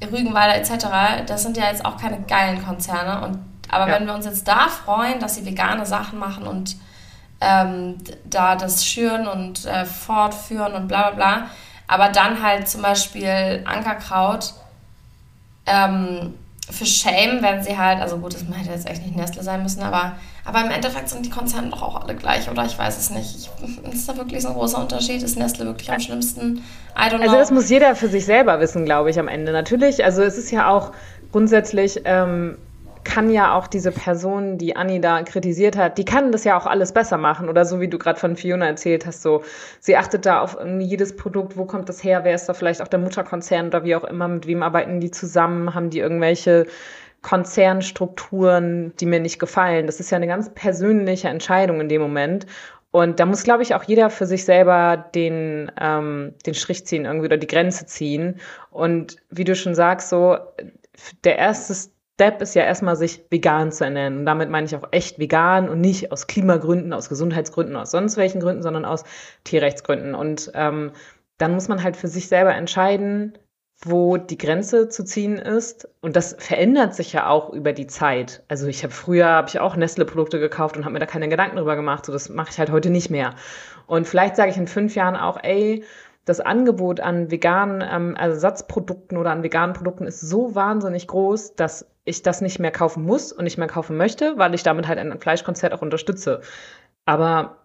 Rügenwalder 0.02 0.56
etc., 0.56 1.26
das 1.26 1.42
sind 1.42 1.56
ja 1.56 1.66
jetzt 1.66 1.84
auch 1.84 1.96
keine 1.96 2.20
geilen 2.22 2.64
Konzerne. 2.64 3.24
Und, 3.26 3.38
aber 3.68 3.88
ja. 3.88 3.94
wenn 3.94 4.06
wir 4.06 4.14
uns 4.14 4.24
jetzt 4.24 4.46
da 4.46 4.68
freuen, 4.68 5.20
dass 5.20 5.36
sie 5.36 5.46
vegane 5.46 5.86
Sachen 5.86 6.18
machen 6.18 6.46
und 6.46 6.76
ähm, 7.40 7.96
da 8.24 8.56
das 8.56 8.84
schüren 8.84 9.28
und 9.28 9.64
äh, 9.66 9.84
fortführen 9.84 10.74
und 10.74 10.88
bla 10.88 11.10
bla 11.10 11.36
bla, 11.36 11.50
aber 11.86 12.08
dann 12.08 12.42
halt 12.42 12.68
zum 12.68 12.82
Beispiel 12.82 13.62
Ankerkraut 13.64 14.54
ähm, 15.66 16.34
für 16.70 16.86
Shame, 16.86 17.42
wenn 17.42 17.62
sie 17.62 17.76
halt, 17.76 18.00
also 18.00 18.18
gut, 18.18 18.34
das 18.34 18.42
hätte 18.52 18.70
jetzt 18.70 18.88
echt 18.88 19.02
nicht 19.02 19.16
Nestle 19.16 19.42
sein 19.42 19.62
müssen, 19.62 19.82
aber, 19.82 20.16
aber 20.44 20.64
im 20.64 20.70
Endeffekt 20.70 21.08
sind 21.08 21.24
die 21.24 21.30
Konzerne 21.30 21.70
doch 21.70 21.82
auch 21.82 22.02
alle 22.02 22.14
gleich, 22.14 22.50
oder? 22.50 22.64
Ich 22.64 22.78
weiß 22.78 22.98
es 22.98 23.10
nicht. 23.10 23.36
Ich, 23.36 23.92
ist 23.92 24.08
da 24.08 24.16
wirklich 24.16 24.42
so 24.42 24.48
ein 24.48 24.54
großer 24.54 24.78
Unterschied? 24.78 25.22
Ist 25.22 25.38
Nestle 25.38 25.66
wirklich 25.66 25.90
am 25.90 26.00
schlimmsten? 26.00 26.62
I 26.96 27.02
don't 27.02 27.16
know. 27.16 27.22
Also 27.22 27.36
das 27.36 27.50
muss 27.50 27.70
jeder 27.70 27.94
für 27.96 28.08
sich 28.08 28.24
selber 28.24 28.60
wissen, 28.60 28.84
glaube 28.84 29.10
ich, 29.10 29.18
am 29.18 29.28
Ende. 29.28 29.52
Natürlich, 29.52 30.04
also 30.04 30.22
es 30.22 30.36
ist 30.36 30.50
ja 30.50 30.68
auch 30.68 30.92
grundsätzlich 31.32 32.02
ähm, 32.04 32.56
kann 33.08 33.30
ja 33.30 33.54
auch 33.54 33.66
diese 33.66 33.90
Person, 33.90 34.58
die 34.58 34.76
Anni 34.76 35.00
da 35.00 35.22
kritisiert 35.22 35.78
hat, 35.78 35.96
die 35.96 36.04
kann 36.04 36.30
das 36.30 36.44
ja 36.44 36.58
auch 36.58 36.66
alles 36.66 36.92
besser 36.92 37.16
machen. 37.16 37.48
Oder 37.48 37.64
so 37.64 37.80
wie 37.80 37.88
du 37.88 37.98
gerade 37.98 38.20
von 38.20 38.36
Fiona 38.36 38.66
erzählt 38.66 39.06
hast, 39.06 39.22
so 39.22 39.42
sie 39.80 39.96
achtet 39.96 40.26
da 40.26 40.42
auf 40.42 40.58
jedes 40.78 41.16
Produkt, 41.16 41.56
wo 41.56 41.64
kommt 41.64 41.88
das 41.88 42.04
her, 42.04 42.24
wer 42.24 42.34
ist 42.34 42.46
da 42.46 42.54
vielleicht 42.54 42.82
auch 42.82 42.88
der 42.88 42.98
Mutterkonzern 42.98 43.68
oder 43.68 43.82
wie 43.82 43.96
auch 43.96 44.04
immer, 44.04 44.28
mit 44.28 44.46
wem 44.46 44.62
arbeiten 44.62 45.00
die 45.00 45.10
zusammen, 45.10 45.74
haben 45.74 45.88
die 45.88 46.00
irgendwelche 46.00 46.66
Konzernstrukturen, 47.22 48.92
die 49.00 49.06
mir 49.06 49.20
nicht 49.20 49.38
gefallen. 49.38 49.86
Das 49.86 50.00
ist 50.00 50.10
ja 50.10 50.16
eine 50.16 50.26
ganz 50.26 50.50
persönliche 50.50 51.28
Entscheidung 51.28 51.80
in 51.80 51.88
dem 51.88 52.02
Moment. 52.02 52.46
Und 52.90 53.20
da 53.20 53.26
muss, 53.26 53.42
glaube 53.42 53.62
ich, 53.62 53.74
auch 53.74 53.84
jeder 53.84 54.10
für 54.10 54.26
sich 54.26 54.44
selber 54.44 55.10
den, 55.14 55.72
ähm, 55.80 56.34
den 56.44 56.54
Strich 56.54 56.86
ziehen 56.86 57.06
irgendwie 57.06 57.26
oder 57.26 57.36
die 57.38 57.46
Grenze 57.46 57.86
ziehen. 57.86 58.38
Und 58.70 59.16
wie 59.30 59.44
du 59.44 59.54
schon 59.54 59.74
sagst, 59.74 60.10
so 60.10 60.36
der 61.24 61.38
erste 61.38 61.74
Step 62.20 62.42
ist 62.42 62.56
ja 62.56 62.64
erstmal, 62.64 62.96
sich 62.96 63.24
vegan 63.30 63.70
zu 63.70 63.84
ernähren. 63.84 64.18
Und 64.18 64.26
damit 64.26 64.50
meine 64.50 64.66
ich 64.66 64.74
auch 64.74 64.88
echt 64.90 65.20
vegan 65.20 65.68
und 65.68 65.80
nicht 65.80 66.10
aus 66.10 66.26
Klimagründen, 66.26 66.92
aus 66.92 67.08
Gesundheitsgründen, 67.08 67.76
aus 67.76 67.92
sonst 67.92 68.16
welchen 68.16 68.40
Gründen, 68.40 68.64
sondern 68.64 68.84
aus 68.84 69.04
Tierrechtsgründen. 69.44 70.16
Und 70.16 70.50
ähm, 70.54 70.90
dann 71.36 71.54
muss 71.54 71.68
man 71.68 71.80
halt 71.80 71.96
für 71.96 72.08
sich 72.08 72.26
selber 72.26 72.52
entscheiden, 72.56 73.38
wo 73.84 74.16
die 74.16 74.36
Grenze 74.36 74.88
zu 74.88 75.04
ziehen 75.04 75.38
ist. 75.38 75.88
Und 76.00 76.16
das 76.16 76.34
verändert 76.40 76.92
sich 76.96 77.12
ja 77.12 77.28
auch 77.28 77.50
über 77.50 77.72
die 77.72 77.86
Zeit. 77.86 78.42
Also 78.48 78.66
ich 78.66 78.82
habe 78.82 78.92
früher 78.92 79.28
habe 79.28 79.48
ich 79.48 79.60
auch 79.60 79.76
Nestle-Produkte 79.76 80.40
gekauft 80.40 80.76
und 80.76 80.84
habe 80.84 80.94
mir 80.94 80.98
da 80.98 81.06
keine 81.06 81.28
Gedanken 81.28 81.58
drüber 81.58 81.76
gemacht. 81.76 82.04
So 82.04 82.12
das 82.12 82.28
mache 82.30 82.50
ich 82.50 82.58
halt 82.58 82.72
heute 82.72 82.90
nicht 82.90 83.10
mehr. 83.10 83.36
Und 83.86 84.08
vielleicht 84.08 84.34
sage 84.34 84.50
ich 84.50 84.56
in 84.56 84.66
fünf 84.66 84.96
Jahren 84.96 85.14
auch, 85.14 85.38
ey, 85.44 85.84
das 86.28 86.40
Angebot 86.40 87.00
an 87.00 87.30
veganen 87.30 87.82
ähm, 87.88 88.16
Ersatzprodukten 88.16 89.16
oder 89.16 89.30
an 89.30 89.42
veganen 89.42 89.74
Produkten 89.74 90.06
ist 90.06 90.20
so 90.20 90.54
wahnsinnig 90.54 91.06
groß, 91.06 91.54
dass 91.54 91.90
ich 92.04 92.22
das 92.22 92.40
nicht 92.40 92.58
mehr 92.58 92.70
kaufen 92.70 93.04
muss 93.04 93.32
und 93.32 93.44
nicht 93.44 93.58
mehr 93.58 93.68
kaufen 93.68 93.96
möchte, 93.96 94.36
weil 94.36 94.54
ich 94.54 94.62
damit 94.62 94.88
halt 94.88 94.98
ein 94.98 95.20
Fleischkonzert 95.20 95.72
auch 95.72 95.82
unterstütze. 95.82 96.40
Aber 97.04 97.58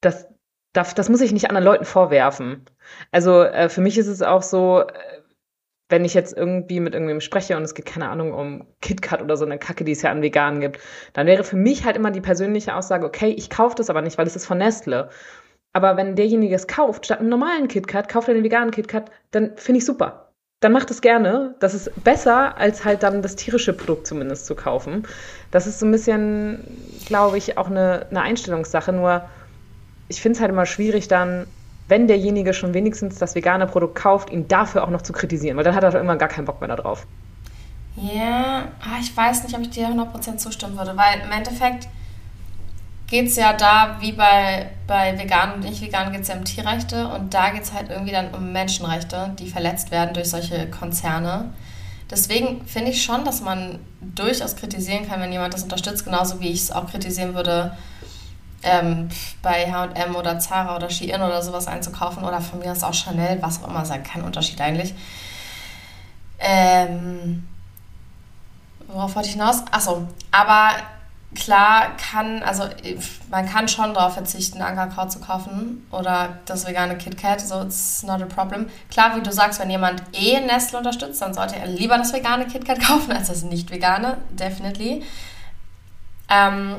das, 0.00 0.28
das, 0.72 0.94
das 0.94 1.08
muss 1.08 1.20
ich 1.20 1.32
nicht 1.32 1.48
anderen 1.48 1.64
Leuten 1.64 1.84
vorwerfen. 1.84 2.64
Also 3.12 3.42
äh, 3.42 3.68
für 3.68 3.80
mich 3.80 3.98
ist 3.98 4.08
es 4.08 4.22
auch 4.22 4.42
so, 4.42 4.80
äh, 4.80 4.92
wenn 5.88 6.04
ich 6.04 6.14
jetzt 6.14 6.36
irgendwie 6.36 6.80
mit 6.80 6.94
irgendwem 6.94 7.20
spreche 7.20 7.56
und 7.56 7.62
es 7.62 7.74
geht 7.74 7.86
keine 7.86 8.08
Ahnung 8.08 8.32
um 8.32 8.66
KitKat 8.80 9.22
oder 9.22 9.36
so 9.36 9.44
eine 9.44 9.58
Kacke, 9.58 9.84
die 9.84 9.92
es 9.92 10.02
ja 10.02 10.10
an 10.10 10.22
Veganen 10.22 10.60
gibt, 10.60 10.78
dann 11.12 11.26
wäre 11.26 11.44
für 11.44 11.56
mich 11.56 11.84
halt 11.84 11.96
immer 11.96 12.10
die 12.12 12.20
persönliche 12.20 12.74
Aussage, 12.74 13.06
okay, 13.06 13.30
ich 13.30 13.50
kaufe 13.50 13.74
das 13.74 13.90
aber 13.90 14.02
nicht, 14.02 14.16
weil 14.16 14.26
es 14.26 14.36
ist 14.36 14.46
von 14.46 14.58
Nestle. 14.58 15.10
Aber 15.72 15.96
wenn 15.96 16.16
derjenige 16.16 16.54
es 16.54 16.66
kauft, 16.66 17.06
statt 17.06 17.20
einem 17.20 17.28
normalen 17.28 17.68
KitKat, 17.68 18.08
kauft 18.08 18.28
er 18.28 18.34
den 18.34 18.44
veganen 18.44 18.70
KitKat, 18.70 19.10
dann 19.30 19.52
finde 19.56 19.78
ich 19.78 19.84
super. 19.84 20.32
Dann 20.60 20.72
macht 20.72 20.90
es 20.90 21.00
gerne. 21.00 21.54
Das 21.60 21.74
ist 21.74 21.90
besser, 22.04 22.58
als 22.58 22.84
halt 22.84 23.02
dann 23.02 23.22
das 23.22 23.36
tierische 23.36 23.72
Produkt 23.72 24.06
zumindest 24.06 24.46
zu 24.46 24.54
kaufen. 24.54 25.06
Das 25.50 25.66
ist 25.66 25.78
so 25.78 25.86
ein 25.86 25.92
bisschen, 25.92 26.64
glaube 27.06 27.38
ich, 27.38 27.56
auch 27.56 27.68
eine, 27.68 28.06
eine 28.10 28.22
Einstellungssache. 28.22 28.92
Nur 28.92 29.22
ich 30.08 30.20
finde 30.20 30.36
es 30.36 30.40
halt 30.40 30.50
immer 30.50 30.66
schwierig 30.66 31.08
dann 31.08 31.46
wenn 31.90 32.06
derjenige 32.06 32.54
schon 32.54 32.72
wenigstens 32.72 33.18
das 33.18 33.34
vegane 33.34 33.66
Produkt 33.66 33.96
kauft, 33.96 34.30
ihn 34.30 34.46
dafür 34.48 34.84
auch 34.84 34.90
noch 34.90 35.02
zu 35.02 35.12
kritisieren, 35.12 35.56
weil 35.56 35.64
dann 35.64 35.74
hat 35.74 35.82
er 35.82 35.90
doch 35.90 35.96
irgendwann 35.96 36.18
gar 36.18 36.28
keinen 36.28 36.44
Bock 36.44 36.60
mehr 36.60 36.74
darauf. 36.74 37.06
Ja, 37.96 38.68
ah, 38.80 38.98
ich 39.00 39.14
weiß 39.14 39.42
nicht, 39.42 39.54
ob 39.56 39.62
ich 39.62 39.70
dir 39.70 39.88
100% 39.88 40.36
zustimmen 40.36 40.78
würde, 40.78 40.96
weil 40.96 41.20
im 41.24 41.32
Endeffekt 41.32 41.88
geht 43.10 43.26
es 43.26 43.36
ja 43.36 43.52
da, 43.52 43.96
wie 43.98 44.12
bei, 44.12 44.70
bei 44.86 45.18
vegan 45.18 45.54
und 45.54 45.60
nicht 45.64 45.82
vegan, 45.82 46.12
geht 46.12 46.22
es 46.22 46.28
ja 46.28 46.36
um 46.36 46.44
Tierrechte 46.44 47.08
und 47.08 47.34
da 47.34 47.50
geht 47.50 47.64
es 47.64 47.72
halt 47.72 47.90
irgendwie 47.90 48.12
dann 48.12 48.32
um 48.32 48.52
Menschenrechte, 48.52 49.34
die 49.36 49.50
verletzt 49.50 49.90
werden 49.90 50.14
durch 50.14 50.30
solche 50.30 50.70
Konzerne. 50.70 51.52
Deswegen 52.08 52.64
finde 52.66 52.92
ich 52.92 53.02
schon, 53.02 53.24
dass 53.24 53.40
man 53.40 53.80
durchaus 54.00 54.54
kritisieren 54.54 55.08
kann, 55.08 55.20
wenn 55.20 55.32
jemand 55.32 55.52
das 55.52 55.64
unterstützt, 55.64 56.04
genauso 56.04 56.40
wie 56.40 56.50
ich 56.50 56.60
es 56.60 56.72
auch 56.72 56.88
kritisieren 56.88 57.34
würde, 57.34 57.76
ähm, 58.62 59.08
bei 59.42 59.70
H&M 59.72 60.14
oder 60.14 60.38
Zara 60.38 60.76
oder 60.76 60.88
Shein 60.88 61.20
oder 61.20 61.42
sowas 61.42 61.66
einzukaufen 61.66 62.22
oder 62.22 62.40
von 62.40 62.60
mir 62.60 62.70
aus 62.70 62.84
auch 62.84 62.94
Chanel, 62.94 63.42
was 63.42 63.62
auch 63.62 63.68
immer, 63.68 63.82
ist 63.82 63.92
kein 64.04 64.22
Unterschied 64.22 64.60
eigentlich. 64.60 64.94
Ähm, 66.38 67.48
worauf 68.86 69.16
wollte 69.16 69.28
ich 69.28 69.34
hinaus? 69.34 69.64
Achso, 69.72 70.06
aber 70.30 70.74
klar 71.34 71.96
kann, 71.96 72.42
also 72.42 72.64
man 73.30 73.48
kann 73.48 73.68
schon 73.68 73.94
darauf 73.94 74.14
verzichten, 74.14 74.62
Ankerkraut 74.62 75.12
zu 75.12 75.20
kaufen 75.20 75.86
oder 75.92 76.40
das 76.46 76.66
vegane 76.66 76.98
KitKat, 76.98 77.40
so 77.40 77.62
it's 77.62 78.02
not 78.02 78.20
a 78.20 78.26
problem. 78.26 78.68
Klar, 78.90 79.16
wie 79.16 79.22
du 79.22 79.32
sagst, 79.32 79.60
wenn 79.60 79.70
jemand 79.70 80.02
eh 80.12 80.40
Nestle 80.40 80.78
unterstützt, 80.78 81.22
dann 81.22 81.32
sollte 81.32 81.56
er 81.56 81.66
lieber 81.66 81.96
das 81.98 82.12
vegane 82.12 82.46
KitKat 82.46 82.80
kaufen 82.86 83.12
als 83.12 83.28
das 83.28 83.42
nicht 83.42 83.70
vegane, 83.70 84.16
definitely. 84.30 85.04
Ähm, 86.28 86.76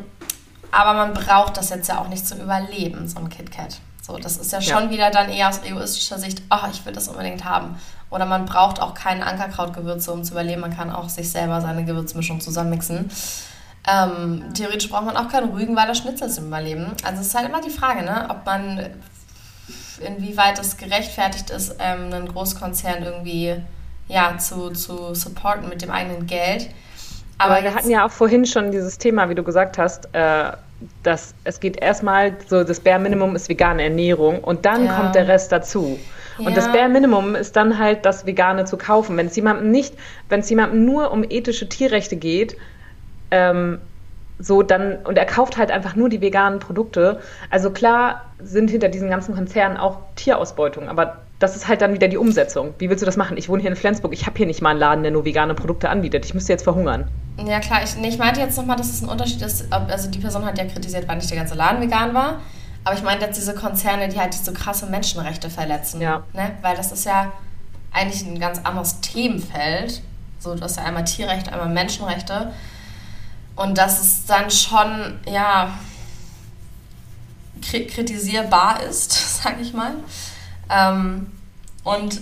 aber 0.71 0.93
man 0.93 1.13
braucht 1.13 1.57
das 1.57 1.69
jetzt 1.69 1.87
ja 1.87 1.99
auch 1.99 2.07
nicht 2.07 2.27
zum 2.27 2.39
Überleben, 2.39 3.07
so 3.07 3.19
ein 3.19 3.29
KitKat. 3.29 3.79
So, 4.01 4.17
das 4.17 4.37
ist 4.37 4.51
ja 4.51 4.61
schon 4.61 4.85
ja. 4.85 4.89
wieder 4.89 5.11
dann 5.11 5.29
eher 5.29 5.47
aus 5.49 5.63
egoistischer 5.63 6.17
Sicht, 6.17 6.41
ach, 6.49 6.67
ich 6.71 6.85
will 6.85 6.93
das 6.93 7.07
unbedingt 7.07 7.45
haben. 7.45 7.77
Oder 8.09 8.25
man 8.25 8.45
braucht 8.45 8.81
auch 8.81 8.93
keine 8.93 9.25
Ankerkrautgewürze, 9.25 10.11
um 10.11 10.23
zu 10.23 10.33
überleben. 10.33 10.61
Man 10.61 10.75
kann 10.75 10.91
auch 10.91 11.07
sich 11.07 11.31
selber 11.31 11.61
seine 11.61 11.85
Gewürzmischung 11.85 12.41
zusammenmixen. 12.41 13.09
Ähm, 13.88 14.44
theoretisch 14.54 14.89
braucht 14.89 15.06
man 15.06 15.17
auch 15.17 15.30
keinen 15.30 15.50
Rügenwalder 15.52 15.96
Schnitzel 15.96 16.30
zum 16.30 16.48
Überleben. 16.48 16.91
Also 17.04 17.22
es 17.22 17.28
ist 17.28 17.36
halt 17.36 17.50
immer 17.50 17.62
die 17.62 17.72
Frage, 17.72 18.04
ne, 18.04 18.28
ob 18.30 18.46
man, 18.46 18.80
inwieweit 20.06 20.60
es 20.60 20.78
gerechtfertigt 20.78 21.50
ist, 21.50 21.76
ähm, 21.80 22.13
einen 22.13 22.28
Großkonzern 22.28 23.04
irgendwie 23.04 23.56
ja, 24.08 24.38
zu, 24.38 24.70
zu 24.72 25.15
supporten 25.15 25.70
mit 25.70 25.82
dem 25.82 25.89
eigenen 25.89 26.28
Geld. 26.28 26.70
Aber, 27.38 27.56
Aber 27.56 27.63
wir 27.63 27.74
hatten 27.74 27.89
ja 27.89 28.06
auch 28.06 28.12
vorhin 28.12 28.46
schon 28.46 28.72
dieses 28.72 28.98
Thema, 29.00 29.30
wie 29.30 29.36
du 29.36 29.44
gesagt 29.44 29.80
hast, 29.80 30.10
äh, 30.13 30.52
dass 31.04 31.34
es 31.44 31.60
geht 31.60 31.82
erstmal 31.82 32.36
so, 32.48 32.63
das 32.63 32.80
Bare 32.80 33.00
Minimum 33.00 33.36
ist 33.36 33.50
vegane 33.50 33.84
Ernährung 33.84 34.44
und 34.44 34.65
dann 34.65 34.86
ja. 34.86 34.96
kommt 34.96 35.15
der 35.15 35.28
Rest 35.28 35.52
dazu. 35.52 36.00
Ja. 36.38 36.48
Und 36.48 36.58
das 36.58 36.72
Bare 36.72 36.89
Minimum 36.89 37.36
ist 37.36 37.56
dann 37.56 37.78
halt 37.78 38.06
das 38.06 38.26
Vegane 38.26 38.65
zu 38.65 38.78
kaufen. 38.78 39.17
Wenn 39.17 39.28
es 39.28 39.36
jemandem 39.36 39.72
nicht, 39.72 39.96
wenn 40.30 40.41
es 40.41 40.50
jemandem 40.50 40.86
nur 40.86 41.12
um 41.12 41.24
ethische 41.24 41.67
Tierrechte 41.70 42.15
geht, 42.15 42.58
ähm, 43.32 43.80
so 44.39 44.63
dann, 44.63 44.98
und 45.04 45.17
er 45.17 45.26
kauft 45.26 45.58
halt 45.58 45.72
einfach 45.72 45.96
nur 45.96 46.10
die 46.10 46.22
veganen 46.22 46.60
Produkte. 46.60 47.20
Also 47.50 47.72
klar 47.72 48.26
sind 48.39 48.70
hinter 48.70 48.89
diesen 48.89 49.10
ganzen 49.10 49.36
Konzernen 49.36 49.78
auch 49.78 49.98
Tierausbeutung, 50.15 50.89
aber 50.89 51.17
das 51.39 51.56
ist 51.56 51.67
halt 51.67 51.82
dann 51.82 51.94
wieder 51.94 52.08
die 52.08 52.17
Umsetzung. 52.17 52.74
Wie 52.78 52.89
willst 52.89 53.02
du 53.02 53.06
das 53.06 53.17
machen? 53.17 53.38
Ich 53.38 53.50
wohne 53.50 53.62
hier 53.62 53.72
in 53.72 53.76
Flensburg, 53.76 54.13
ich 54.13 54.26
habe 54.26 54.38
hier 54.38 54.46
nicht 54.46 54.62
mal 54.62 54.72
einen 54.72 54.80
Laden, 54.80 55.04
der 55.04 55.12
nur 55.12 55.26
vegane 55.26 55.56
Produkte 55.56 55.89
anbietet. 55.89 56.26
Ich 56.26 56.34
müsste 56.34 56.54
jetzt 56.54 56.63
verhungern. 56.63 57.08
Ja 57.38 57.60
klar, 57.60 57.82
ich, 57.84 57.96
ich 58.04 58.17
meinte 58.17 58.39
jetzt 58.39 58.58
nochmal, 58.58 58.78
dass 58.78 58.89
es 58.89 59.02
ein 59.02 59.10
Unterschied 59.10 59.41
ist, 59.41 59.65
ob, 59.72 59.89
also 59.89 60.10
die 60.10 60.20
Person 60.20 60.46
hat 60.46 60.58
ja 60.58 60.65
kritisiert, 60.65 61.08
weil 61.08 61.17
nicht 61.17 61.30
der 61.30 61.38
ganze 61.38 61.56
Laden 61.56 61.82
vegan 61.82 62.13
war. 62.13 62.39
Aber 62.84 62.96
ich 62.96 63.04
meinte 63.04 63.26
jetzt 63.26 63.38
diese 63.38 63.54
Konzerne, 63.54 64.10
die 64.10 64.20
halt 64.20 64.34
so 64.34 64.54
krasse 64.54 64.88
Menschenrechte 64.88 65.50
verletzen. 65.50 66.02
Ja. 66.02 66.24
Ne? 66.34 66.52
Weil 66.62 66.76
das 66.76 66.91
ist 66.91 67.06
ja 67.06 67.32
eigentlich 67.91 68.26
ein 68.26 68.39
ganz 68.39 68.60
anderes 68.63 69.02
Themenfeld. 69.02 70.02
So, 70.39 70.56
du 70.56 70.62
hast 70.62 70.78
ja 70.78 70.84
einmal 70.84 71.04
Tierrechte, 71.06 71.52
einmal 71.52 71.70
Menschenrechte. 71.70 72.52
Und 73.62 73.78
das 73.78 74.02
ist 74.02 74.30
dann 74.30 74.50
schon, 74.50 75.19
ja, 75.26 75.78
kritisierbar 77.62 78.82
ist, 78.82 79.12
sag 79.43 79.62
ich 79.62 79.74
mal. 79.74 79.93
Ähm, 80.69 81.32
und 81.84 82.21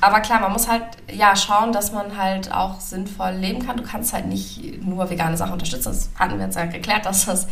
aber 0.00 0.20
klar, 0.20 0.40
man 0.40 0.52
muss 0.52 0.68
halt 0.68 0.84
ja 1.10 1.34
schauen, 1.34 1.72
dass 1.72 1.92
man 1.92 2.16
halt 2.16 2.52
auch 2.52 2.78
sinnvoll 2.80 3.32
leben 3.32 3.66
kann. 3.66 3.76
Du 3.76 3.82
kannst 3.82 4.12
halt 4.12 4.26
nicht 4.26 4.84
nur 4.84 5.10
vegane 5.10 5.36
Sachen 5.36 5.54
unterstützen. 5.54 5.88
Das 5.88 6.10
hatten 6.16 6.38
wir 6.38 6.44
jetzt 6.46 6.56
ja 6.56 6.66
geklärt, 6.66 7.04
dass 7.04 7.26
das 7.26 7.48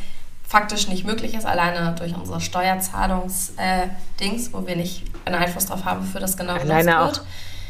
faktisch 0.46 0.86
nicht 0.86 1.04
möglich 1.04 1.34
ist, 1.34 1.44
alleine 1.44 1.92
durch 1.96 2.14
unsere 2.14 2.40
Steuerzahlungsdings, 2.40 3.58
äh, 3.58 4.52
wo 4.52 4.64
wir 4.66 4.76
nicht 4.76 5.04
einen 5.24 5.34
Einfluss 5.34 5.66
drauf 5.66 5.84
haben, 5.84 6.06
wofür 6.06 6.20
das 6.20 6.36
genau 6.36 6.54
alleine 6.54 6.98
wird. 7.00 7.22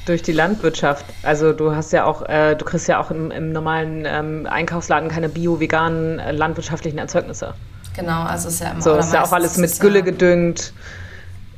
Durch 0.06 0.22
die 0.22 0.32
Landwirtschaft. 0.32 1.04
Also 1.22 1.52
du 1.52 1.74
hast 1.74 1.92
ja 1.92 2.04
auch, 2.04 2.22
äh, 2.28 2.54
du 2.54 2.64
kriegst 2.64 2.88
ja 2.88 3.00
auch 3.00 3.10
im, 3.10 3.30
im 3.30 3.52
normalen 3.52 4.04
ähm, 4.06 4.46
Einkaufsladen 4.48 5.10
keine 5.10 5.28
bio-veganen 5.28 6.18
äh, 6.18 6.32
landwirtschaftlichen 6.32 6.98
Erzeugnisse. 6.98 7.54
Genau, 7.94 8.22
also 8.22 8.48
ist 8.48 8.60
ja 8.60 8.70
immer. 8.70 8.82
So 8.82 8.94
ist 8.94 9.12
ja 9.12 9.24
auch 9.24 9.32
alles 9.32 9.56
mit 9.56 9.78
Gülle 9.80 9.98
ja, 9.98 10.04
gedüngt. 10.04 10.72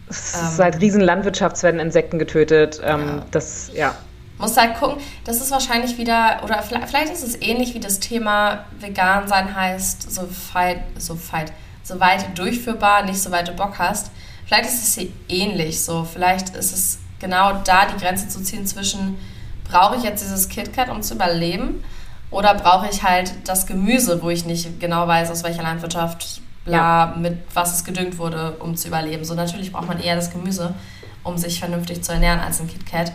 Es 0.08 0.34
ähm, 0.34 0.48
ist 0.48 0.58
halt 0.58 0.80
riesen 0.80 1.00
Landwirtschafts 1.00 1.62
werden 1.62 1.78
Insekten 1.78 2.18
getötet. 2.18 2.80
Ähm, 2.82 3.00
ja. 3.06 3.26
Das, 3.30 3.70
ja. 3.74 3.94
Muss 4.38 4.56
halt 4.56 4.78
gucken, 4.78 5.02
das 5.24 5.40
ist 5.40 5.50
wahrscheinlich 5.50 5.98
wieder, 5.98 6.40
oder 6.44 6.62
vielleicht 6.62 7.12
ist 7.12 7.26
es 7.26 7.42
ähnlich 7.42 7.74
wie 7.74 7.80
das 7.80 7.98
Thema 7.98 8.64
vegan 8.78 9.26
sein 9.26 9.54
heißt, 9.54 10.10
so 10.10 10.22
weit, 10.52 10.84
so 10.96 11.18
weit, 11.32 11.52
so 11.82 11.98
weit 11.98 12.38
durchführbar, 12.38 13.04
nicht 13.04 13.20
so 13.20 13.32
weit 13.32 13.48
du 13.48 13.52
Bock 13.52 13.78
hast. 13.78 14.12
Vielleicht 14.46 14.66
ist 14.66 14.82
es 14.82 14.94
hier 14.94 15.08
ähnlich 15.28 15.84
so. 15.84 16.04
Vielleicht 16.04 16.56
ist 16.56 16.72
es 16.72 16.98
genau 17.18 17.60
da 17.64 17.86
die 17.86 18.00
Grenze 18.00 18.28
zu 18.28 18.42
ziehen 18.42 18.66
zwischen, 18.66 19.18
brauche 19.64 19.96
ich 19.96 20.02
jetzt 20.02 20.22
dieses 20.22 20.48
KitKat, 20.48 20.88
um 20.88 21.02
zu 21.02 21.14
überleben? 21.14 21.82
Oder 22.30 22.54
brauche 22.54 22.88
ich 22.90 23.02
halt 23.02 23.32
das 23.44 23.66
Gemüse, 23.66 24.22
wo 24.22 24.28
ich 24.28 24.44
nicht 24.44 24.80
genau 24.80 25.08
weiß, 25.08 25.30
aus 25.30 25.44
welcher 25.44 25.62
Landwirtschaft 25.62 26.42
bla, 26.64 26.76
ja. 26.76 27.14
mit 27.16 27.38
was 27.54 27.74
es 27.74 27.84
gedüngt 27.84 28.18
wurde, 28.18 28.52
um 28.60 28.76
zu 28.76 28.88
überleben. 28.88 29.24
So 29.24 29.34
natürlich 29.34 29.72
braucht 29.72 29.88
man 29.88 29.98
eher 29.98 30.16
das 30.16 30.30
Gemüse, 30.30 30.74
um 31.22 31.38
sich 31.38 31.58
vernünftig 31.58 32.02
zu 32.02 32.12
ernähren, 32.12 32.40
als 32.40 32.60
ein 32.60 32.68
KitKat. 32.68 33.12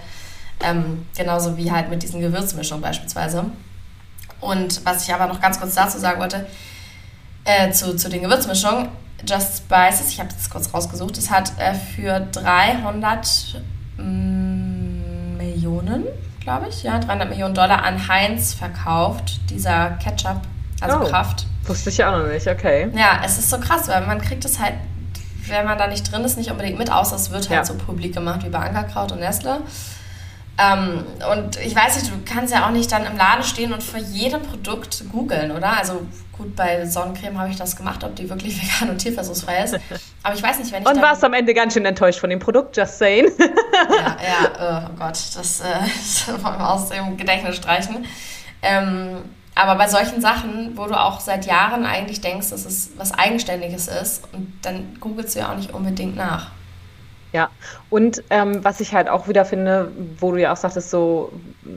Ähm, 0.61 1.05
genauso 1.15 1.57
wie 1.57 1.71
halt 1.71 1.89
mit 1.89 2.01
diesen 2.03 2.21
Gewürzmischungen 2.21 2.81
beispielsweise. 2.81 3.45
Und 4.39 4.85
was 4.85 5.07
ich 5.07 5.13
aber 5.13 5.27
noch 5.27 5.39
ganz 5.39 5.59
kurz 5.59 5.75
dazu 5.75 5.99
sagen 5.99 6.19
wollte, 6.19 6.47
äh, 7.45 7.71
zu, 7.71 7.95
zu 7.95 8.09
den 8.09 8.23
Gewürzmischungen, 8.23 8.89
Just 9.27 9.57
Spices, 9.59 10.09
ich 10.09 10.19
habe 10.19 10.29
das 10.33 10.49
kurz 10.49 10.73
rausgesucht, 10.73 11.17
es 11.17 11.29
hat 11.29 11.57
äh, 11.57 11.73
für 11.73 12.19
300 12.19 13.55
mm, 13.55 13.72
Millionen, 13.97 16.05
glaube 16.39 16.67
ich, 16.69 16.83
ja, 16.83 16.99
300 16.99 17.29
Millionen 17.29 17.53
Dollar 17.53 17.83
an 17.83 18.07
Heinz 18.07 18.53
verkauft, 18.53 19.39
dieser 19.49 19.91
Ketchup 20.03 20.41
also 20.81 21.01
oh, 21.01 21.05
Kraft. 21.05 21.45
Wusste 21.65 21.89
ich 21.89 21.97
ja 21.97 22.13
auch 22.13 22.19
noch 22.19 22.27
nicht, 22.27 22.47
okay. 22.47 22.89
Ja, 22.95 23.21
es 23.25 23.37
ist 23.37 23.49
so 23.49 23.59
krass, 23.59 23.87
weil 23.87 24.05
man 24.05 24.21
kriegt 24.21 24.43
es 24.43 24.59
halt, 24.59 24.73
wenn 25.47 25.65
man 25.65 25.77
da 25.77 25.87
nicht 25.87 26.11
drin 26.11 26.23
ist, 26.23 26.37
nicht 26.37 26.51
unbedingt 26.51 26.77
mit, 26.77 26.91
außer 26.91 27.15
es 27.15 27.31
wird 27.31 27.49
halt 27.49 27.59
ja. 27.59 27.65
so 27.65 27.75
publik 27.75 28.13
gemacht 28.13 28.43
wie 28.43 28.49
bei 28.49 28.59
Ankerkraut 28.59 29.13
und 29.13 29.19
Nestle. 29.19 29.61
Ähm, 30.57 31.03
und 31.31 31.57
ich 31.57 31.75
weiß 31.75 31.95
nicht, 31.95 32.11
du 32.11 32.31
kannst 32.31 32.53
ja 32.53 32.67
auch 32.67 32.71
nicht 32.71 32.91
dann 32.91 33.05
im 33.05 33.17
Laden 33.17 33.43
stehen 33.43 33.73
und 33.73 33.81
für 33.81 33.97
jedem 33.97 34.41
Produkt 34.41 35.03
googeln, 35.11 35.51
oder? 35.51 35.77
Also 35.77 36.05
gut, 36.37 36.55
bei 36.55 36.85
Sonnencreme 36.85 37.39
habe 37.39 37.49
ich 37.49 37.55
das 37.55 37.75
gemacht, 37.75 38.03
ob 38.03 38.15
die 38.15 38.29
wirklich 38.29 38.61
vegan 38.61 38.89
und 38.89 38.99
tierversuchsfrei 38.99 39.63
ist. 39.63 39.79
Aber 40.21 40.35
ich 40.35 40.43
weiß 40.43 40.59
nicht, 40.59 40.71
wenn 40.71 40.83
ich. 40.83 40.89
Und 40.89 41.01
warst 41.01 41.23
am 41.23 41.33
Ende 41.33 41.53
ganz 41.53 41.73
schön 41.73 41.85
enttäuscht 41.85 42.19
von 42.19 42.29
dem 42.29 42.39
Produkt, 42.39 42.77
just 42.77 42.99
saying. 42.99 43.31
ja, 43.89 44.17
ja, 44.23 44.87
oh 44.87 44.93
Gott, 44.97 45.17
das, 45.35 45.59
äh, 45.61 45.65
das 45.81 46.27
wollen 46.43 46.57
wir 46.57 46.69
aus 46.69 46.89
dem 46.89 47.17
Gedächtnis 47.17 47.57
streichen. 47.57 48.05
Ähm, 48.61 49.17
aber 49.55 49.75
bei 49.75 49.87
solchen 49.87 50.19
Sachen, 50.19 50.75
wo 50.77 50.87
du 50.87 50.99
auch 50.99 51.19
seit 51.19 51.45
Jahren 51.45 51.85
eigentlich 51.85 52.21
denkst, 52.21 52.49
dass 52.49 52.65
es 52.65 52.91
was 52.97 53.11
Eigenständiges 53.11 53.87
ist, 53.87 54.23
und 54.33 54.53
dann 54.63 54.97
googelst 54.99 55.35
du 55.35 55.39
ja 55.39 55.51
auch 55.51 55.55
nicht 55.55 55.73
unbedingt 55.73 56.15
nach. 56.15 56.51
Ja, 57.31 57.49
und 57.93 58.23
ähm, 58.31 58.63
was 58.65 58.79
ich 58.79 58.95
halt 58.95 59.07
auch 59.07 59.27
wieder 59.27 59.45
finde, 59.45 59.91
wo 60.17 60.31
du 60.31 60.41
ja 60.41 60.51
auch 60.51 60.57
sagtest, 60.57 60.89
so, 60.89 61.31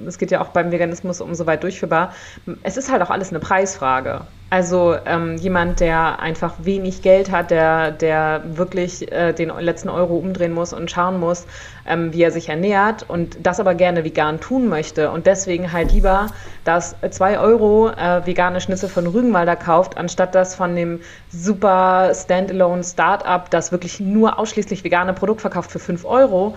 es 0.06 0.16
geht 0.16 0.30
ja 0.30 0.40
auch 0.40 0.48
beim 0.48 0.72
Veganismus 0.72 1.20
um 1.20 1.34
so 1.34 1.46
weit 1.46 1.62
durchführbar, 1.62 2.14
es 2.62 2.78
ist 2.78 2.90
halt 2.90 3.02
auch 3.02 3.10
alles 3.10 3.28
eine 3.28 3.38
Preisfrage. 3.38 4.22
Also 4.48 4.94
ähm, 5.06 5.36
jemand, 5.36 5.80
der 5.80 6.20
einfach 6.20 6.54
wenig 6.62 7.02
Geld 7.02 7.32
hat, 7.32 7.50
der, 7.50 7.90
der 7.90 8.42
wirklich 8.46 9.10
äh, 9.12 9.32
den 9.32 9.50
letzten 9.58 9.88
Euro 9.88 10.16
umdrehen 10.16 10.52
muss 10.52 10.72
und 10.72 10.88
schauen 10.88 11.18
muss, 11.18 11.46
ähm, 11.84 12.12
wie 12.12 12.22
er 12.22 12.30
sich 12.30 12.48
ernährt 12.48 13.04
und 13.08 13.38
das 13.42 13.58
aber 13.58 13.74
gerne 13.74 14.04
vegan 14.04 14.40
tun 14.40 14.68
möchte 14.68 15.10
und 15.10 15.26
deswegen 15.26 15.72
halt 15.72 15.92
lieber 15.92 16.28
das 16.64 16.94
2 17.10 17.40
Euro 17.40 17.90
äh, 17.90 18.24
vegane 18.24 18.60
Schnitzel 18.60 18.88
von 18.88 19.06
Rügenwalder 19.08 19.56
kauft, 19.56 19.98
anstatt 19.98 20.34
das 20.34 20.54
von 20.54 20.76
dem 20.76 21.00
super 21.28 22.12
Standalone 22.14 22.84
Startup, 22.84 23.50
das 23.50 23.72
wirklich 23.72 23.98
nur 23.98 24.38
ausschließlich 24.38 24.84
vegane 24.84 25.12
Produkte 25.12 25.42
verkauft 25.42 25.72
für 25.72 25.80
5 25.80 26.05
Euro, 26.06 26.56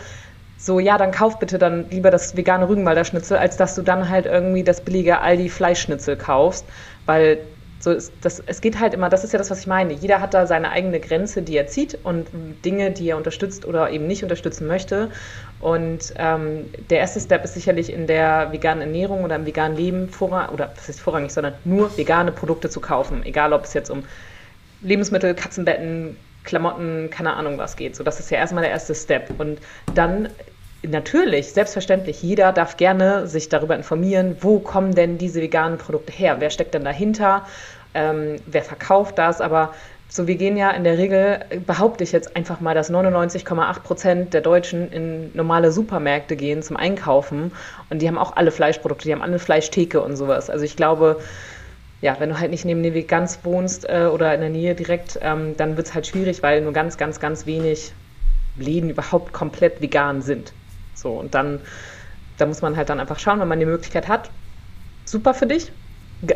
so, 0.58 0.80
ja, 0.80 0.98
dann 0.98 1.12
kauf 1.12 1.40
bitte 1.40 1.58
dann 1.58 1.90
lieber 1.90 2.12
das 2.12 2.36
vegane 2.36 2.68
Rügenwalder 2.68 3.06
Schnitzel, 3.06 3.38
als 3.38 3.56
dass 3.56 3.76
du 3.76 3.82
dann 3.82 4.10
halt 4.10 4.26
irgendwie 4.26 4.64
das 4.64 4.82
billige 4.82 5.22
Aldi 5.22 5.50
Fleischschnitzel 5.50 6.18
kaufst, 6.18 6.66
weil 7.06 7.40
so 7.82 7.92
ist 7.92 8.12
das, 8.22 8.42
es 8.46 8.60
geht 8.60 8.80
halt 8.80 8.94
immer, 8.94 9.08
das 9.08 9.24
ist 9.24 9.32
ja 9.32 9.40
das, 9.40 9.50
was 9.50 9.62
ich 9.62 9.68
meine. 9.68 9.94
Jeder 9.94 10.20
hat 10.20 10.34
da 10.34 10.46
seine 10.48 10.72
eigene 10.72 11.00
Grenze, 11.00 11.42
die 11.42 11.56
er 11.56 11.68
zieht 11.68 11.98
und 12.04 12.28
Dinge, 12.66 12.92
die 12.92 13.10
er 13.10 13.16
unterstützt 13.18 13.66
oder 13.66 13.90
eben 13.90 14.06
nicht 14.06 14.22
unterstützen 14.22 14.68
möchte. 14.68 15.12
Und 15.62 16.14
ähm, 16.18 16.66
der 16.90 17.00
erste 17.00 17.22
Step 17.22 17.46
ist 17.46 17.54
sicherlich 17.54 17.92
in 17.94 18.06
der 18.06 18.52
veganen 18.52 18.82
Ernährung 18.82 19.24
oder 19.24 19.38
im 19.38 19.46
veganen 19.46 19.78
Leben 19.78 20.10
vorrangig, 20.10 20.52
oder 20.52 20.74
was 20.76 20.90
ist 20.90 21.00
vorrangig, 21.00 21.32
sondern 21.32 21.54
nur 21.64 21.98
vegane 21.98 22.34
Produkte 22.34 22.70
zu 22.70 22.82
kaufen. 22.82 23.24
Egal, 23.24 23.54
ob 23.54 23.64
es 23.64 23.74
jetzt 23.74 23.90
um 23.90 24.04
Lebensmittel, 24.82 25.34
Katzenbetten, 25.34 26.18
Klamotten, 26.44 27.10
keine 27.10 27.34
Ahnung 27.34 27.58
was 27.58 27.76
geht. 27.76 27.96
So, 27.96 28.04
das 28.04 28.20
ist 28.20 28.32
ja 28.32 28.38
erstmal 28.38 28.64
der 28.64 28.72
erste 28.72 28.96
Step. 28.96 29.40
Und 29.40 29.60
dann 29.94 30.30
natürlich, 30.84 31.52
selbstverständlich, 31.54 32.22
jeder 32.22 32.52
darf 32.54 32.78
gerne 32.78 33.28
sich 33.28 33.50
darüber 33.50 33.76
informieren, 33.76 34.38
wo 34.42 34.60
kommen 34.60 34.96
denn 34.96 35.18
diese 35.18 35.42
veganen 35.42 35.78
Produkte 35.78 36.12
her? 36.12 36.38
Wer 36.40 36.50
steckt 36.50 36.74
denn 36.74 36.84
dahinter? 36.84 37.46
Ähm, 37.94 38.38
wer 38.46 38.64
verkauft 38.64 39.18
das? 39.18 39.42
Aber 39.42 39.74
so, 40.12 40.26
wir 40.26 40.36
gehen 40.36 40.58
ja 40.58 40.72
in 40.72 40.84
der 40.84 40.98
Regel, 40.98 41.46
behaupte 41.68 42.04
ich 42.04 42.12
jetzt 42.12 42.36
einfach 42.36 42.62
mal, 42.62 42.74
dass 42.74 42.92
99,8 42.92 43.80
Prozent 43.82 44.34
der 44.34 44.42
Deutschen 44.42 44.92
in 44.92 45.30
normale 45.36 45.72
Supermärkte 45.72 46.36
gehen 46.36 46.64
zum 46.64 46.78
Einkaufen 46.78 47.52
und 47.92 48.02
die 48.02 48.08
haben 48.08 48.18
auch 48.18 48.36
alle 48.36 48.50
Fleischprodukte, 48.50 49.06
die 49.06 49.14
haben 49.14 49.22
alle 49.22 49.38
Fleischtheke 49.38 50.02
und 50.02 50.16
sowas. 50.16 50.50
Also 50.50 50.66
ich 50.66 50.76
glaube, 50.76 51.20
ja, 52.02 52.20
wenn 52.20 52.30
du 52.30 52.40
halt 52.40 52.52
nicht 52.52 52.66
neben 52.66 52.82
dem 52.84 52.94
Veganz 52.94 53.40
wohnst 53.44 53.88
äh, 53.90 54.10
oder 54.12 54.34
in 54.34 54.42
der 54.42 54.50
Nähe 54.50 54.76
direkt, 54.76 55.20
ähm, 55.22 55.58
dann 55.58 55.78
wird 55.78 55.88
es 55.88 55.94
halt 55.94 56.08
schwierig, 56.08 56.42
weil 56.42 56.62
nur 56.62 56.74
ganz, 56.74 56.98
ganz, 56.98 57.20
ganz 57.20 57.46
wenig 57.46 57.94
Läden 58.56 58.90
überhaupt 58.90 59.34
komplett 59.34 59.82
vegan 59.82 60.22
sind. 60.22 60.54
So, 60.94 61.20
und 61.20 61.36
dann, 61.36 61.62
da 62.38 62.46
muss 62.46 62.62
man 62.62 62.78
halt 62.78 62.90
dann 62.90 63.00
einfach 63.00 63.20
schauen, 63.20 63.40
wenn 63.40 63.48
man 63.48 63.60
die 63.60 63.66
Möglichkeit 63.66 64.08
hat. 64.08 64.32
Super 65.06 65.34
für 65.34 65.48
dich. 65.48 65.74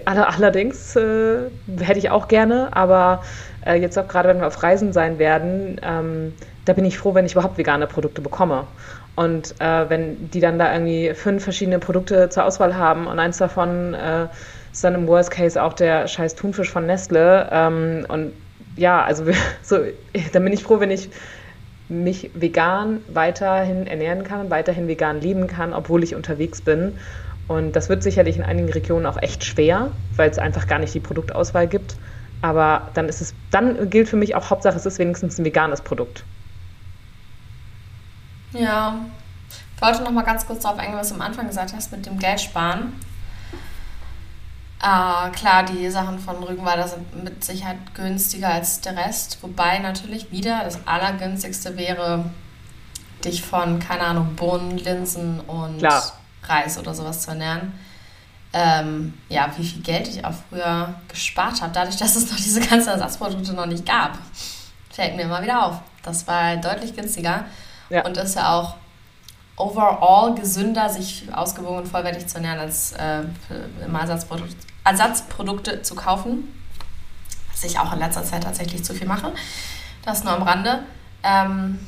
Allerdings 0.05 0.95
äh, 0.95 1.49
hätte 1.79 1.99
ich 1.99 2.09
auch 2.09 2.29
gerne, 2.29 2.73
aber 2.73 3.21
äh, 3.65 3.75
jetzt 3.75 3.99
auch 3.99 4.07
gerade, 4.07 4.29
wenn 4.29 4.39
wir 4.39 4.47
auf 4.47 4.63
Reisen 4.63 4.93
sein 4.93 5.19
werden, 5.19 5.79
ähm, 5.83 6.35
da 6.63 6.71
bin 6.71 6.85
ich 6.85 6.97
froh, 6.97 7.13
wenn 7.13 7.25
ich 7.25 7.33
überhaupt 7.33 7.57
vegane 7.57 7.87
Produkte 7.87 8.21
bekomme. 8.21 8.69
Und 9.15 9.59
äh, 9.59 9.89
wenn 9.89 10.29
die 10.29 10.39
dann 10.39 10.57
da 10.57 10.71
irgendwie 10.71 11.13
fünf 11.13 11.43
verschiedene 11.43 11.79
Produkte 11.79 12.29
zur 12.29 12.45
Auswahl 12.45 12.77
haben 12.77 13.07
und 13.07 13.19
eins 13.19 13.37
davon 13.37 13.93
äh, 13.93 14.29
ist 14.73 14.83
dann 14.83 14.95
im 14.95 15.07
Worst 15.07 15.31
Case 15.31 15.61
auch 15.61 15.73
der 15.73 16.07
scheiß 16.07 16.35
Thunfisch 16.35 16.71
von 16.71 16.85
Nestle. 16.87 17.47
Ähm, 17.51 18.05
und 18.09 18.33
ja, 18.75 19.03
also 19.03 19.25
so, 19.61 19.77
dann 20.33 20.43
bin 20.43 20.51
ich 20.51 20.63
froh, 20.63 20.79
wenn 20.79 20.91
ich 20.91 21.09
mich 21.87 22.31
vegan 22.33 23.01
weiterhin 23.07 23.85
ernähren 23.85 24.23
kann, 24.23 24.49
weiterhin 24.49 24.87
vegan 24.87 25.21
leben 25.21 25.47
kann, 25.47 25.73
obwohl 25.73 26.03
ich 26.03 26.15
unterwegs 26.15 26.61
bin. 26.61 26.97
Und 27.47 27.75
das 27.75 27.87
wird 27.87 28.01
sicherlich 28.01 28.37
in 28.37 28.43
einigen 28.43 28.69
Regionen 28.69 29.05
auch 29.05 29.21
echt 29.21 29.43
schwer, 29.43 29.91
weil 30.15 30.29
es 30.29 30.39
einfach 30.39 30.65
gar 30.65 30.79
nicht 30.79 30.93
die 30.93 31.01
Produktauswahl 31.01 31.67
gibt. 31.67 31.95
Aber 32.41 32.89
dann 32.95 33.07
ist 33.07 33.21
es, 33.21 33.35
dann 33.51 33.89
gilt 33.89 34.09
für 34.09 34.15
mich 34.15 34.33
auch 34.33 34.49
Hauptsache, 34.49 34.75
es 34.75 34.85
ist 34.85 34.97
wenigstens 34.97 35.37
ein 35.37 35.45
veganes 35.45 35.81
Produkt. 35.81 36.23
Ja, 38.53 38.97
ich 39.75 39.81
wollte 39.81 40.03
noch 40.03 40.11
mal 40.11 40.23
ganz 40.23 40.47
kurz 40.47 40.63
darauf 40.63 40.79
eingehen, 40.79 40.97
was 40.97 41.09
du 41.09 41.15
am 41.15 41.21
Anfang 41.21 41.47
gesagt 41.47 41.73
hast 41.75 41.91
mit 41.91 42.05
dem 42.05 42.17
Geld 42.17 42.41
sparen. 42.41 42.93
Äh, 44.83 45.29
klar, 45.29 45.63
die 45.63 45.89
Sachen 45.89 46.19
von 46.19 46.43
Rügenwalder 46.43 46.85
sind 46.85 47.23
mit 47.23 47.41
Sicherheit 47.41 47.77
günstiger 47.95 48.49
als 48.49 48.81
der 48.81 48.97
Rest. 48.97 49.37
Wobei 49.41 49.79
natürlich 49.79 50.29
wieder 50.29 50.65
das 50.65 50.85
Allergünstigste 50.85 51.77
wäre, 51.77 52.25
dich 53.23 53.41
von, 53.43 53.79
keine 53.79 54.01
Ahnung, 54.01 54.35
Bohnen, 54.35 54.77
Linsen 54.77 55.39
und 55.39 55.77
klar. 55.77 56.03
Reis 56.43 56.77
oder 56.77 56.93
sowas 56.93 57.21
zu 57.21 57.31
ernähren. 57.31 57.71
Ähm, 58.51 59.13
ja, 59.29 59.49
wie 59.55 59.65
viel 59.65 59.81
Geld 59.81 60.09
ich 60.09 60.25
auch 60.25 60.33
früher 60.49 60.93
gespart 61.07 61.61
habe, 61.61 61.71
dadurch, 61.73 61.95
dass 61.99 62.17
es 62.17 62.29
noch 62.29 62.37
diese 62.37 62.59
ganzen 62.59 62.89
Ersatzprodukte 62.89 63.53
noch 63.53 63.67
nicht 63.67 63.85
gab. 63.85 64.17
Fällt 64.89 65.15
mir 65.15 65.21
immer 65.21 65.41
wieder 65.41 65.65
auf. 65.65 65.79
Das 66.03 66.27
war 66.27 66.57
deutlich 66.57 66.93
günstiger 66.93 67.45
ja. 67.89 68.03
und 68.05 68.17
ist 68.17 68.35
ja 68.35 68.51
auch 68.51 68.75
overall 69.55 70.35
gesünder, 70.35 70.89
sich 70.89 71.33
ausgewogen 71.33 71.77
und 71.77 71.87
vollwertig 71.87 72.27
zu 72.27 72.35
ernähren, 72.35 72.59
als 72.59 72.91
äh, 72.93 73.21
im 73.85 73.95
Ersatzprodukt 73.95 74.72
Ersatzprodukte 74.83 75.81
zu 75.81 75.95
kaufen, 75.95 76.53
was 77.51 77.63
ich 77.63 77.79
auch 77.79 77.93
in 77.93 77.99
letzter 77.99 78.23
Zeit 78.23 78.43
tatsächlich 78.43 78.83
zu 78.83 78.93
viel 78.93 79.07
mache. 79.07 79.33
Das 80.03 80.23
nur 80.23 80.33
am 80.33 80.43
Rande. 80.43 80.83
Ähm, 81.23 81.79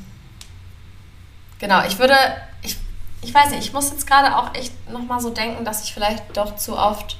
genau, 1.59 1.85
ich 1.85 1.99
würde, 1.99 2.15
ich, 2.61 2.77
ich 3.21 3.33
weiß 3.33 3.49
nicht, 3.51 3.65
ich 3.65 3.73
muss 3.73 3.91
jetzt 3.91 4.07
gerade 4.07 4.37
auch 4.37 4.53
echt 4.55 4.89
nochmal 4.89 5.19
so 5.19 5.29
denken, 5.29 5.65
dass 5.65 5.83
ich 5.83 5.93
vielleicht 5.93 6.37
doch 6.37 6.55
zu 6.55 6.77
oft 6.77 7.17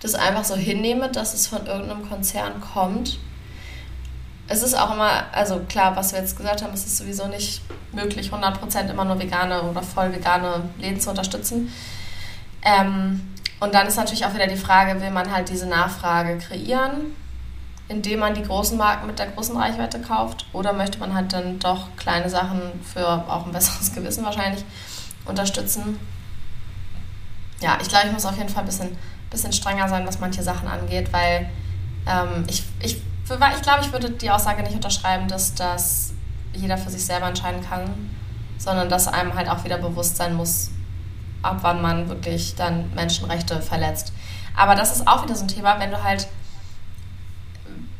das 0.00 0.14
einfach 0.14 0.44
so 0.44 0.56
hinnehme, 0.56 1.10
dass 1.10 1.34
es 1.34 1.46
von 1.46 1.66
irgendeinem 1.66 2.08
Konzern 2.08 2.60
kommt. 2.60 3.18
Es 4.48 4.62
ist 4.62 4.74
auch 4.74 4.94
immer, 4.94 5.24
also 5.32 5.60
klar, 5.68 5.94
was 5.94 6.12
wir 6.12 6.20
jetzt 6.20 6.36
gesagt 6.36 6.62
haben, 6.62 6.72
es 6.72 6.86
ist 6.86 6.96
sowieso 6.96 7.28
nicht 7.28 7.60
möglich, 7.92 8.32
100% 8.32 8.90
immer 8.90 9.04
nur 9.04 9.18
vegane 9.18 9.62
oder 9.62 9.82
voll 9.82 10.12
vegane 10.12 10.62
Läden 10.78 11.00
zu 11.00 11.10
unterstützen. 11.10 11.72
Ähm, 12.62 13.34
und 13.60 13.74
dann 13.74 13.86
ist 13.86 13.96
natürlich 13.96 14.24
auch 14.24 14.34
wieder 14.34 14.46
die 14.46 14.56
Frage, 14.56 15.00
will 15.02 15.10
man 15.10 15.30
halt 15.30 15.50
diese 15.50 15.66
Nachfrage 15.66 16.38
kreieren, 16.38 17.14
indem 17.88 18.20
man 18.20 18.34
die 18.34 18.42
großen 18.42 18.78
Marken 18.78 19.06
mit 19.06 19.18
der 19.18 19.26
großen 19.26 19.54
Reichweite 19.54 20.00
kauft? 20.00 20.46
Oder 20.54 20.72
möchte 20.72 20.98
man 20.98 21.14
halt 21.14 21.32
dann 21.32 21.58
doch 21.58 21.94
kleine 21.96 22.30
Sachen 22.30 22.60
für 22.82 23.06
auch 23.06 23.44
ein 23.44 23.52
besseres 23.52 23.92
Gewissen 23.94 24.24
wahrscheinlich 24.24 24.64
unterstützen? 25.26 25.98
Ja, 27.60 27.76
ich 27.82 27.88
glaube, 27.88 28.06
ich 28.06 28.12
muss 28.12 28.24
auf 28.24 28.38
jeden 28.38 28.48
Fall 28.48 28.62
ein 28.62 28.66
bisschen, 28.66 28.96
bisschen 29.30 29.52
strenger 29.52 29.88
sein, 29.88 30.06
was 30.06 30.18
manche 30.18 30.42
Sachen 30.42 30.66
angeht, 30.66 31.12
weil 31.12 31.50
ähm, 32.06 32.44
ich, 32.48 32.64
ich, 32.80 32.96
ich 32.96 33.62
glaube, 33.62 33.82
ich 33.82 33.92
würde 33.92 34.10
die 34.10 34.30
Aussage 34.30 34.62
nicht 34.62 34.74
unterschreiben, 34.74 35.28
dass 35.28 35.54
das 35.54 36.14
jeder 36.54 36.78
für 36.78 36.88
sich 36.88 37.04
selber 37.04 37.26
entscheiden 37.26 37.60
kann, 37.62 38.10
sondern 38.56 38.88
dass 38.88 39.06
einem 39.06 39.34
halt 39.34 39.50
auch 39.50 39.64
wieder 39.64 39.76
bewusst 39.76 40.16
sein 40.16 40.34
muss, 40.34 40.70
ab 41.42 41.58
wann 41.62 41.82
man 41.82 42.08
wirklich 42.08 42.54
dann 42.54 42.92
Menschenrechte 42.94 43.60
verletzt. 43.60 44.12
Aber 44.56 44.74
das 44.74 44.94
ist 44.94 45.06
auch 45.06 45.22
wieder 45.22 45.34
so 45.34 45.44
ein 45.44 45.48
Thema, 45.48 45.78
wenn 45.78 45.90
du 45.90 46.02
halt 46.02 46.28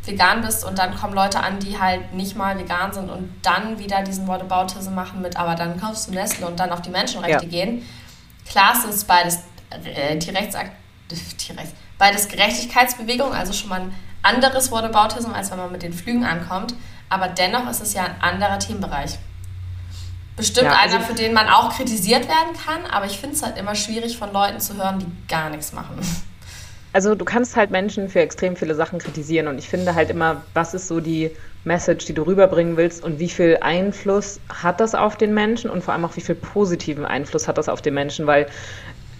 vegan 0.04 0.40
bist 0.40 0.64
und 0.64 0.78
dann 0.78 0.94
kommen 0.96 1.14
Leute 1.14 1.40
an, 1.40 1.58
die 1.58 1.78
halt 1.78 2.14
nicht 2.14 2.36
mal 2.36 2.58
vegan 2.58 2.92
sind 2.92 3.10
und 3.10 3.32
dann 3.42 3.78
wieder 3.78 4.02
diesen 4.02 4.26
Whataboutism 4.26 4.94
machen 4.94 5.20
mit, 5.20 5.36
aber 5.36 5.54
dann 5.54 5.78
kaufst 5.78 6.08
du 6.08 6.12
Nestle 6.12 6.46
und 6.46 6.58
dann 6.58 6.70
auf 6.70 6.82
die 6.82 6.90
Menschenrechte 6.90 7.44
ja. 7.44 7.50
gehen. 7.50 7.86
Klar 8.48 8.74
es 8.74 8.84
ist 8.84 9.06
beides 9.06 9.40
äh, 9.70 10.16
die 10.16 10.30
Rechtsakt 10.30 10.72
die 11.10 11.52
Rechts 11.52 11.74
beides 11.98 12.28
Gerechtigkeitsbewegung, 12.28 13.32
also 13.32 13.52
schon 13.52 13.68
mal 13.68 13.80
ein 13.80 13.94
anderes 14.22 14.70
Whataboutism, 14.70 15.32
als 15.32 15.50
wenn 15.50 15.58
man 15.58 15.70
mit 15.70 15.82
den 15.82 15.92
Flügen 15.92 16.24
ankommt. 16.24 16.74
Aber 17.08 17.28
dennoch 17.28 17.68
ist 17.68 17.80
es 17.80 17.94
ja 17.94 18.04
ein 18.04 18.20
anderer 18.20 18.58
Themenbereich 18.58 19.18
bestimmt 20.40 20.66
ja, 20.66 20.78
also 20.78 20.96
einer, 20.96 21.04
für 21.04 21.14
den 21.14 21.32
man 21.32 21.48
auch 21.48 21.74
kritisiert 21.74 22.28
werden 22.28 22.56
kann, 22.64 22.90
aber 22.90 23.06
ich 23.06 23.18
finde 23.18 23.36
es 23.36 23.42
halt 23.42 23.56
immer 23.56 23.74
schwierig 23.74 24.18
von 24.18 24.32
Leuten 24.32 24.60
zu 24.60 24.76
hören, 24.76 24.98
die 24.98 25.06
gar 25.28 25.50
nichts 25.50 25.72
machen. 25.72 25.98
also 26.92 27.14
du 27.14 27.24
kannst 27.24 27.56
halt 27.56 27.70
Menschen 27.70 28.08
für 28.08 28.20
extrem 28.20 28.56
viele 28.56 28.74
Sachen 28.74 28.98
kritisieren 28.98 29.46
und 29.48 29.58
ich 29.58 29.68
finde 29.68 29.94
halt 29.94 30.10
immer, 30.10 30.42
was 30.54 30.74
ist 30.74 30.88
so 30.88 31.00
die 31.00 31.30
Message, 31.64 32.06
die 32.06 32.14
du 32.14 32.22
rüberbringen 32.22 32.76
willst 32.76 33.04
und 33.04 33.18
wie 33.18 33.28
viel 33.28 33.58
Einfluss 33.60 34.40
hat 34.48 34.80
das 34.80 34.94
auf 34.94 35.16
den 35.16 35.34
Menschen 35.34 35.70
und 35.70 35.84
vor 35.84 35.92
allem 35.92 36.04
auch 36.04 36.16
wie 36.16 36.22
viel 36.22 36.34
positiven 36.34 37.04
Einfluss 37.04 37.48
hat 37.48 37.58
das 37.58 37.68
auf 37.68 37.82
den 37.82 37.94
Menschen, 37.94 38.26
weil 38.26 38.46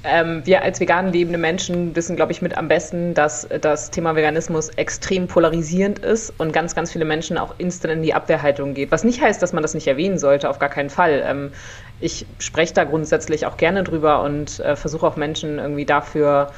ähm, 0.04 0.42
wir 0.44 0.62
als 0.62 0.80
vegan 0.80 1.12
lebende 1.12 1.38
Menschen 1.38 1.94
wissen, 1.94 2.16
glaube 2.16 2.32
ich, 2.32 2.40
mit 2.40 2.56
am 2.56 2.68
besten, 2.68 3.14
dass 3.14 3.46
das 3.60 3.90
Thema 3.90 4.16
Veganismus 4.16 4.70
extrem 4.70 5.26
polarisierend 5.26 5.98
ist 5.98 6.32
und 6.38 6.52
ganz, 6.52 6.74
ganz 6.74 6.92
viele 6.92 7.04
Menschen 7.04 7.36
auch 7.36 7.54
instant 7.58 7.94
in 7.94 8.02
die 8.02 8.14
Abwehrhaltung 8.14 8.74
geht. 8.74 8.90
Was 8.92 9.04
nicht 9.04 9.20
heißt, 9.20 9.42
dass 9.42 9.52
man 9.52 9.62
das 9.62 9.74
nicht 9.74 9.86
erwähnen 9.86 10.18
sollte, 10.18 10.48
auf 10.48 10.58
gar 10.58 10.70
keinen 10.70 10.90
Fall. 10.90 11.22
Ähm, 11.26 11.52
ich 12.00 12.26
spreche 12.38 12.72
da 12.72 12.84
grundsätzlich 12.84 13.44
auch 13.46 13.56
gerne 13.56 13.84
drüber 13.84 14.22
und 14.22 14.60
äh, 14.60 14.74
versuche 14.74 15.06
auch 15.06 15.16
Menschen 15.16 15.58
irgendwie 15.58 15.84
dafür 15.84 16.50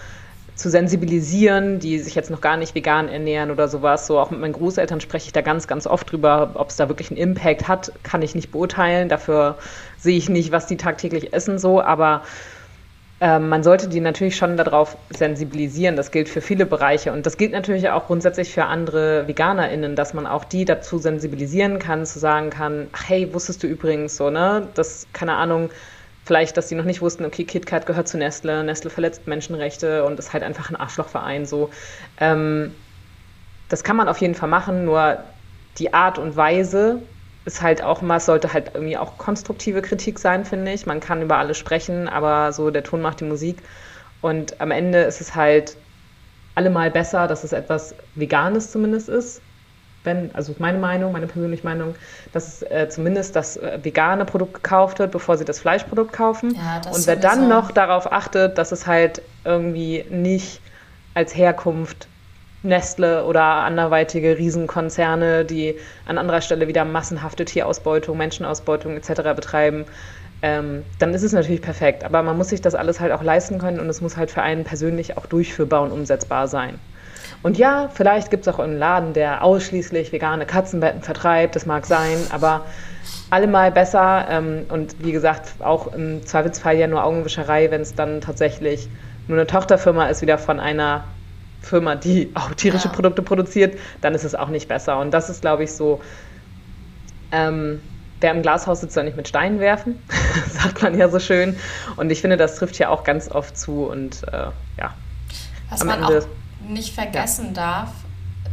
zu 0.54 0.70
sensibilisieren, 0.70 1.78
die 1.78 1.98
sich 1.98 2.14
jetzt 2.14 2.30
noch 2.30 2.40
gar 2.40 2.56
nicht 2.56 2.74
vegan 2.74 3.08
ernähren 3.08 3.50
oder 3.50 3.68
sowas. 3.68 4.06
So 4.06 4.18
auch 4.18 4.30
mit 4.30 4.40
meinen 4.40 4.52
Großeltern 4.52 5.00
spreche 5.00 5.26
ich 5.26 5.32
da 5.32 5.40
ganz, 5.40 5.66
ganz 5.66 5.86
oft 5.86 6.12
drüber. 6.12 6.52
Ob 6.54 6.68
es 6.68 6.76
da 6.76 6.88
wirklich 6.88 7.10
einen 7.10 7.18
Impact 7.18 7.68
hat, 7.68 7.92
kann 8.02 8.22
ich 8.22 8.34
nicht 8.34 8.52
beurteilen. 8.52 9.08
Dafür 9.08 9.56
sehe 9.98 10.16
ich 10.16 10.28
nicht, 10.28 10.52
was 10.52 10.66
die 10.66 10.76
tagtäglich 10.76 11.32
essen 11.32 11.58
so. 11.58 11.80
Aber 11.80 12.22
man 13.22 13.62
sollte 13.62 13.88
die 13.88 14.00
natürlich 14.00 14.34
schon 14.36 14.56
darauf 14.56 14.96
sensibilisieren. 15.10 15.94
Das 15.94 16.10
gilt 16.10 16.28
für 16.28 16.40
viele 16.40 16.66
Bereiche 16.66 17.12
und 17.12 17.24
das 17.24 17.36
gilt 17.36 17.52
natürlich 17.52 17.88
auch 17.88 18.06
grundsätzlich 18.06 18.52
für 18.52 18.64
andere 18.64 19.28
VeganerInnen, 19.28 19.94
dass 19.94 20.12
man 20.12 20.26
auch 20.26 20.44
die 20.44 20.64
dazu 20.64 20.98
sensibilisieren 20.98 21.78
kann, 21.78 22.04
zu 22.04 22.18
sagen 22.18 22.50
kann, 22.50 22.88
hey, 23.06 23.32
wusstest 23.32 23.62
du 23.62 23.68
übrigens 23.68 24.16
so, 24.16 24.30
ne, 24.30 24.66
das, 24.74 25.06
keine 25.12 25.34
Ahnung, 25.34 25.70
vielleicht, 26.24 26.56
dass 26.56 26.66
die 26.66 26.74
noch 26.74 26.84
nicht 26.84 27.00
wussten, 27.00 27.24
okay, 27.24 27.44
KitKat 27.44 27.86
gehört 27.86 28.08
zu 28.08 28.18
Nestle, 28.18 28.64
Nestle 28.64 28.90
verletzt 28.90 29.28
Menschenrechte 29.28 30.04
und 30.04 30.18
ist 30.18 30.32
halt 30.32 30.42
einfach 30.42 30.70
ein 30.70 30.76
Arschlochverein 30.76 31.46
so. 31.46 31.70
Ähm, 32.18 32.74
das 33.68 33.84
kann 33.84 33.96
man 33.96 34.08
auf 34.08 34.18
jeden 34.18 34.34
Fall 34.34 34.48
machen, 34.48 34.84
nur 34.84 35.18
die 35.78 35.94
Art 35.94 36.18
und 36.18 36.36
Weise, 36.36 37.02
ist 37.44 37.62
halt 37.62 37.82
auch 37.82 38.02
mal, 38.02 38.16
es 38.18 38.26
sollte 38.26 38.52
halt 38.52 38.70
irgendwie 38.74 38.96
auch 38.96 39.18
konstruktive 39.18 39.82
Kritik 39.82 40.18
sein, 40.18 40.44
finde 40.44 40.72
ich. 40.72 40.86
Man 40.86 41.00
kann 41.00 41.22
über 41.22 41.38
alles 41.38 41.58
sprechen, 41.58 42.08
aber 42.08 42.52
so 42.52 42.70
der 42.70 42.84
Ton 42.84 43.02
macht 43.02 43.20
die 43.20 43.24
Musik. 43.24 43.58
Und 44.20 44.60
am 44.60 44.70
Ende 44.70 45.00
ist 45.00 45.20
es 45.20 45.34
halt 45.34 45.76
allemal 46.54 46.90
besser, 46.90 47.26
dass 47.26 47.44
es 47.44 47.52
etwas 47.52 47.94
Veganes 48.14 48.70
zumindest 48.70 49.08
ist. 49.08 49.40
Wenn, 50.04 50.34
also 50.34 50.54
meine 50.58 50.78
Meinung, 50.78 51.12
meine 51.12 51.28
persönliche 51.28 51.64
Meinung, 51.64 51.94
dass 52.32 52.62
äh, 52.62 52.88
zumindest 52.88 53.36
das 53.36 53.56
äh, 53.56 53.78
vegane 53.82 54.24
Produkt 54.24 54.54
gekauft 54.54 54.98
wird, 54.98 55.12
bevor 55.12 55.36
sie 55.36 55.44
das 55.44 55.60
Fleischprodukt 55.60 56.12
kaufen. 56.12 56.54
Ja, 56.56 56.80
das 56.80 56.96
Und 56.96 57.06
wer 57.06 57.16
dann 57.16 57.48
noch 57.48 57.70
darauf 57.70 58.10
achtet, 58.10 58.58
dass 58.58 58.72
es 58.72 58.86
halt 58.86 59.22
irgendwie 59.44 60.04
nicht 60.10 60.60
als 61.14 61.36
Herkunft 61.36 62.08
Nestle 62.62 63.24
oder 63.24 63.42
anderweitige 63.42 64.38
Riesenkonzerne, 64.38 65.44
die 65.44 65.76
an 66.06 66.18
anderer 66.18 66.40
Stelle 66.40 66.68
wieder 66.68 66.84
massenhafte 66.84 67.44
Tierausbeutung, 67.44 68.16
Menschenausbeutung 68.16 68.96
etc. 68.96 69.34
betreiben, 69.34 69.84
ähm, 70.42 70.84
dann 70.98 71.14
ist 71.14 71.22
es 71.22 71.32
natürlich 71.32 71.62
perfekt. 71.62 72.04
Aber 72.04 72.22
man 72.22 72.36
muss 72.36 72.48
sich 72.48 72.60
das 72.60 72.74
alles 72.74 73.00
halt 73.00 73.12
auch 73.12 73.22
leisten 73.22 73.58
können 73.58 73.80
und 73.80 73.88
es 73.88 74.00
muss 74.00 74.16
halt 74.16 74.30
für 74.30 74.42
einen 74.42 74.64
persönlich 74.64 75.16
auch 75.16 75.26
durchführbar 75.26 75.82
und 75.82 75.92
umsetzbar 75.92 76.48
sein. 76.48 76.78
Und 77.42 77.58
ja, 77.58 77.90
vielleicht 77.92 78.30
gibt 78.30 78.46
es 78.46 78.52
auch 78.52 78.60
einen 78.60 78.78
Laden, 78.78 79.14
der 79.14 79.42
ausschließlich 79.42 80.12
vegane 80.12 80.46
Katzenbetten 80.46 81.02
vertreibt, 81.02 81.56
das 81.56 81.66
mag 81.66 81.86
sein, 81.86 82.18
aber 82.30 82.64
allemal 83.30 83.72
besser 83.72 84.26
ähm, 84.30 84.66
und 84.68 85.04
wie 85.04 85.12
gesagt, 85.12 85.54
auch 85.60 85.92
im 85.92 86.24
Zweifelsfall 86.24 86.76
ja 86.76 86.86
nur 86.86 87.04
Augenwischerei, 87.04 87.70
wenn 87.70 87.80
es 87.80 87.94
dann 87.94 88.20
tatsächlich 88.20 88.88
nur 89.26 89.38
eine 89.38 89.46
Tochterfirma 89.46 90.06
ist, 90.06 90.22
wieder 90.22 90.38
von 90.38 90.60
einer 90.60 91.04
Firma, 91.62 91.94
die 91.94 92.30
auch 92.34 92.52
tierische 92.54 92.88
ja. 92.88 92.94
Produkte 92.94 93.22
produziert, 93.22 93.78
dann 94.00 94.14
ist 94.14 94.24
es 94.24 94.34
auch 94.34 94.48
nicht 94.48 94.68
besser. 94.68 94.98
Und 94.98 95.12
das 95.12 95.30
ist, 95.30 95.42
glaube 95.42 95.64
ich, 95.64 95.72
so, 95.72 96.00
ähm, 97.30 97.80
wer 98.20 98.32
im 98.32 98.42
Glashaus 98.42 98.80
sitzt, 98.80 98.94
soll 98.94 99.04
nicht 99.04 99.16
mit 99.16 99.28
Steinen 99.28 99.60
werfen, 99.60 99.98
sagt 100.48 100.82
man 100.82 100.96
ja 100.98 101.08
so 101.08 101.18
schön. 101.18 101.56
Und 101.96 102.10
ich 102.10 102.20
finde, 102.20 102.36
das 102.36 102.56
trifft 102.56 102.76
hier 102.76 102.90
auch 102.90 103.04
ganz 103.04 103.30
oft 103.30 103.56
zu. 103.56 103.84
Und 103.84 104.22
äh, 104.28 104.46
ja. 104.78 104.94
Was 105.70 105.84
man 105.84 106.02
Ende, 106.02 106.18
auch 106.18 106.68
nicht 106.68 106.94
vergessen 106.94 107.48
ja. 107.48 107.52
darf, 107.52 107.90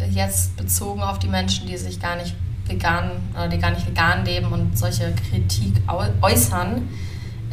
jetzt 0.10 0.56
bezogen 0.56 1.02
auf 1.02 1.20
die 1.20 1.28
Menschen, 1.28 1.68
die 1.68 1.78
sich 1.78 2.00
gar 2.00 2.16
nicht 2.16 2.36
vegan 2.66 3.12
oder 3.34 3.48
die 3.48 3.58
gar 3.58 3.72
nicht 3.72 3.88
vegan 3.88 4.26
leben 4.26 4.52
und 4.52 4.78
solche 4.78 5.14
Kritik 5.30 5.74
äußern, 6.22 6.88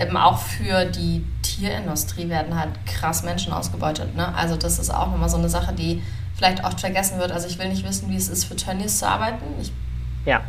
eben 0.00 0.16
auch 0.16 0.38
für 0.38 0.84
die 0.84 1.24
Tierindustrie 1.56 2.28
werden 2.28 2.58
halt 2.58 2.70
krass 2.86 3.22
Menschen 3.22 3.52
ausgebeutet. 3.52 4.14
Ne? 4.14 4.34
Also 4.34 4.56
das 4.56 4.78
ist 4.78 4.90
auch 4.90 5.10
nochmal 5.10 5.28
so 5.28 5.36
eine 5.36 5.48
Sache, 5.48 5.72
die 5.72 6.02
vielleicht 6.36 6.64
oft 6.64 6.80
vergessen 6.80 7.18
wird. 7.18 7.32
Also 7.32 7.48
ich 7.48 7.58
will 7.58 7.68
nicht 7.68 7.86
wissen, 7.86 8.08
wie 8.10 8.16
es 8.16 8.28
ist, 8.28 8.44
für 8.44 8.56
Tönnies 8.56 8.98
zu 8.98 9.08
arbeiten. 9.08 9.44
Ich, 9.60 9.72
ja. 10.24 10.42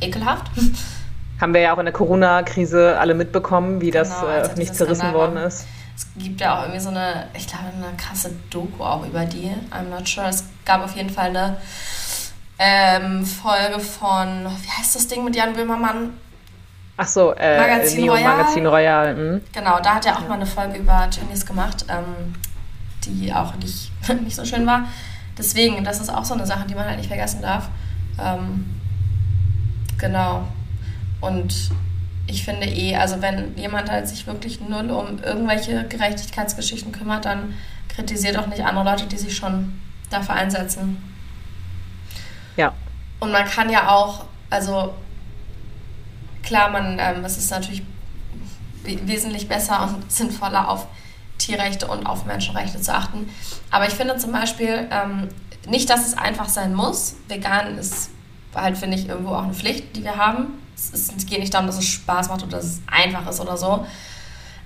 Ekelhaft. 0.00 0.50
Haben 1.40 1.54
wir 1.54 1.60
ja 1.60 1.74
auch 1.74 1.78
in 1.78 1.86
der 1.86 1.94
Corona-Krise 1.94 2.98
alle 2.98 3.14
mitbekommen, 3.14 3.80
wie 3.80 3.90
genau, 3.90 4.04
das 4.04 4.22
äh, 4.22 4.26
also 4.26 4.56
nicht 4.56 4.74
zerrissen 4.74 5.14
worden 5.14 5.38
ist. 5.38 5.66
Es 5.96 6.06
gibt 6.22 6.40
ja 6.40 6.58
auch 6.58 6.62
irgendwie 6.62 6.80
so 6.80 6.90
eine, 6.90 7.28
ich 7.34 7.46
glaube, 7.46 7.64
eine 7.74 7.96
krasse 7.96 8.32
Doku 8.50 8.82
auch 8.82 9.06
über 9.06 9.24
die. 9.24 9.50
I'm 9.70 9.88
not 9.90 10.06
sure. 10.08 10.28
Es 10.28 10.44
gab 10.64 10.82
auf 10.82 10.94
jeden 10.96 11.10
Fall 11.10 11.30
eine 11.30 11.56
ähm, 12.58 13.24
Folge 13.24 13.80
von, 13.80 14.46
wie 14.62 14.70
heißt 14.70 14.96
das 14.96 15.08
Ding 15.08 15.24
mit 15.24 15.34
Jan 15.34 15.54
Böhmermann? 15.54 16.14
Ach 17.02 17.06
so, 17.06 17.32
äh, 17.32 17.58
Magazin 17.58 18.02
Neo 18.02 18.12
Royal. 18.12 18.36
Magazin 18.36 18.66
Royal. 18.66 19.16
Hm. 19.16 19.40
Genau, 19.54 19.80
da 19.80 19.94
hat 19.94 20.04
er 20.04 20.18
auch 20.18 20.28
mal 20.28 20.34
eine 20.34 20.44
Folge 20.44 20.80
über 20.80 21.08
Chinese 21.10 21.46
gemacht, 21.46 21.86
ähm, 21.88 22.34
die 23.06 23.32
auch 23.32 23.54
nicht, 23.54 23.90
nicht 24.22 24.36
so 24.36 24.44
schön 24.44 24.66
war. 24.66 24.84
Deswegen, 25.38 25.82
das 25.82 25.98
ist 25.98 26.10
auch 26.10 26.26
so 26.26 26.34
eine 26.34 26.44
Sache, 26.44 26.66
die 26.68 26.74
man 26.74 26.84
halt 26.84 26.98
nicht 26.98 27.06
vergessen 27.06 27.40
darf. 27.40 27.70
Ähm, 28.22 28.66
genau. 29.96 30.46
Und 31.22 31.70
ich 32.26 32.44
finde 32.44 32.66
eh, 32.66 32.94
also 32.96 33.22
wenn 33.22 33.56
jemand 33.56 33.90
halt 33.90 34.06
sich 34.06 34.26
wirklich 34.26 34.60
null 34.60 34.90
um 34.90 35.22
irgendwelche 35.22 35.88
Gerechtigkeitsgeschichten 35.88 36.92
kümmert, 36.92 37.24
dann 37.24 37.54
kritisiert 37.88 38.36
auch 38.36 38.46
nicht 38.46 38.62
andere 38.62 38.84
Leute, 38.84 39.06
die 39.06 39.16
sich 39.16 39.34
schon 39.34 39.80
dafür 40.10 40.34
einsetzen. 40.34 41.02
Ja. 42.58 42.74
Und 43.20 43.32
man 43.32 43.46
kann 43.46 43.70
ja 43.70 43.88
auch, 43.88 44.26
also 44.50 44.92
klar, 46.42 46.70
man, 46.70 46.98
ähm, 46.98 47.24
es 47.24 47.38
ist 47.38 47.50
natürlich 47.50 47.82
wesentlich 48.84 49.48
besser 49.48 49.82
und 49.82 50.10
sinnvoller 50.10 50.68
auf 50.68 50.86
Tierrechte 51.38 51.86
und 51.86 52.06
auf 52.06 52.24
Menschenrechte 52.24 52.80
zu 52.80 52.94
achten. 52.94 53.28
Aber 53.70 53.86
ich 53.86 53.94
finde 53.94 54.16
zum 54.16 54.32
Beispiel 54.32 54.88
ähm, 54.90 55.28
nicht, 55.66 55.90
dass 55.90 56.06
es 56.06 56.16
einfach 56.16 56.48
sein 56.48 56.74
muss. 56.74 57.16
Vegan 57.28 57.78
ist 57.78 58.10
halt, 58.54 58.76
finde 58.76 58.96
ich, 58.96 59.08
irgendwo 59.08 59.34
auch 59.34 59.44
eine 59.44 59.54
Pflicht, 59.54 59.96
die 59.96 60.04
wir 60.04 60.16
haben. 60.16 60.58
Es, 60.74 61.12
geht 61.26 61.40
nicht 61.40 61.52
darum, 61.52 61.66
dass 61.66 61.78
es 61.78 61.86
Spaß 61.86 62.28
macht 62.28 62.42
oder 62.42 62.56
dass 62.56 62.64
es 62.64 62.82
einfach 62.86 63.28
ist 63.28 63.40
oder 63.40 63.56
so. 63.56 63.86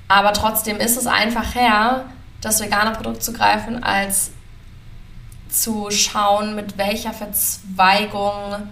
Aber 0.09 0.33
trotzdem 0.33 0.79
ist 0.79 0.97
es 0.97 1.07
einfacher, 1.07 2.05
das 2.41 2.61
vegane 2.61 2.93
Produkt 2.93 3.23
zu 3.23 3.33
greifen, 3.33 3.83
als 3.83 4.31
zu 5.49 5.91
schauen, 5.91 6.55
mit 6.55 6.79
welcher 6.79 7.13
Verzweigung 7.13 8.69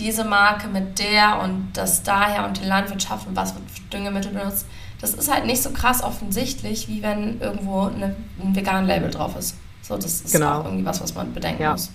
diese 0.00 0.24
Marke 0.24 0.68
mit 0.68 0.98
der 0.98 1.40
und 1.42 1.70
das 1.74 2.02
daher 2.02 2.46
und 2.46 2.60
die 2.60 2.64
Landwirtschaft 2.64 3.26
und 3.26 3.36
was 3.36 3.54
wird 3.54 3.64
Düngemittel 3.92 4.32
benutzt, 4.32 4.66
das 5.00 5.14
ist 5.14 5.32
halt 5.32 5.46
nicht 5.46 5.62
so 5.62 5.70
krass 5.70 6.02
offensichtlich, 6.02 6.88
wie 6.88 7.02
wenn 7.02 7.40
irgendwo 7.40 7.82
eine, 7.82 8.16
ein 8.42 8.54
vegan 8.54 8.86
Label 8.86 9.10
drauf 9.10 9.36
ist. 9.36 9.56
So, 9.82 9.96
das 9.96 10.20
ist 10.20 10.32
genau. 10.32 10.60
auch 10.60 10.64
irgendwie 10.64 10.84
was, 10.84 11.00
was 11.00 11.14
man 11.14 11.32
bedenken 11.32 11.62
ja. 11.62 11.72
muss. 11.72 11.90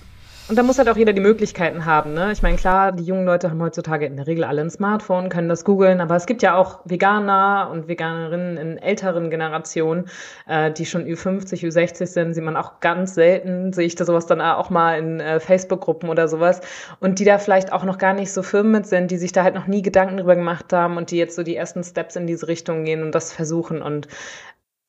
Und 0.47 0.59
da 0.59 0.61
muss 0.61 0.77
halt 0.77 0.87
auch 0.89 0.95
jeder 0.95 1.11
die 1.11 1.21
Möglichkeiten 1.21 1.85
haben. 1.85 2.13
Ne? 2.13 2.31
Ich 2.31 2.43
meine, 2.43 2.55
klar, 2.55 2.91
die 2.91 3.03
jungen 3.03 3.25
Leute 3.25 3.49
haben 3.49 3.63
heutzutage 3.63 4.05
in 4.05 4.15
der 4.15 4.27
Regel 4.27 4.43
alle 4.43 4.61
ein 4.61 4.69
Smartphone, 4.69 5.29
können 5.29 5.49
das 5.49 5.65
googeln, 5.65 6.01
aber 6.01 6.15
es 6.15 6.27
gibt 6.27 6.43
ja 6.43 6.55
auch 6.55 6.81
Veganer 6.85 7.69
und 7.71 7.87
Veganerinnen 7.87 8.57
in 8.57 8.77
älteren 8.77 9.31
Generationen, 9.31 10.07
äh, 10.45 10.71
die 10.71 10.85
schon 10.85 11.03
Ü50, 11.03 11.65
Ü60 11.65 12.05
sind, 12.05 12.35
sieht 12.35 12.43
man 12.43 12.57
auch 12.57 12.79
ganz 12.79 13.15
selten, 13.15 13.73
sehe 13.73 13.87
ich 13.87 13.95
da 13.95 14.05
sowas 14.05 14.27
dann 14.27 14.39
auch 14.39 14.69
mal 14.69 14.99
in 14.99 15.19
äh, 15.19 15.39
Facebook-Gruppen 15.39 16.09
oder 16.09 16.27
sowas. 16.27 16.61
Und 16.99 17.17
die 17.17 17.25
da 17.25 17.39
vielleicht 17.39 17.73
auch 17.73 17.83
noch 17.83 17.97
gar 17.97 18.13
nicht 18.13 18.31
so 18.31 18.43
firm 18.43 18.69
mit 18.69 18.85
sind, 18.85 19.09
die 19.09 19.17
sich 19.17 19.31
da 19.31 19.41
halt 19.43 19.55
noch 19.55 19.65
nie 19.65 19.81
Gedanken 19.81 20.17
drüber 20.17 20.35
gemacht 20.35 20.71
haben 20.71 20.97
und 20.97 21.09
die 21.09 21.17
jetzt 21.17 21.35
so 21.35 21.41
die 21.41 21.55
ersten 21.55 21.83
Steps 21.83 22.17
in 22.17 22.27
diese 22.27 22.47
Richtung 22.47 22.85
gehen 22.85 23.01
und 23.01 23.15
das 23.15 23.33
versuchen. 23.33 23.81
Und 23.81 24.07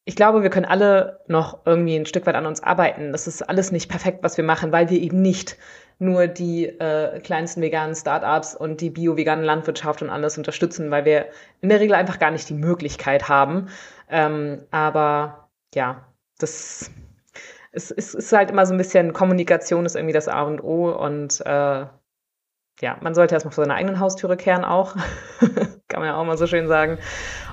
ich 0.08 0.14
glaube, 0.14 0.42
wir 0.44 0.50
können 0.50 0.66
alle 0.66 1.20
noch 1.26 1.66
irgendwie 1.66 1.96
ein 1.96 2.06
Stück 2.06 2.26
weit 2.26 2.36
an 2.36 2.46
uns 2.46 2.62
arbeiten. 2.62 3.10
Das 3.10 3.26
ist 3.26 3.42
alles 3.42 3.72
nicht 3.72 3.90
perfekt, 3.90 4.20
was 4.22 4.36
wir 4.36 4.44
machen, 4.44 4.70
weil 4.70 4.88
wir 4.88 5.00
eben 5.00 5.20
nicht 5.20 5.58
nur 5.98 6.28
die 6.28 6.66
äh, 6.66 7.18
kleinsten 7.20 7.60
veganen 7.60 7.96
Startups 7.96 8.54
und 8.54 8.80
die 8.80 8.90
bio-vegane 8.90 9.42
Landwirtschaft 9.42 10.02
und 10.02 10.10
alles 10.10 10.38
unterstützen, 10.38 10.92
weil 10.92 11.04
wir 11.04 11.26
in 11.60 11.70
der 11.70 11.80
Regel 11.80 11.96
einfach 11.96 12.20
gar 12.20 12.30
nicht 12.30 12.48
die 12.48 12.54
Möglichkeit 12.54 13.28
haben. 13.28 13.68
Ähm, 14.08 14.62
aber 14.70 15.48
ja, 15.74 16.06
das 16.38 16.88
es, 17.72 17.90
es 17.90 18.14
ist 18.14 18.32
halt 18.32 18.50
immer 18.50 18.64
so 18.64 18.74
ein 18.74 18.78
bisschen 18.78 19.12
Kommunikation 19.12 19.86
ist 19.86 19.96
irgendwie 19.96 20.14
das 20.14 20.28
A 20.28 20.42
und 20.42 20.62
O 20.62 20.90
und 20.92 21.40
äh, 21.44 21.86
ja, 22.80 22.98
man 23.00 23.14
sollte 23.14 23.34
erstmal 23.34 23.54
vor 23.54 23.64
seiner 23.64 23.74
eigenen 23.74 23.98
Haustüre 23.98 24.36
kehren 24.36 24.64
auch. 24.64 24.94
kann 25.88 26.00
man 26.00 26.08
ja 26.08 26.16
auch 26.16 26.24
mal 26.24 26.36
so 26.36 26.48
schön 26.48 26.66
sagen. 26.66 26.98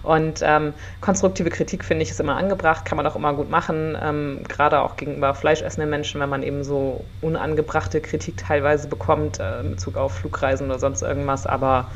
Und 0.01 0.41
ähm, 0.41 0.73
konstruktive 1.01 1.51
Kritik, 1.51 1.85
finde 1.85 2.01
ich, 2.01 2.09
ist 2.09 2.19
immer 2.19 2.35
angebracht, 2.35 2.83
kann 2.83 2.97
man 2.97 3.05
auch 3.05 3.15
immer 3.15 3.33
gut 3.33 3.51
machen, 3.51 3.95
ähm, 4.01 4.41
gerade 4.47 4.81
auch 4.81 4.95
gegenüber 4.97 5.35
fleischessenden 5.35 5.89
Menschen, 5.89 6.19
wenn 6.19 6.29
man 6.29 6.41
eben 6.41 6.63
so 6.63 7.05
unangebrachte 7.21 8.01
Kritik 8.01 8.37
teilweise 8.37 8.87
bekommt, 8.87 9.39
äh, 9.39 9.59
in 9.59 9.71
Bezug 9.71 9.97
auf 9.97 10.15
Flugreisen 10.15 10.65
oder 10.67 10.79
sonst 10.79 11.03
irgendwas. 11.03 11.45
Aber 11.45 11.91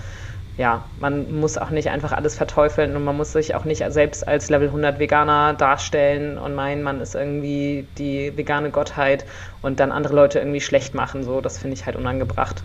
ja, 0.58 0.84
man 1.00 1.40
muss 1.40 1.58
auch 1.58 1.72
nicht 1.72 1.90
einfach 1.90 2.12
alles 2.12 2.36
verteufeln 2.36 2.96
und 2.96 3.04
man 3.04 3.18
muss 3.18 3.32
sich 3.32 3.56
auch 3.56 3.66
nicht 3.66 3.84
selbst 3.90 4.28
als 4.28 4.50
Level 4.52 4.68
100 4.68 5.00
Veganer 5.00 5.56
darstellen 5.56 6.38
und 6.38 6.54
meinen, 6.54 6.84
man 6.84 7.02
ist 7.02 7.16
irgendwie 7.16 7.88
die 7.98 8.38
vegane 8.38 8.70
Gottheit 8.70 9.26
und 9.64 9.80
dann 9.80 9.92
andere 9.92 10.14
Leute 10.14 10.38
irgendwie 10.38 10.62
schlecht 10.62 10.94
machen. 10.94 11.24
So, 11.24 11.42
das 11.42 11.58
finde 11.58 11.76
ich 11.76 11.88
halt 11.88 11.96
unangebracht. 11.96 12.62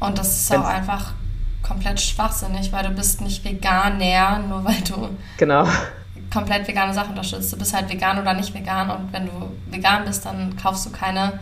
Und 0.00 0.18
das 0.18 0.28
ist 0.30 0.50
Wenn's 0.50 0.64
auch 0.64 0.68
einfach 0.68 1.12
komplett 1.70 2.00
schwachsinnig, 2.00 2.72
weil 2.72 2.82
du 2.82 2.90
bist 2.90 3.20
nicht 3.20 3.44
Veganer, 3.44 4.40
nur 4.40 4.64
weil 4.64 4.80
du 4.80 5.16
genau. 5.36 5.68
komplett 6.32 6.66
vegane 6.66 6.92
Sachen 6.92 7.10
unterstützt. 7.10 7.52
Du 7.52 7.56
bist 7.56 7.72
halt 7.72 7.88
vegan 7.88 8.18
oder 8.18 8.34
nicht 8.34 8.52
vegan 8.52 8.90
und 8.90 9.12
wenn 9.12 9.26
du 9.26 9.32
vegan 9.70 10.04
bist, 10.04 10.26
dann 10.26 10.56
kaufst 10.56 10.86
du 10.86 10.90
keine 10.90 11.38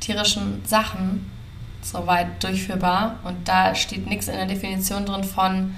tierischen 0.00 0.64
Sachen 0.66 1.30
soweit 1.80 2.42
durchführbar. 2.42 3.20
Und 3.22 3.46
da 3.46 3.74
steht 3.76 4.08
nichts 4.08 4.26
in 4.26 4.34
der 4.34 4.46
Definition 4.46 5.06
drin 5.06 5.22
von 5.22 5.76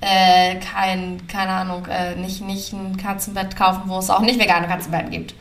äh, 0.00 0.56
kein, 0.56 1.26
keine 1.26 1.50
Ahnung, 1.50 1.84
äh, 1.86 2.16
nicht, 2.16 2.40
nicht 2.40 2.72
ein 2.72 2.96
Katzenbett 2.96 3.56
kaufen, 3.56 3.82
wo 3.86 3.98
es 3.98 4.08
auch 4.08 4.20
nicht 4.20 4.40
vegane 4.40 4.68
Katzenbetten 4.68 5.10
gibt. 5.10 5.34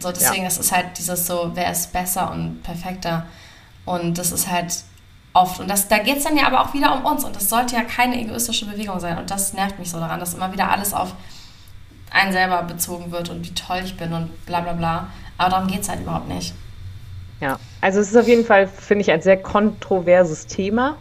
So, 0.00 0.10
deswegen 0.10 0.42
ja. 0.42 0.48
ist 0.48 0.58
es 0.58 0.72
halt 0.72 0.98
dieses 0.98 1.24
so, 1.24 1.52
wer 1.54 1.70
ist 1.70 1.92
besser 1.92 2.32
und 2.32 2.64
perfekter. 2.64 3.26
Und 3.84 4.18
das 4.18 4.32
ist 4.32 4.50
halt 4.50 4.72
oft. 5.32 5.60
Und 5.60 5.68
das, 5.68 5.88
da 5.88 5.98
geht 5.98 6.18
es 6.18 6.24
dann 6.24 6.36
ja 6.36 6.46
aber 6.46 6.60
auch 6.60 6.74
wieder 6.74 6.94
um 6.94 7.04
uns. 7.04 7.24
Und 7.24 7.36
das 7.36 7.48
sollte 7.48 7.76
ja 7.76 7.82
keine 7.82 8.20
egoistische 8.20 8.66
Bewegung 8.66 9.00
sein. 9.00 9.18
Und 9.18 9.30
das 9.30 9.52
nervt 9.52 9.78
mich 9.78 9.90
so 9.90 9.98
daran, 9.98 10.20
dass 10.20 10.34
immer 10.34 10.52
wieder 10.52 10.70
alles 10.70 10.92
auf 10.92 11.14
einen 12.10 12.32
selber 12.32 12.62
bezogen 12.64 13.12
wird 13.12 13.28
und 13.28 13.44
wie 13.44 13.54
toll 13.54 13.80
ich 13.84 13.96
bin 13.96 14.12
und 14.12 14.46
bla 14.46 14.60
bla 14.60 14.72
bla. 14.72 15.08
Aber 15.38 15.50
darum 15.50 15.68
geht 15.68 15.82
es 15.82 15.88
halt 15.88 16.00
überhaupt 16.00 16.28
nicht. 16.28 16.54
Ja, 17.40 17.58
also 17.80 18.00
es 18.00 18.08
ist 18.08 18.16
auf 18.16 18.28
jeden 18.28 18.44
Fall, 18.44 18.66
finde 18.66 19.02
ich, 19.02 19.10
ein 19.10 19.22
sehr 19.22 19.40
kontroverses 19.40 20.46
Thema. 20.46 20.96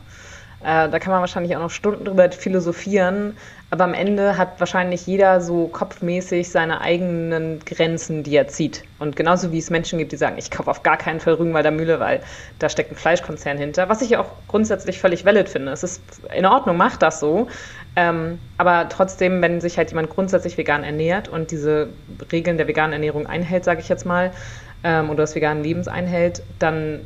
Äh, 0.61 0.89
da 0.89 0.99
kann 0.99 1.11
man 1.11 1.21
wahrscheinlich 1.21 1.55
auch 1.55 1.61
noch 1.61 1.69
Stunden 1.69 2.03
drüber 2.05 2.29
philosophieren. 2.31 3.37
Aber 3.69 3.83
am 3.83 3.93
Ende 3.93 4.37
hat 4.37 4.59
wahrscheinlich 4.59 5.05
jeder 5.05 5.41
so 5.41 5.67
kopfmäßig 5.67 6.49
seine 6.49 6.81
eigenen 6.81 7.59
Grenzen, 7.59 8.23
die 8.23 8.35
er 8.35 8.47
zieht. 8.47 8.83
Und 8.97 9.15
genauso 9.15 9.51
wie 9.51 9.59
es 9.59 9.69
Menschen 9.69 9.99
gibt, 9.99 10.11
die 10.11 10.17
sagen, 10.17 10.37
ich 10.37 10.51
kaufe 10.51 10.69
auf 10.69 10.83
gar 10.83 10.97
keinen 10.97 11.19
Fall 11.19 11.35
Rügenwalder 11.35 11.71
Mühle, 11.71 11.99
weil 11.99 12.21
da 12.57 12.67
steckt 12.67 12.91
ein 12.91 12.95
Fleischkonzern 12.95 13.57
hinter. 13.57 13.87
Was 13.87 14.01
ich 14.01 14.17
auch 14.17 14.31
grundsätzlich 14.47 14.99
völlig 14.99 15.23
valid 15.23 15.49
finde. 15.49 15.71
Es 15.71 15.83
ist 15.83 16.21
in 16.35 16.45
Ordnung, 16.45 16.77
macht 16.77 17.01
das 17.03 17.19
so. 17.19 17.47
Ähm, 17.95 18.39
aber 18.57 18.89
trotzdem, 18.89 19.41
wenn 19.41 19.61
sich 19.61 19.77
halt 19.77 19.91
jemand 19.91 20.09
grundsätzlich 20.09 20.57
vegan 20.57 20.83
ernährt 20.83 21.29
und 21.29 21.51
diese 21.51 21.93
Regeln 22.31 22.57
der 22.57 22.67
veganen 22.67 22.93
Ernährung 22.93 23.27
einhält, 23.27 23.63
sage 23.63 23.81
ich 23.81 23.89
jetzt 23.89 24.05
mal, 24.05 24.31
ähm, 24.83 25.09
oder 25.09 25.23
des 25.23 25.35
veganen 25.35 25.63
Lebens 25.63 25.87
einhält, 25.87 26.43
dann 26.59 27.05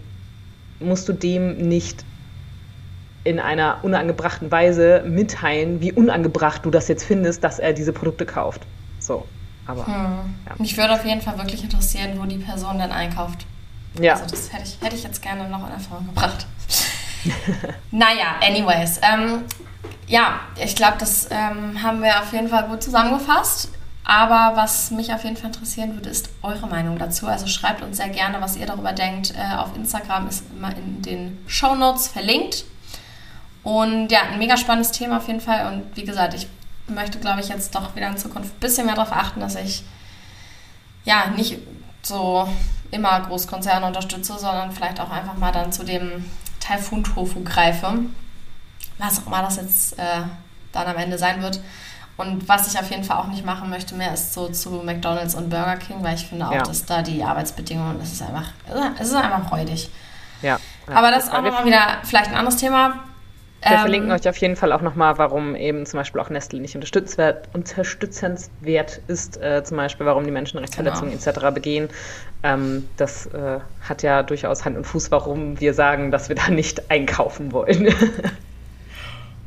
musst 0.80 1.08
du 1.10 1.14
dem 1.14 1.58
nicht 1.58 2.06
in 3.24 3.40
einer 3.40 3.80
unangebrachten 3.84 4.52
Weise 4.52 5.04
mitteilen, 5.06 5.82
wie 5.82 5.92
unangebracht 5.92 6.66
du 6.66 6.72
das 6.72 6.88
jetzt 6.88 7.04
findest, 7.04 7.44
dass 7.44 7.60
er 7.60 7.74
diese 7.74 7.94
Produkte 7.94 8.26
kauft. 8.26 8.62
So, 9.00 9.26
aber. 9.66 9.86
Hm. 9.88 9.94
Ja. 9.94 10.56
Mich 10.58 10.78
würde 10.78 10.94
auf 10.94 11.06
jeden 11.06 11.22
Fall 11.22 11.38
wirklich 11.38 11.64
interessieren, 11.64 12.20
wo 12.20 12.26
die 12.26 12.38
Person 12.38 12.80
denn 12.80 12.92
einkauft. 12.92 13.46
Ja. 14.00 14.14
Also 14.14 14.26
das 14.26 14.52
hätte 14.52 14.64
ich, 14.64 14.78
hätte 14.82 14.96
ich 14.96 15.04
jetzt 15.04 15.22
gerne 15.22 15.48
noch 15.50 15.66
in 15.68 15.74
Erfahrung 15.74 16.08
gebracht. 16.08 16.48
naja, 17.92 18.36
anyways. 18.42 19.00
Ähm, 19.02 19.44
ja, 20.08 20.42
ich 20.62 20.76
glaube, 20.76 20.96
das 21.00 21.30
ähm, 21.32 21.82
haben 21.82 22.02
wir 22.02 22.20
auf 22.20 22.34
jeden 22.34 22.50
Fall 22.50 22.68
gut 22.68 22.84
zusammengefasst. 22.84 23.70
Aber 24.06 24.52
was 24.56 24.92
mich 24.92 25.14
auf 25.14 25.24
jeden 25.24 25.38
Fall 25.38 25.48
interessieren 25.48 25.94
würde, 25.94 26.10
ist 26.10 26.30
eure 26.42 26.68
Meinung 26.68 26.98
dazu. 26.98 27.28
Also 27.28 27.48
schreibt 27.48 27.82
uns 27.82 27.98
sehr 27.98 28.10
gerne, 28.10 28.42
was 28.42 28.58
ihr 28.58 28.66
darüber 28.66 28.92
denkt. 28.92 29.34
Äh, 29.34 29.56
auf 29.56 29.76
Instagram 29.78 30.28
ist 30.28 30.44
immer 30.54 30.76
in 30.76 31.02
den 31.02 31.38
Show 31.48 31.76
Notes 31.76 32.08
verlinkt. 32.10 32.66
Und 33.64 34.12
ja, 34.12 34.24
ein 34.32 34.40
mega 34.40 34.58
spannendes 34.58 34.92
Thema 34.92 35.18
auf 35.18 35.28
jeden 35.28 35.40
Fall. 35.40 35.74
Und 35.74 35.96
wie 35.96 36.04
gesagt, 36.04 36.34
ich 36.34 36.48
möchte, 36.88 37.20
glaube 37.20 37.40
ich, 37.40 37.48
jetzt 37.48 37.74
doch 37.74 37.96
wieder 37.96 38.08
in 38.10 38.18
Zukunft 38.18 38.56
ein 38.56 38.60
bisschen 38.60 38.86
mehr 38.86 38.96
darauf 38.96 39.14
achten, 39.14 39.40
dass 39.40 39.56
ich 39.56 39.84
ja 41.06 41.28
nicht 41.36 41.60
so 42.02 42.48
immer 42.92 43.22
Großkonzerne 43.22 43.86
unterstütze, 43.86 44.38
sondern 44.38 44.72
vielleicht 44.72 45.00
auch 45.00 45.10
einfach 45.10 45.36
mal 45.38 45.52
dann 45.52 45.72
zu 45.72 45.84
dem 45.84 46.26
Taifun-Tofu 46.60 47.44
greife. 47.44 48.00
Was 48.98 49.20
auch 49.20 49.28
immer 49.28 49.42
das 49.42 49.56
jetzt 49.56 49.98
äh, 49.98 50.22
dann 50.72 50.88
am 50.88 50.98
Ende 50.98 51.18
sein 51.18 51.42
wird. 51.42 51.60
Und 52.16 52.48
was 52.48 52.72
ich 52.72 52.80
auf 52.80 52.92
jeden 52.92 53.04
Fall 53.04 53.18
auch 53.18 53.28
nicht 53.28 53.44
machen 53.44 53.70
möchte 53.70 53.96
mehr, 53.96 54.14
ist 54.14 54.34
so 54.34 54.48
zu 54.50 54.70
McDonalds 54.86 55.34
und 55.34 55.50
Burger 55.50 55.78
King, 55.78 56.04
weil 56.04 56.16
ich 56.16 56.28
finde 56.28 56.48
auch, 56.48 56.54
ja. 56.54 56.62
dass 56.62 56.86
da 56.86 57.02
die 57.02 57.24
Arbeitsbedingungen, 57.24 58.00
es 58.02 58.12
ist 58.12 58.22
einfach, 58.22 58.50
es 59.00 59.08
ist 59.08 59.16
einfach 59.16 59.52
räudig. 59.52 59.90
Ja. 60.44 60.60
ja. 60.88 60.96
Aber 60.96 61.10
das 61.10 61.26
ist 61.26 61.34
auch 61.34 61.42
nochmal 61.42 61.66
wieder 61.66 61.98
vielleicht 62.04 62.30
ein 62.30 62.36
anderes 62.36 62.58
Thema. 62.58 63.00
Wir 63.66 63.76
ähm, 63.76 63.80
verlinken 63.80 64.12
euch 64.12 64.28
auf 64.28 64.38
jeden 64.38 64.56
Fall 64.56 64.74
auch 64.74 64.82
nochmal, 64.82 65.18
warum 65.18 65.56
eben 65.56 65.86
zum 65.86 66.00
Beispiel 66.00 66.20
auch 66.20 66.30
Nestle 66.30 66.60
nicht 66.60 66.76
unterstützenswert, 66.76 67.48
unterstützenswert 67.54 69.00
ist, 69.08 69.42
äh, 69.42 69.64
zum 69.64 69.78
Beispiel, 69.78 70.06
warum 70.06 70.26
die 70.26 70.32
Menschenrechtsverletzungen 70.32 71.18
genau. 71.18 71.32
etc. 71.32 71.54
begehen. 71.54 71.90
Ähm, 72.44 72.88
das 72.98 73.28
äh, 73.28 73.60
hat 73.88 74.04
ja 74.04 74.24
durchaus 74.24 74.66
Hand 74.66 74.76
und 74.76 74.86
Fuß, 74.86 75.12
warum 75.12 75.60
wir 75.60 75.74
sagen, 75.74 76.12
dass 76.12 76.28
wir 76.30 76.36
da 76.36 76.50
nicht 76.50 76.92
einkaufen 76.92 77.52
wollen. 77.52 77.94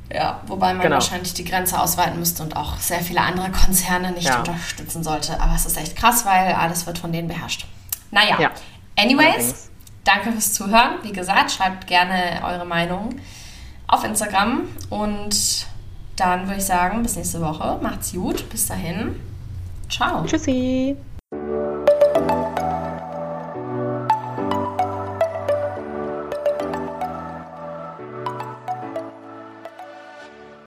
Ja, 0.09 0.41
wobei 0.47 0.73
man 0.73 0.83
genau. 0.83 0.95
wahrscheinlich 0.95 1.35
die 1.35 1.45
Grenze 1.45 1.81
ausweiten 1.81 2.19
müsste 2.19 2.45
und 2.45 2.57
auch 2.57 2.79
sehr 2.79 3.01
viele 3.01 3.21
andere 3.21 3.51
Konzerne 3.51 4.13
nicht 4.13 4.29
ja. 4.29 4.39
unterstützen 4.39 5.03
sollte. 5.03 5.41
Aber 5.41 5.55
es 5.57 5.67
ist 5.67 5.77
echt 5.77 5.97
krass, 5.97 6.25
weil 6.25 6.53
alles 6.53 6.87
wird 6.87 6.99
von 6.99 7.13
denen 7.13 7.27
beherrscht. 7.27 7.67
Naja, 8.13 8.37
ja. 8.39 8.51
anyways, 8.97 9.27
Allerdings. 9.27 9.71
danke 10.05 10.33
fürs 10.33 10.53
Zuhören. 10.53 10.95
Wie 11.03 11.11
gesagt, 11.11 11.51
schreibt 11.51 11.89
gerne 11.89 12.41
eure 12.45 12.65
Meinung 12.65 13.17
auf 13.87 14.05
Instagram 14.05 14.63
und 14.91 15.67
dann 16.17 16.47
würde 16.47 16.59
ich 16.59 16.65
sagen, 16.65 17.03
bis 17.03 17.17
nächste 17.17 17.41
Woche. 17.41 17.79
Macht's 17.83 18.13
gut. 18.13 18.49
Bis 18.49 18.67
dahin. 18.67 19.21
Ciao. 19.89 20.25
Tschüssi. 20.25 20.97